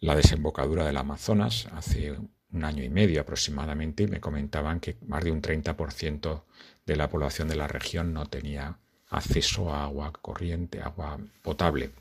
la 0.00 0.16
desembocadura 0.16 0.84
del 0.84 0.96
Amazonas, 0.96 1.68
hace 1.72 2.16
un 2.50 2.64
año 2.64 2.82
y 2.82 2.88
medio 2.88 3.20
aproximadamente, 3.20 4.02
y 4.02 4.08
me 4.08 4.20
comentaban 4.20 4.80
que 4.80 4.96
más 5.06 5.22
de 5.22 5.30
un 5.30 5.40
30% 5.40 6.42
de 6.84 6.96
la 6.96 7.08
población 7.08 7.46
de 7.46 7.54
la 7.54 7.68
región 7.68 8.12
no 8.12 8.26
tenía 8.26 8.76
acceso 9.10 9.72
a 9.72 9.84
agua 9.84 10.12
corriente, 10.20 10.82
agua 10.82 11.16
potable. 11.42 11.92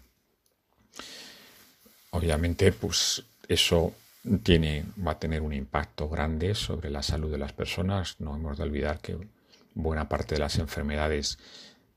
Obviamente, 2.09 2.71
pues 2.71 3.23
eso 3.47 3.93
tiene, 4.43 4.85
va 5.05 5.11
a 5.11 5.19
tener 5.19 5.41
un 5.41 5.53
impacto 5.53 6.09
grande 6.09 6.55
sobre 6.55 6.89
la 6.89 7.03
salud 7.03 7.31
de 7.31 7.37
las 7.37 7.53
personas. 7.53 8.19
No 8.19 8.35
hemos 8.35 8.57
de 8.57 8.63
olvidar 8.63 8.99
que 8.99 9.17
buena 9.73 10.09
parte 10.09 10.35
de 10.35 10.39
las 10.39 10.57
enfermedades, 10.57 11.37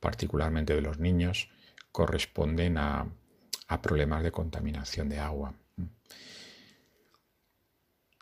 particularmente 0.01 0.75
de 0.75 0.83
los 0.83 0.99
niños, 0.99 1.49
corresponden 1.93 2.77
a, 2.79 3.07
problemas 3.83 4.23
de 4.23 4.33
contaminación 4.33 5.11
de 5.11 5.19
agua. 5.19 5.55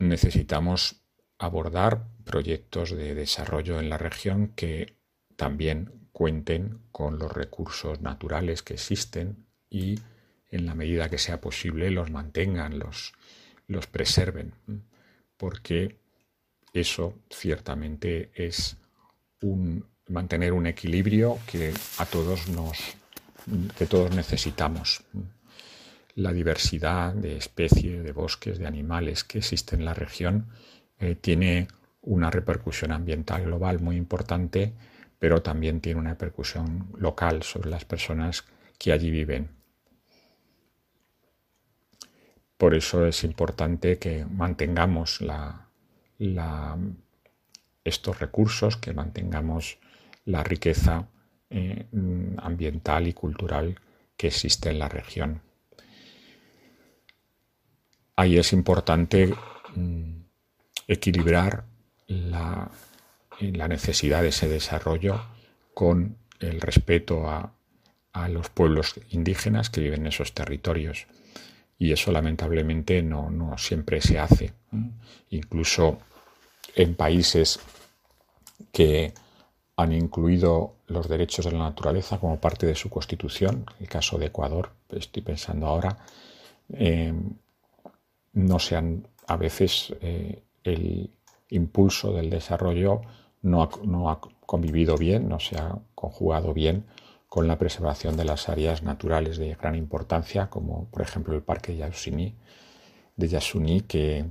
Necesitamos 0.01 1.03
abordar 1.39 2.09
proyectos 2.25 2.91
de 2.91 3.15
desarrollo 3.15 3.79
en 3.79 3.89
la 3.89 3.97
región 3.97 4.49
que 4.49 4.97
también 5.37 6.09
cuenten 6.11 6.81
con 6.91 7.19
los 7.19 7.33
recursos 7.33 8.01
naturales 8.01 8.63
que 8.63 8.75
existen 8.75 9.47
y 9.71 10.01
en 10.51 10.67
la 10.67 10.75
medida 10.75 11.09
que 11.09 11.19
sea 11.19 11.41
posible 11.41 11.91
los 11.91 12.11
mantengan, 12.11 12.79
los, 12.79 13.13
los 13.69 13.87
preserven, 13.87 14.53
porque 15.37 15.99
eso 16.73 17.14
ciertamente 17.31 18.31
es 18.35 18.77
un, 19.43 19.85
mantener 20.09 20.53
un 20.53 20.67
equilibrio 20.67 21.39
que 21.47 21.73
a 21.99 22.07
todos 22.07 22.49
nos 22.49 22.97
que 23.79 23.87
todos 23.87 24.14
necesitamos. 24.14 25.05
La 26.14 26.33
diversidad 26.33 27.12
de 27.14 27.37
especies, 27.37 28.03
de 28.03 28.12
bosques, 28.12 28.59
de 28.59 28.67
animales 28.67 29.25
que 29.25 29.39
existe 29.39 29.77
en 29.77 29.85
la 29.85 29.95
región 29.95 30.49
eh, 30.99 31.14
tiene 31.14 31.69
una 32.03 32.31
repercusión 32.31 32.93
ambiental 32.93 33.45
global 33.45 33.81
muy 33.81 33.97
importante, 33.97 34.73
pero 35.19 35.43
también 35.43 35.81
tiene 35.81 36.01
una 36.01 36.11
repercusión 36.11 36.89
local 36.99 37.43
sobre 37.43 37.71
las 37.71 37.85
personas 37.85 38.45
que 38.79 38.93
allí 38.93 39.11
viven. 39.11 39.56
Por 42.57 42.75
eso 42.75 43.07
es 43.07 43.23
importante 43.25 43.99
que 43.99 44.25
mantengamos 44.25 45.21
estos 47.85 48.19
recursos, 48.19 48.77
que 48.79 48.95
mantengamos 48.95 49.79
la 50.25 50.43
riqueza 50.43 51.07
eh, 51.51 51.87
ambiental 52.39 53.07
y 53.07 53.13
cultural 53.13 53.79
que 54.17 54.29
existe 54.29 54.71
en 54.71 54.79
la 54.79 54.89
región. 54.89 55.43
Ahí 58.17 58.39
es 58.39 58.55
importante 58.55 59.35
mm, 59.75 60.21
equilibrar 60.89 61.65
la, 62.07 62.71
necesidad 63.69 64.23
de 64.23 64.29
ese 64.29 64.49
desarrollo 64.49 65.23
con 65.75 66.17
el 66.41 66.63
respeto 66.63 67.29
a 67.29 68.29
los 68.31 68.49
pueblos 68.49 68.95
indígenas 69.11 69.69
que 69.69 69.83
viven 69.83 70.01
en 70.03 70.07
esos 70.07 70.33
territorios 70.33 71.07
y 71.79 71.93
eso 71.93 72.11
lamentablemente 72.12 73.03
no, 73.03 73.31
no 73.31 73.59
siempre 73.59 74.01
se 74.01 74.18
hace. 74.18 74.53
Incluso 75.31 75.99
en 76.74 76.95
países 76.95 77.61
que 78.72 79.12
han 79.77 79.93
incluido 79.93 80.77
los 80.87 81.09
derechos 81.09 81.45
de 81.45 81.53
la 81.53 81.59
naturaleza 81.59 82.18
como 82.18 82.41
parte 82.41 82.66
de 82.66 82.74
su 82.74 82.89
constitución, 82.89 83.66
el 83.79 83.89
caso 83.89 84.18
de 84.18 84.27
Ecuador, 84.27 84.70
estoy 84.91 85.22
pensando 85.22 85.66
ahora, 85.66 85.99
eh, 86.72 87.12
no 88.33 88.59
se 88.59 88.77
han, 88.77 89.07
a 89.27 89.37
veces 89.37 89.95
eh, 90.01 90.43
el 90.64 91.11
impulso 91.51 92.12
del 92.12 92.31
desarrollo 92.31 93.03
no 93.43 93.68
no 93.85 94.11
ha 94.11 94.20
convivido 94.20 94.97
bien, 94.97 95.29
no 95.29 95.39
se 95.39 95.57
ha 95.57 95.79
conjugado 95.95 96.53
bien 96.53 96.85
con 97.29 97.49
la 97.49 97.59
preservación 97.59 98.16
de 98.16 98.24
las 98.24 98.49
áreas 98.49 98.83
naturales 98.83 99.37
de 99.39 99.55
gran 99.55 99.74
importancia, 99.74 100.49
como 100.49 100.87
por 100.91 101.03
ejemplo 101.03 101.35
el 101.35 101.43
Parque 101.43 101.77
Yasuni, 101.77 102.35
de 103.16 103.29
Yasuni, 103.29 103.83
que, 103.83 104.24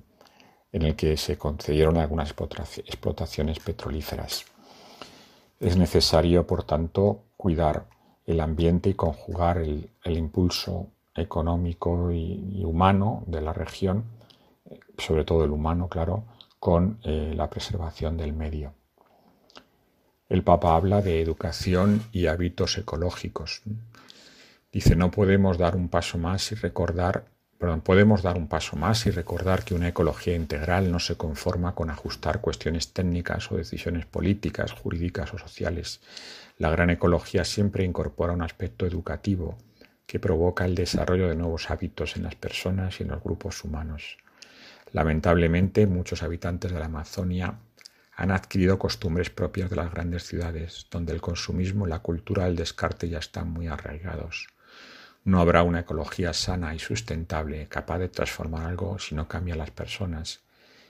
en 0.72 0.82
el 0.82 0.96
que 0.96 1.18
se 1.18 1.38
concedieron 1.38 1.98
algunas 1.98 2.32
explotaciones 2.32 3.60
petrolíferas. 3.60 4.46
Es 5.60 5.78
necesario, 5.78 6.46
por 6.46 6.64
tanto, 6.64 7.24
cuidar 7.38 7.88
el 8.26 8.40
ambiente 8.40 8.90
y 8.90 8.94
conjugar 8.94 9.58
el, 9.58 9.90
impulso 10.06 10.88
económico 11.16 12.12
y, 12.12 12.64
humano 12.64 13.24
de 13.28 13.42
la 13.42 13.54
región, 13.54 14.04
sobre 14.98 15.26
todo 15.26 15.44
el 15.44 15.52
humano, 15.52 15.88
claro, 15.88 16.24
con 16.60 17.00
eh, 17.04 17.34
la 17.36 17.50
preservación 17.50 18.18
del 18.18 18.34
medio. 18.34 18.74
El 20.28 20.42
Papa 20.42 20.76
habla 20.76 21.04
de 21.04 21.22
educación 21.22 22.02
y 22.12 22.26
hábitos 22.26 22.80
ecológicos. 22.80 23.62
Dice, 24.72 24.96
no 24.96 25.12
podemos 25.12 25.60
dar 25.60 25.76
un 25.76 25.88
paso 25.88 26.18
más 26.18 26.52
y 26.52 26.56
recordar, 26.56 27.26
perdón, 27.60 27.82
podemos 27.82 28.24
dar 28.24 28.36
un 28.36 28.48
paso 28.48 28.76
más 28.76 29.06
y 29.06 29.12
recordar 29.12 29.64
que 29.64 29.76
una 29.76 29.90
ecología 29.90 30.36
integral 30.36 30.92
no 30.92 31.00
se 31.00 31.16
conforma 31.16 31.76
con 31.76 31.92
ajustar 31.92 32.42
cuestiones 32.42 32.92
técnicas 32.92 33.52
o 33.52 33.58
decisiones 33.58 34.08
políticas, 34.08 34.72
jurídicas 34.72 35.32
o 35.36 35.38
sociales. 35.38 36.02
La 36.58 36.72
gran 36.72 36.90
ecología 36.90 37.46
siempre 37.46 37.84
incorpora 37.84 38.34
un 38.34 38.42
aspecto 38.42 38.88
educativo 38.88 39.60
que 40.08 40.20
provoca 40.20 40.66
el 40.66 40.74
desarrollo 40.74 41.30
de 41.30 41.36
nuevos 41.36 41.70
hábitos 41.70 42.16
en 42.16 42.24
las 42.24 42.34
personas 42.34 43.00
y 43.00 43.04
en 43.04 43.10
los 43.10 43.22
grupos 43.24 43.64
humanos. 43.64 44.18
Lamentablemente, 44.92 45.86
muchos 45.86 46.24
habitantes 46.24 46.72
de 46.72 46.80
la 46.80 46.86
Amazonia 46.86 47.60
han 48.16 48.32
adquirido 48.32 48.80
costumbres 48.80 49.30
propias 49.30 49.70
de 49.70 49.76
las 49.76 49.92
grandes 49.92 50.24
ciudades, 50.24 50.88
donde 50.90 51.14
el 51.14 51.22
consumismo 51.22 51.86
la 51.86 52.00
cultura 52.00 52.46
del 52.46 52.56
descarte 52.56 53.10
ya 53.10 53.20
están 53.20 53.50
muy 53.50 53.68
arraigados. 53.68 54.48
No 55.26 55.42
habrá 55.42 55.64
una 55.64 55.82
ecología 55.82 56.34
sana 56.34 56.74
y 56.74 56.80
sustentable 56.80 57.68
capaz 57.68 58.00
de 58.00 58.10
transformar 58.10 58.68
algo 58.68 59.00
si 59.00 59.16
no 59.16 59.28
cambia 59.28 59.56
las 59.56 59.72
personas, 59.72 60.40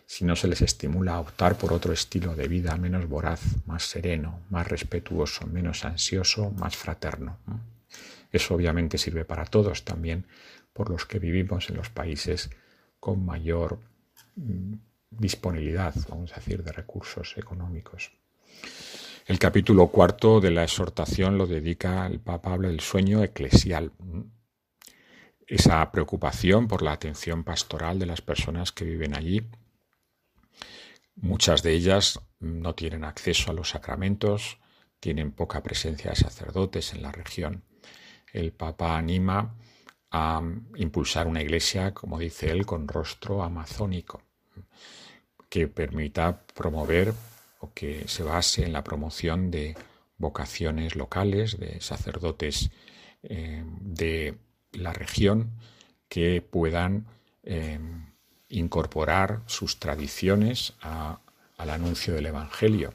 si 0.06 0.24
no 0.24 0.36
se 0.36 0.48
les 0.48 0.62
estimula 0.62 1.16
a 1.16 1.20
optar 1.20 1.58
por 1.58 1.74
otro 1.74 1.94
estilo 1.94 2.36
de 2.36 2.48
vida 2.48 2.78
menos 2.78 3.08
voraz, 3.08 3.42
más 3.66 3.84
sereno, 3.84 4.42
más 4.50 4.68
respetuoso, 4.68 5.48
menos 5.48 5.84
ansioso, 5.84 6.52
más 6.52 6.76
fraterno. 6.76 7.40
Eso 8.32 8.54
obviamente 8.54 8.98
sirve 8.98 9.26
para 9.26 9.46
todos, 9.46 9.84
también 9.84 10.28
por 10.74 10.90
los 10.90 11.06
que 11.06 11.20
vivimos 11.20 11.70
en 11.70 11.78
los 11.78 11.90
países 11.90 12.52
con 13.00 13.26
mayor 13.26 13.80
mm, 14.36 14.74
disponibilidad, 15.18 15.93
vamos 16.09 16.32
a 16.34 16.36
decir, 16.36 16.63
de 16.63 16.72
recursos 16.72 17.36
económicos. 17.38 18.11
El 19.26 19.39
capítulo 19.39 19.88
cuarto 19.88 20.39
de 20.39 20.51
la 20.51 20.63
exhortación 20.63 21.38
lo 21.38 21.47
dedica 21.47 22.05
el 22.05 22.20
Papa 22.20 22.53
habla 22.53 22.68
del 22.68 22.80
sueño 22.80 23.24
eclesial. 23.24 23.91
esa 25.47 25.91
preocupación 25.91 26.68
por 26.68 26.82
la 26.82 26.91
atención 26.91 27.43
pastoral 27.43 27.99
de 27.99 28.07
las 28.07 28.22
personas 28.22 28.72
que 28.72 28.86
viven 28.86 29.16
allí. 29.16 29.43
Muchas 31.16 31.61
de 31.61 31.74
ellas 31.74 32.20
no 32.39 32.74
tienen 32.76 33.03
acceso 33.03 33.51
a 33.51 33.53
los 33.53 33.70
sacramentos, 33.70 34.57
tienen 34.99 35.32
poca 35.32 35.61
presencia 35.61 36.11
de 36.11 36.16
sacerdotes 36.16 36.93
en 36.93 37.03
la 37.03 37.11
región. 37.11 37.63
El 38.34 38.51
Papa 38.51 38.97
anima 38.97 39.55
a 40.11 40.41
impulsar 40.78 41.28
una 41.28 41.41
iglesia, 41.41 41.93
como 41.93 42.20
dice 42.20 42.51
él, 42.51 42.66
con 42.66 42.88
rostro 42.88 43.43
amazónico, 43.43 44.22
que 45.50 45.68
permita 45.68 46.41
promover 46.54 47.14
o 47.60 47.72
que 47.74 48.08
se 48.08 48.24
base 48.24 48.66
en 48.66 48.74
la 48.74 48.84
promoción 48.84 49.52
de 49.52 49.76
vocaciones 50.18 50.96
locales, 50.96 51.60
de 51.60 51.82
sacerdotes 51.82 52.70
eh, 53.24 53.64
de 53.82 54.38
la 54.74 54.93
región 54.93 55.52
que 56.08 56.41
puedan 56.41 57.08
eh, 57.43 57.80
incorporar 58.50 59.41
sus 59.48 59.80
tradiciones 59.80 60.74
al 60.82 61.70
anuncio 61.70 62.14
del 62.14 62.28
Evangelio. 62.28 62.93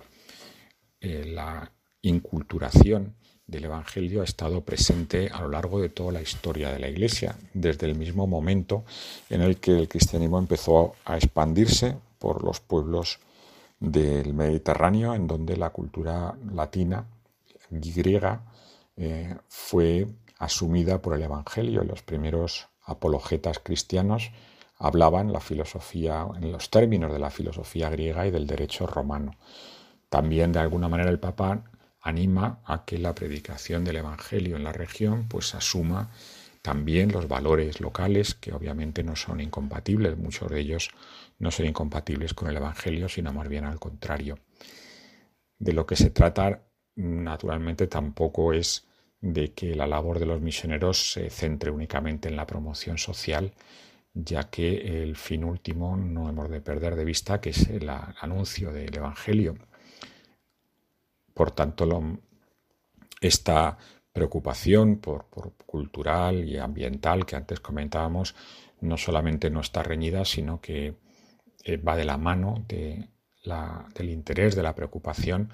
Eh, 1.00 1.24
la 1.26 1.70
inculturación 2.02 3.14
del 3.46 3.64
Evangelio 3.64 4.20
ha 4.20 4.24
estado 4.24 4.64
presente 4.64 5.28
a 5.32 5.40
lo 5.42 5.48
largo 5.48 5.80
de 5.80 5.88
toda 5.88 6.12
la 6.12 6.22
historia 6.22 6.70
de 6.70 6.78
la 6.78 6.88
Iglesia, 6.88 7.36
desde 7.52 7.86
el 7.86 7.96
mismo 7.96 8.26
momento 8.26 8.84
en 9.28 9.42
el 9.42 9.56
que 9.58 9.72
el 9.72 9.88
cristianismo 9.88 10.38
empezó 10.38 10.94
a 11.04 11.16
expandirse 11.16 11.96
por 12.20 12.44
los 12.44 12.60
pueblos 12.60 13.18
del 13.80 14.34
Mediterráneo, 14.34 15.14
en 15.14 15.26
donde 15.26 15.56
la 15.56 15.70
cultura 15.70 16.36
latina 16.52 17.06
y 17.70 17.92
griega 17.92 18.42
eh, 18.96 19.34
fue 19.48 20.06
asumida 20.38 21.00
por 21.02 21.14
el 21.14 21.22
Evangelio. 21.22 21.82
Los 21.82 22.02
primeros 22.02 22.68
apologetas 22.84 23.58
cristianos 23.58 24.30
hablaban 24.78 25.32
la 25.32 25.40
filosofía 25.40 26.26
en 26.36 26.52
los 26.52 26.70
términos 26.70 27.12
de 27.12 27.18
la 27.18 27.30
filosofía 27.30 27.90
griega 27.90 28.26
y 28.26 28.30
del 28.30 28.46
derecho 28.46 28.86
romano. 28.86 29.32
También 30.08 30.52
de 30.52 30.58
alguna 30.58 30.88
manera 30.88 31.10
el 31.10 31.18
Papa 31.18 31.64
anima 32.02 32.60
a 32.64 32.84
que 32.84 32.98
la 32.98 33.14
predicación 33.14 33.84
del 33.84 33.96
Evangelio 33.96 34.56
en 34.56 34.64
la 34.64 34.72
región 34.72 35.26
pues 35.28 35.54
asuma 35.54 36.10
también 36.62 37.12
los 37.12 37.28
valores 37.28 37.80
locales 37.80 38.34
que 38.34 38.52
obviamente 38.52 39.02
no 39.02 39.16
son 39.16 39.40
incompatibles, 39.40 40.18
muchos 40.18 40.50
de 40.50 40.60
ellos 40.60 40.90
no 41.40 41.50
son 41.50 41.66
incompatibles 41.66 42.32
con 42.32 42.48
el 42.48 42.56
Evangelio, 42.56 43.08
sino 43.08 43.32
más 43.32 43.48
bien 43.48 43.64
al 43.64 43.80
contrario. 43.80 44.38
De 45.58 45.72
lo 45.72 45.84
que 45.84 45.96
se 45.96 46.10
trata 46.10 46.62
naturalmente 46.94 47.88
tampoco 47.88 48.52
es 48.52 48.86
de 49.20 49.52
que 49.52 49.74
la 49.74 49.86
labor 49.86 50.18
de 50.18 50.26
los 50.26 50.40
misioneros 50.40 51.12
se 51.12 51.28
centre 51.28 51.70
únicamente 51.70 52.28
en 52.28 52.36
la 52.36 52.46
promoción 52.46 52.96
social, 52.96 53.52
ya 54.14 54.44
que 54.44 55.02
el 55.02 55.16
fin 55.16 55.44
último 55.44 55.96
no 55.96 56.28
hemos 56.28 56.48
de 56.48 56.60
perder 56.60 56.94
de 56.94 57.04
vista 57.04 57.40
que 57.40 57.50
es 57.50 57.68
el 57.68 57.88
anuncio 57.88 58.72
del 58.72 58.96
Evangelio 58.96 59.56
por 61.40 61.52
tanto, 61.52 61.88
esta 63.18 63.78
preocupación 64.12 64.98
por, 64.98 65.24
cultural 65.64 66.44
y 66.44 66.58
ambiental 66.58 67.24
que 67.24 67.34
antes 67.34 67.60
comentábamos 67.60 68.34
no 68.82 68.98
solamente 68.98 69.48
no 69.48 69.60
está 69.60 69.82
reñida, 69.82 70.26
sino 70.26 70.60
que 70.60 70.96
eh, 71.64 71.76
va 71.76 71.96
de 71.96 72.04
la 72.04 72.16
mano 72.16 72.64
de 72.68 73.08
del 73.94 74.10
interés, 74.10 74.54
de 74.54 74.62
la 74.62 74.74
preocupación 74.74 75.50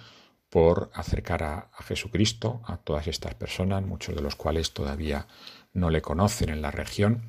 por 0.48 0.90
acercar 0.94 1.42
a, 1.42 1.70
Jesucristo 1.84 2.62
a 2.64 2.78
todas 2.78 3.06
estas 3.06 3.34
personas, 3.34 3.84
muchos 3.84 4.14
de 4.14 4.22
los 4.22 4.36
cuales 4.36 4.72
todavía 4.72 5.26
no 5.72 5.90
le 5.90 6.02
conocen 6.02 6.50
en 6.50 6.62
la 6.62 6.70
región, 6.70 7.22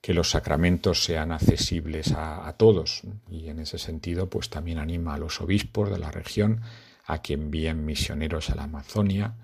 que 0.00 0.14
los 0.14 0.30
sacramentos 0.30 1.04
sean 1.04 1.32
accesibles 1.32 2.12
a, 2.12 2.52
todos 2.56 3.02
y 3.28 3.48
en 3.48 3.58
ese 3.58 3.78
sentido 3.78 4.28
pues 4.28 4.50
también 4.50 4.78
anima 4.78 5.14
a 5.14 5.18
los 5.18 5.40
obispos 5.40 5.90
de 5.90 5.98
la 5.98 6.10
región 6.10 6.60
a 7.06 7.22
que 7.22 7.34
envíen 7.34 7.84
misioneros 7.84 8.50
a 8.50 8.54
la 8.54 8.64
Amazonia, 8.64 9.34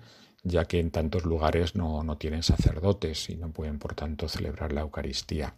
ya 0.43 0.65
que 0.65 0.79
en 0.79 0.91
tantos 0.91 1.25
lugares 1.25 1.75
no, 1.75 2.17
tienen 2.17 2.43
sacerdotes 2.43 3.29
y 3.29 3.35
no 3.37 3.51
pueden, 3.51 3.79
por 3.79 3.95
tanto, 3.95 4.27
celebrar 4.27 4.73
la 4.73 4.81
Eucaristía. 4.81 5.55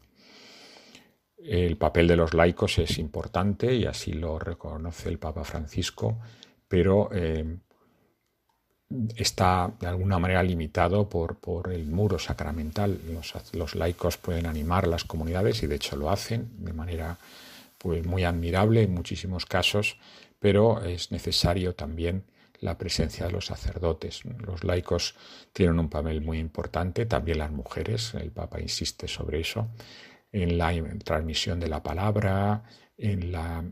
El 1.48 1.78
papel 1.78 2.08
de 2.08 2.16
los 2.16 2.34
laicos 2.34 2.80
es 2.80 2.98
importante 2.98 3.74
y 3.74 3.86
así 3.86 4.14
lo 4.14 4.40
reconoce 4.40 5.10
el 5.10 5.20
Papa 5.20 5.44
Francisco, 5.44 6.18
pero 6.68 7.10
eh, 7.12 7.58
está 9.16 9.72
de 9.80 9.88
alguna 9.88 10.20
manera 10.20 10.44
limitado 10.44 11.08
por, 11.08 11.38
por 11.38 11.72
el 11.72 11.86
muro 11.86 12.20
sacramental. 12.20 13.00
Los, 13.12 13.34
los, 13.54 13.76
laicos 13.76 14.18
pueden 14.18 14.46
animar 14.46 14.88
las 14.88 15.04
comunidades 15.04 15.62
y 15.64 15.68
de 15.68 15.76
hecho 15.76 15.96
lo 15.96 16.10
hacen 16.10 16.50
de 16.66 16.74
manera 16.74 17.18
pues, 17.78 18.06
muy 18.06 18.24
admirable 18.24 18.84
en 18.84 18.94
muchísimos 18.94 19.46
casos, 19.46 19.98
pero 20.40 20.84
es 20.84 21.12
necesario 21.12 21.76
también 21.76 22.24
la 22.60 22.78
presencia 22.78 23.26
de 23.28 23.32
los 23.32 23.46
sacerdotes. 23.46 24.22
Los 24.46 24.64
laicos 24.64 25.16
tienen 25.54 25.80
un 25.80 25.90
papel 25.90 26.22
muy 26.22 26.40
importante, 26.40 27.06
también 27.06 27.40
las 27.40 27.52
mujeres, 27.52 28.14
el 28.16 28.32
Papa 28.32 28.60
insiste 28.60 29.08
sobre 29.08 29.42
eso, 29.42 29.68
en 30.36 30.58
la 30.58 30.74
transmisión 31.04 31.62
de 31.62 31.70
la 31.70 31.82
palabra, 31.82 32.64
en 32.98 33.32
la, 33.32 33.64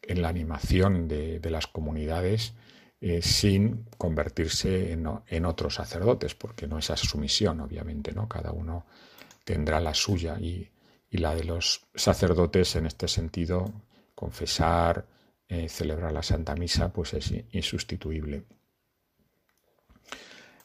en 0.00 0.22
la 0.22 0.28
animación 0.28 1.08
de, 1.08 1.40
las 1.50 1.66
comunidades, 1.66 2.54
eh, 3.00 3.20
sin 3.20 3.86
convertirse 3.98 4.92
en, 4.92 5.08
en, 5.26 5.44
otros 5.44 5.74
sacerdotes, 5.74 6.36
porque 6.36 6.68
no 6.68 6.78
es 6.78 6.84
esa 6.84 6.96
su 6.96 7.18
misión, 7.18 7.60
obviamente, 7.60 8.12
¿no? 8.12 8.28
Cada 8.28 8.52
uno 8.52 8.86
tendrá 9.44 9.80
la 9.80 9.92
suya 9.92 10.38
y, 10.38 10.70
y 11.10 11.18
la 11.18 11.34
de 11.34 11.42
los 11.42 11.86
sacerdotes 11.96 12.76
en 12.76 12.86
este 12.86 13.08
sentido, 13.08 13.72
confesar, 14.14 15.06
eh, 15.48 15.68
celebrar 15.68 16.12
la 16.12 16.22
Santa 16.22 16.54
Misa 16.54 16.92
pues 16.92 17.12
es 17.14 17.34
insustituible. 17.50 18.44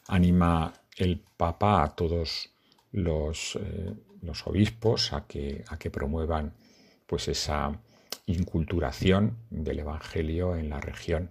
Anima 0.06 0.72
el 0.96 1.20
Papa 1.36 1.82
a 1.82 1.88
todos 1.96 2.50
los, 2.92 3.58
eh, 3.60 3.94
los 4.22 4.46
obispos 4.46 5.12
a 5.12 5.26
que, 5.26 5.64
promuevan 5.92 6.54
pues 7.06 7.28
esa 7.28 7.80
inculturación 8.26 9.36
del 9.50 9.80
Evangelio 9.80 10.56
en 10.56 10.68
la 10.68 10.80
región. 10.80 11.30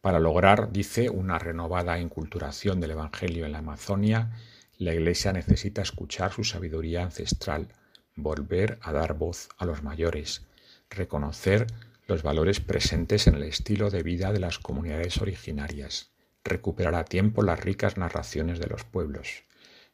Para 0.00 0.20
lograr, 0.20 0.72
dice, 0.72 1.10
una 1.10 1.38
renovada 1.38 1.98
inculturación 1.98 2.80
del 2.80 2.92
Evangelio 2.92 3.44
en 3.44 3.52
la 3.52 3.58
Amazonia, 3.58 4.32
la 4.78 4.94
Iglesia 4.94 5.32
necesita 5.32 5.82
escuchar 5.82 6.32
su 6.32 6.44
sabiduría 6.44 7.02
ancestral, 7.02 7.68
volver 8.14 8.78
a 8.80 8.92
dar 8.92 9.14
voz 9.14 9.48
a 9.58 9.66
los 9.66 9.82
mayores, 9.82 10.46
reconocer 10.88 11.66
los 12.06 12.22
valores 12.22 12.60
presentes 12.60 13.26
en 13.26 13.34
el 13.34 13.42
estilo 13.42 13.90
de 13.90 14.02
vida 14.02 14.32
de 14.32 14.40
las 14.40 14.58
comunidades 14.58 15.20
originarias, 15.20 16.10
recuperar 16.42 16.94
a 16.94 17.04
tiempo 17.04 17.42
las 17.42 17.60
ricas 17.60 17.98
narraciones 17.98 18.58
de 18.60 18.68
los 18.68 18.84
pueblos. 18.84 19.42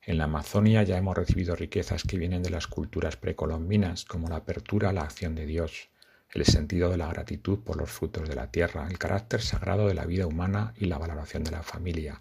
En 0.06 0.18
la 0.18 0.24
Amazonia 0.24 0.82
ya 0.82 0.98
hemos 0.98 1.16
recibido 1.16 1.56
riquezas 1.56 2.02
que 2.02 2.18
vienen 2.18 2.42
de 2.42 2.50
las 2.50 2.66
culturas 2.66 3.16
precolombinas, 3.16 4.04
como 4.04 4.28
la 4.28 4.36
apertura 4.36 4.90
a 4.90 4.92
la 4.92 5.00
acción 5.00 5.34
de 5.34 5.46
Dios, 5.46 5.88
el 6.30 6.44
sentido 6.44 6.90
de 6.90 6.98
la 6.98 7.08
gratitud 7.08 7.60
por 7.60 7.78
los 7.78 7.90
frutos 7.90 8.28
de 8.28 8.34
la 8.34 8.50
tierra, 8.50 8.86
el 8.90 8.98
carácter 8.98 9.40
sagrado 9.40 9.88
de 9.88 9.94
la 9.94 10.04
vida 10.04 10.26
humana 10.26 10.74
y 10.76 10.86
la 10.86 10.98
valoración 10.98 11.42
de 11.42 11.52
la 11.52 11.62
familia, 11.62 12.20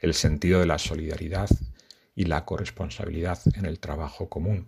el 0.00 0.14
sentido 0.14 0.58
de 0.58 0.66
la 0.66 0.78
solidaridad 0.78 1.48
y 2.16 2.24
la 2.24 2.44
corresponsabilidad 2.44 3.38
en 3.54 3.64
el 3.64 3.78
trabajo 3.78 4.28
común, 4.28 4.66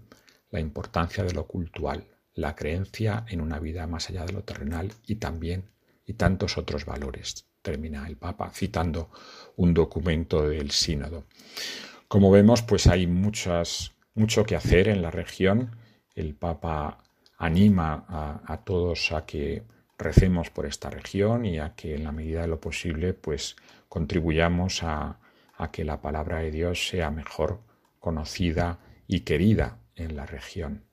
la 0.51 0.61
importancia 0.61 1.25
de 1.25 1.33
lo 1.33 1.49
cultural, 1.49 2.07
la 2.33 2.55
creencia 2.55 3.25
en 3.29 3.41
una 3.41 3.59
vida 3.59 3.89
más 3.89 4.09
allá 4.09 4.25
de 4.25 4.35
lo 4.35 4.45
terrenal 4.45 4.93
y 5.05 5.17
también 5.17 5.65
y 6.07 6.13
tantos 6.13 6.59
otros 6.59 6.85
valores, 6.85 7.45
termina 7.61 8.07
el 8.07 8.17
Papa 8.17 8.51
citando 8.55 9.11
un 9.57 9.75
documento 9.75 10.49
del 10.49 10.71
sínodo. 10.71 11.25
Como 12.13 12.31
vemos, 12.31 12.61
pues 12.61 12.89
hay 12.89 13.07
muchas, 13.07 13.95
mucho 14.15 14.45
que 14.45 14.55
hacer 14.55 14.89
en 14.89 15.01
la 15.01 15.11
región. 15.11 15.75
El 16.15 16.35
Papa 16.35 16.99
anima 17.39 18.05
a, 18.47 18.61
todos 18.65 19.13
a 19.13 19.25
que 19.25 19.63
recemos 19.97 20.51
por 20.51 20.67
esta 20.67 20.91
región 20.91 21.47
y 21.47 21.59
a 21.59 21.75
que 21.75 21.95
en 21.95 22.05
la 22.05 22.13
medida 22.13 22.43
de 22.43 22.49
lo 22.49 22.61
posible 22.61 23.15
pues 23.15 23.57
contribuyamos 23.89 24.83
a, 24.83 25.21
que 25.73 25.87
la 25.87 26.03
palabra 26.03 26.41
de 26.41 26.51
Dios 26.51 26.87
sea 26.87 27.11
mejor 27.11 27.61
conocida 27.99 28.79
y 29.07 29.21
querida 29.21 29.79
en 29.97 30.15
la 30.15 30.27
región. 30.27 30.85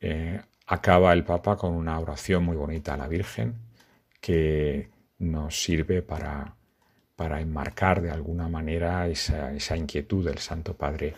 Eh, 0.00 0.40
acaba 0.66 1.12
el 1.12 1.24
Papa 1.24 1.58
con 1.58 1.74
una 1.74 2.00
oración 2.00 2.42
muy 2.44 2.56
bonita 2.56 2.94
a 2.94 2.96
la 2.96 3.06
Virgen 3.06 3.54
que 4.18 4.88
nos 5.18 5.62
sirve 5.62 6.00
para, 6.00 6.56
para 7.18 7.40
enmarcar 7.40 8.00
de 8.00 8.12
alguna 8.12 8.48
manera 8.48 9.08
esa, 9.08 9.76
inquietud 9.76 10.24
del 10.24 10.38
Santo 10.38 10.76
Padre 10.76 11.16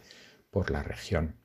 por 0.50 0.70
la 0.70 0.82
región. 0.82 1.36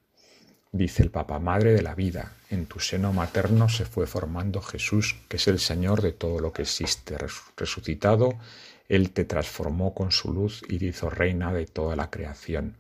Dice 0.72 1.04
el 1.04 1.12
Papa, 1.12 1.40
Madre 1.40 1.74
de 1.74 1.82
la 1.82 1.94
vida, 1.94 2.32
en 2.50 2.66
tu 2.66 2.80
seno 2.80 3.12
materno 3.12 3.68
se 3.68 3.84
fue 3.84 4.08
formando 4.08 4.62
Jesús, 4.62 5.18
que 5.28 5.36
es 5.36 5.50
el 5.50 5.60
Señor 5.60 6.02
de 6.02 6.14
todo 6.14 6.40
lo 6.40 6.54
que 6.54 6.62
existe. 6.62 7.18
Resucitado, 7.58 8.40
Él 8.88 9.12
te 9.12 9.26
transformó 9.26 9.94
con 9.94 10.14
su 10.14 10.32
luz 10.32 10.64
y 10.70 10.80
te 10.80 10.86
hizo 10.86 11.10
reina 11.10 11.52
de 11.52 11.66
toda 11.66 11.98
la 11.98 12.10
creación. 12.10 12.78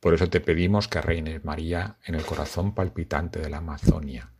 Por 0.00 0.14
eso 0.14 0.28
te 0.28 0.40
pedimos 0.40 0.88
que 0.88 1.00
reines, 1.00 1.44
María, 1.44 1.98
en 2.04 2.16
el 2.16 2.24
corazón 2.26 2.74
palpitante 2.74 3.38
de 3.38 3.48
la 3.48 3.58
Amazonia. 3.58 4.31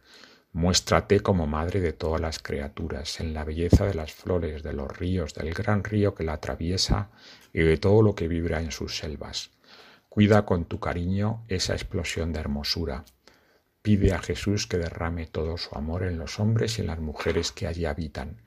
Muéstrate 0.55 1.20
como 1.20 1.46
madre 1.46 1.80
de 1.80 1.94
todas 1.94 2.20
las 2.20 2.38
criaturas, 2.38 3.20
en 3.20 3.32
la 3.32 3.42
belleza 3.42 3.86
de 3.86 3.94
las 3.94 4.12
flores, 4.12 4.62
de 4.62 4.74
los 4.74 4.94
ríos, 4.96 5.32
del 5.32 5.55
gran 5.55 5.82
río 5.82 6.14
que 6.14 6.24
la 6.24 6.34
atraviesa 6.34 7.09
y 7.55 7.62
de 7.62 7.78
todo 7.78 8.03
lo 8.03 8.14
que 8.14 8.28
vibra 8.28 8.61
en 8.61 8.70
sus 8.70 8.98
selvas. 8.98 9.50
Cuida 10.11 10.44
con 10.44 10.66
tu 10.66 10.78
cariño 10.78 11.42
esa 11.48 11.72
explosión 11.72 12.34
de 12.34 12.40
hermosura. 12.40 13.07
Pide 13.80 14.12
a 14.12 14.18
Jesús 14.18 14.66
que 14.66 14.76
derrame 14.76 15.26
todo 15.26 15.57
su 15.57 15.74
amor 15.74 16.03
en 16.03 16.18
los 16.18 16.38
hombres 16.38 16.76
y 16.76 16.82
en 16.82 16.88
las 16.88 17.00
mujeres 17.00 17.50
que 17.50 17.66
allí 17.66 17.86
habitan, 17.86 18.42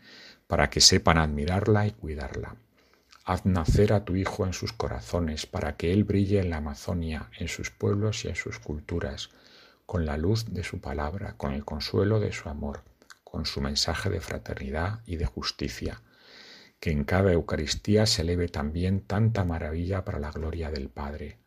para 0.46 0.70
que 0.70 0.82
sepan 0.82 1.18
admirarla 1.18 1.88
y 1.88 1.92
cuidarla. 1.92 2.56
Haz 3.24 3.48
nacer 3.48 3.94
a 3.94 4.06
tu 4.06 4.16
Hijo 4.16 4.46
en 4.46 4.54
sus 4.54 4.74
corazones, 4.74 5.48
para 5.48 5.76
que 5.76 5.92
Él 5.92 6.04
brille 6.04 6.40
en 6.40 6.52
la 6.52 6.58
Amazonia, 6.58 7.32
en 7.40 7.48
sus 7.48 7.72
pueblos 7.72 8.24
y 8.26 8.28
en 8.28 8.36
sus 8.36 8.60
culturas, 8.60 9.32
con 9.86 10.06
la 10.06 10.18
luz 10.18 10.46
de 10.54 10.64
su 10.64 10.80
palabra, 10.80 11.36
con 11.38 11.54
el 11.54 11.64
consuelo 11.64 12.20
de 12.20 12.32
su 12.32 12.50
amor, 12.50 12.84
con 13.24 13.46
su 13.46 13.62
mensaje 13.62 14.10
de 14.10 14.22
fraternidad 14.22 15.02
y 15.06 15.18
de 15.18 15.26
justicia. 15.26 16.02
Que 16.80 16.92
en 16.92 17.04
cada 17.04 17.32
Eucaristía 17.32 18.06
se 18.06 18.24
eleve 18.24 18.48
también 18.48 19.02
tanta 19.02 19.44
maravilla 19.44 20.04
para 20.04 20.20
la 20.20 20.32
gloria 20.32 20.72
del 20.72 20.90
Padre. 20.90 21.40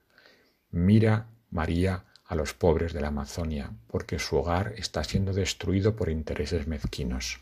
Mira, 0.70 1.28
María, 1.51 2.05
a 2.24 2.34
los 2.34 2.53
pobres 2.53 2.93
de 2.93 3.01
la 3.01 3.09
Amazonia, 3.09 3.72
porque 3.86 4.18
su 4.18 4.36
hogar 4.36 4.74
está 4.76 5.03
siendo 5.03 5.32
destruido 5.32 5.97
por 5.97 6.11
intereses 6.11 6.66
mezquinos. 6.66 7.41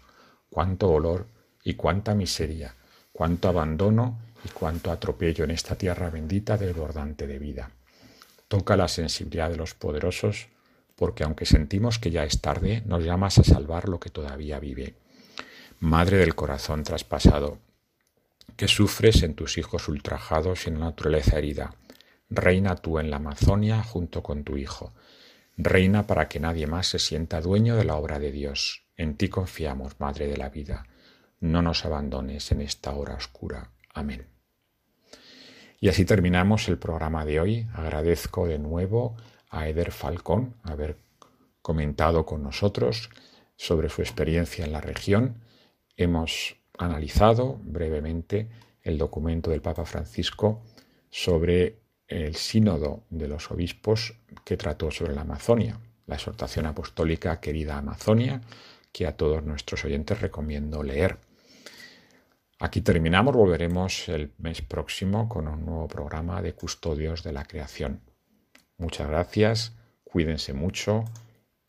Cuánto 0.49 0.86
dolor 0.86 1.26
y 1.64 1.74
cuánta 1.74 2.14
miseria, 2.14 2.76
cuánto 3.12 3.49
abandono 3.49 4.20
y 4.44 4.49
cuánto 4.51 4.92
atropello 4.92 5.44
en 5.44 5.51
esta 5.51 5.74
tierra 5.74 6.09
bendita 6.11 6.57
desbordante 6.57 7.26
de 7.26 7.38
vida. 7.40 7.70
Toca 8.47 8.76
la 8.76 8.86
sensibilidad 8.86 9.51
de 9.51 9.57
los 9.57 9.74
poderosos, 9.74 10.49
porque 10.97 11.24
aunque 11.24 11.47
sentimos 11.47 11.99
que 11.99 12.11
ya 12.11 12.24
es 12.24 12.40
tarde, 12.40 12.82
nos 12.86 13.05
llamas 13.05 13.38
a 13.38 13.44
salvar 13.44 13.88
lo 13.88 14.01
que 14.01 14.11
todavía 14.11 14.59
vive. 14.59 14.97
Madre 15.78 16.16
del 16.16 16.34
corazón 16.34 16.82
traspasado, 16.82 17.59
que 18.57 18.66
sufres 18.66 19.22
en 19.22 19.34
tus 19.34 19.59
hijos 19.59 19.88
ultrajados 19.88 20.66
y 20.66 20.70
en 20.70 20.80
la 20.80 20.86
naturaleza 20.86 21.36
herida. 21.36 21.74
Reina 22.30 22.76
tú 22.76 22.99
en 22.99 23.11
la 23.11 23.16
Amazonia 23.16 23.82
junto 23.82 24.22
con 24.22 24.42
tu 24.42 24.57
Hijo. 24.57 24.94
Reina 25.57 26.07
para 26.07 26.28
que 26.28 26.40
nadie 26.40 26.66
más 26.66 26.86
se 26.86 26.99
sienta 26.99 27.40
dueño 27.40 27.76
de 27.76 27.84
la 27.84 27.97
obra 27.97 28.18
de 28.18 28.32
Dios. 28.32 28.86
En 28.97 29.16
ti 29.16 29.28
confiamos, 29.28 30.01
Madre 30.01 30.26
de 30.26 30.36
la 30.36 30.49
vida. 30.49 30.86
No 31.40 31.61
nos 31.61 31.84
abandones 31.84 32.51
en 32.53 32.62
esta 32.62 32.92
hora 32.92 33.14
oscura. 33.14 33.70
Amén. 33.92 34.26
Y 35.78 35.88
así 35.88 36.07
terminamos 36.07 36.68
el 36.68 36.78
programa 36.78 37.26
de 37.26 37.40
hoy. 37.40 37.68
Agradezco 37.74 38.47
de 38.47 38.59
nuevo 38.59 39.16
a 39.57 39.68
Eder 39.68 39.90
Falcón 39.90 40.54
haber 40.62 40.96
comentado 41.62 42.26
con 42.26 42.42
nosotros 42.42 43.11
sobre 43.57 43.88
su 43.88 44.02
experiencia 44.02 44.64
en 44.64 44.72
la 44.72 44.80
región. 44.80 45.42
Hemos 45.96 46.57
analizado 46.78 47.59
brevemente 47.62 48.48
el 48.82 48.98
documento 48.98 49.50
del 49.50 49.62
Papa 49.62 49.86
Francisco 49.86 50.62
sobre 51.11 51.80
el 52.07 52.36
sínodo 52.36 53.04
de 53.11 53.28
los 53.28 53.50
obispos 53.50 54.14
que 54.44 54.57
trató 54.57 54.90
sobre 54.90 55.14
la 55.14 55.22
Amazonia, 55.22 55.80
la 56.07 56.16
exhortación 56.16 56.66
apostólica 56.66 57.40
Querida 57.40 57.78
Amazonia, 57.78 58.42
que 58.92 59.07
a 59.07 59.16
todos 59.16 59.42
nuestros 59.42 59.84
oyentes 59.84 60.20
recomiendo 60.20 60.82
leer. 60.82 61.18
Aquí 62.59 62.80
terminamos, 62.80 63.34
volveremos 63.34 64.09
el 64.09 64.32
mes 64.38 64.62
próximo 64.62 65.28
con 65.28 65.48
un 65.48 65.64
nuevo 65.64 65.88
programa 65.88 66.40
de 66.42 66.54
Custodios 66.54 67.22
de 67.22 67.32
la 67.32 67.44
Creación. 67.44 68.00
Muchas 68.78 69.08
gracias, 69.08 69.74
cuídense 70.04 70.52
mucho, 70.52 71.04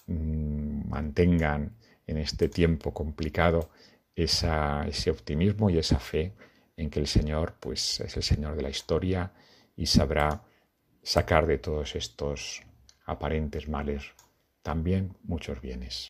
mm, 0.07 0.89
mantengan 0.89 1.77
en 2.05 2.17
este 2.17 2.49
tiempo 2.49 2.93
complicado 2.93 3.69
ese 4.15 5.11
optimismo 5.11 5.69
y 5.69 5.77
esa 5.77 5.99
fe 5.99 6.33
en 6.75 6.89
que 6.89 6.99
el 6.99 7.07
Señor 7.07 7.55
pues, 7.59 7.99
es 7.99 8.17
el 8.17 8.23
Señor 8.23 8.55
de 8.55 8.63
la 8.63 8.69
historia 8.69 9.31
y 9.75 9.85
sabrá 9.85 10.43
sacar 11.03 11.45
de 11.47 11.57
todos 11.59 11.95
estos 11.95 12.61
aparentes 13.05 13.67
males 13.69 14.13
también 14.61 15.15
muchos 15.23 15.61
bienes. 15.61 16.09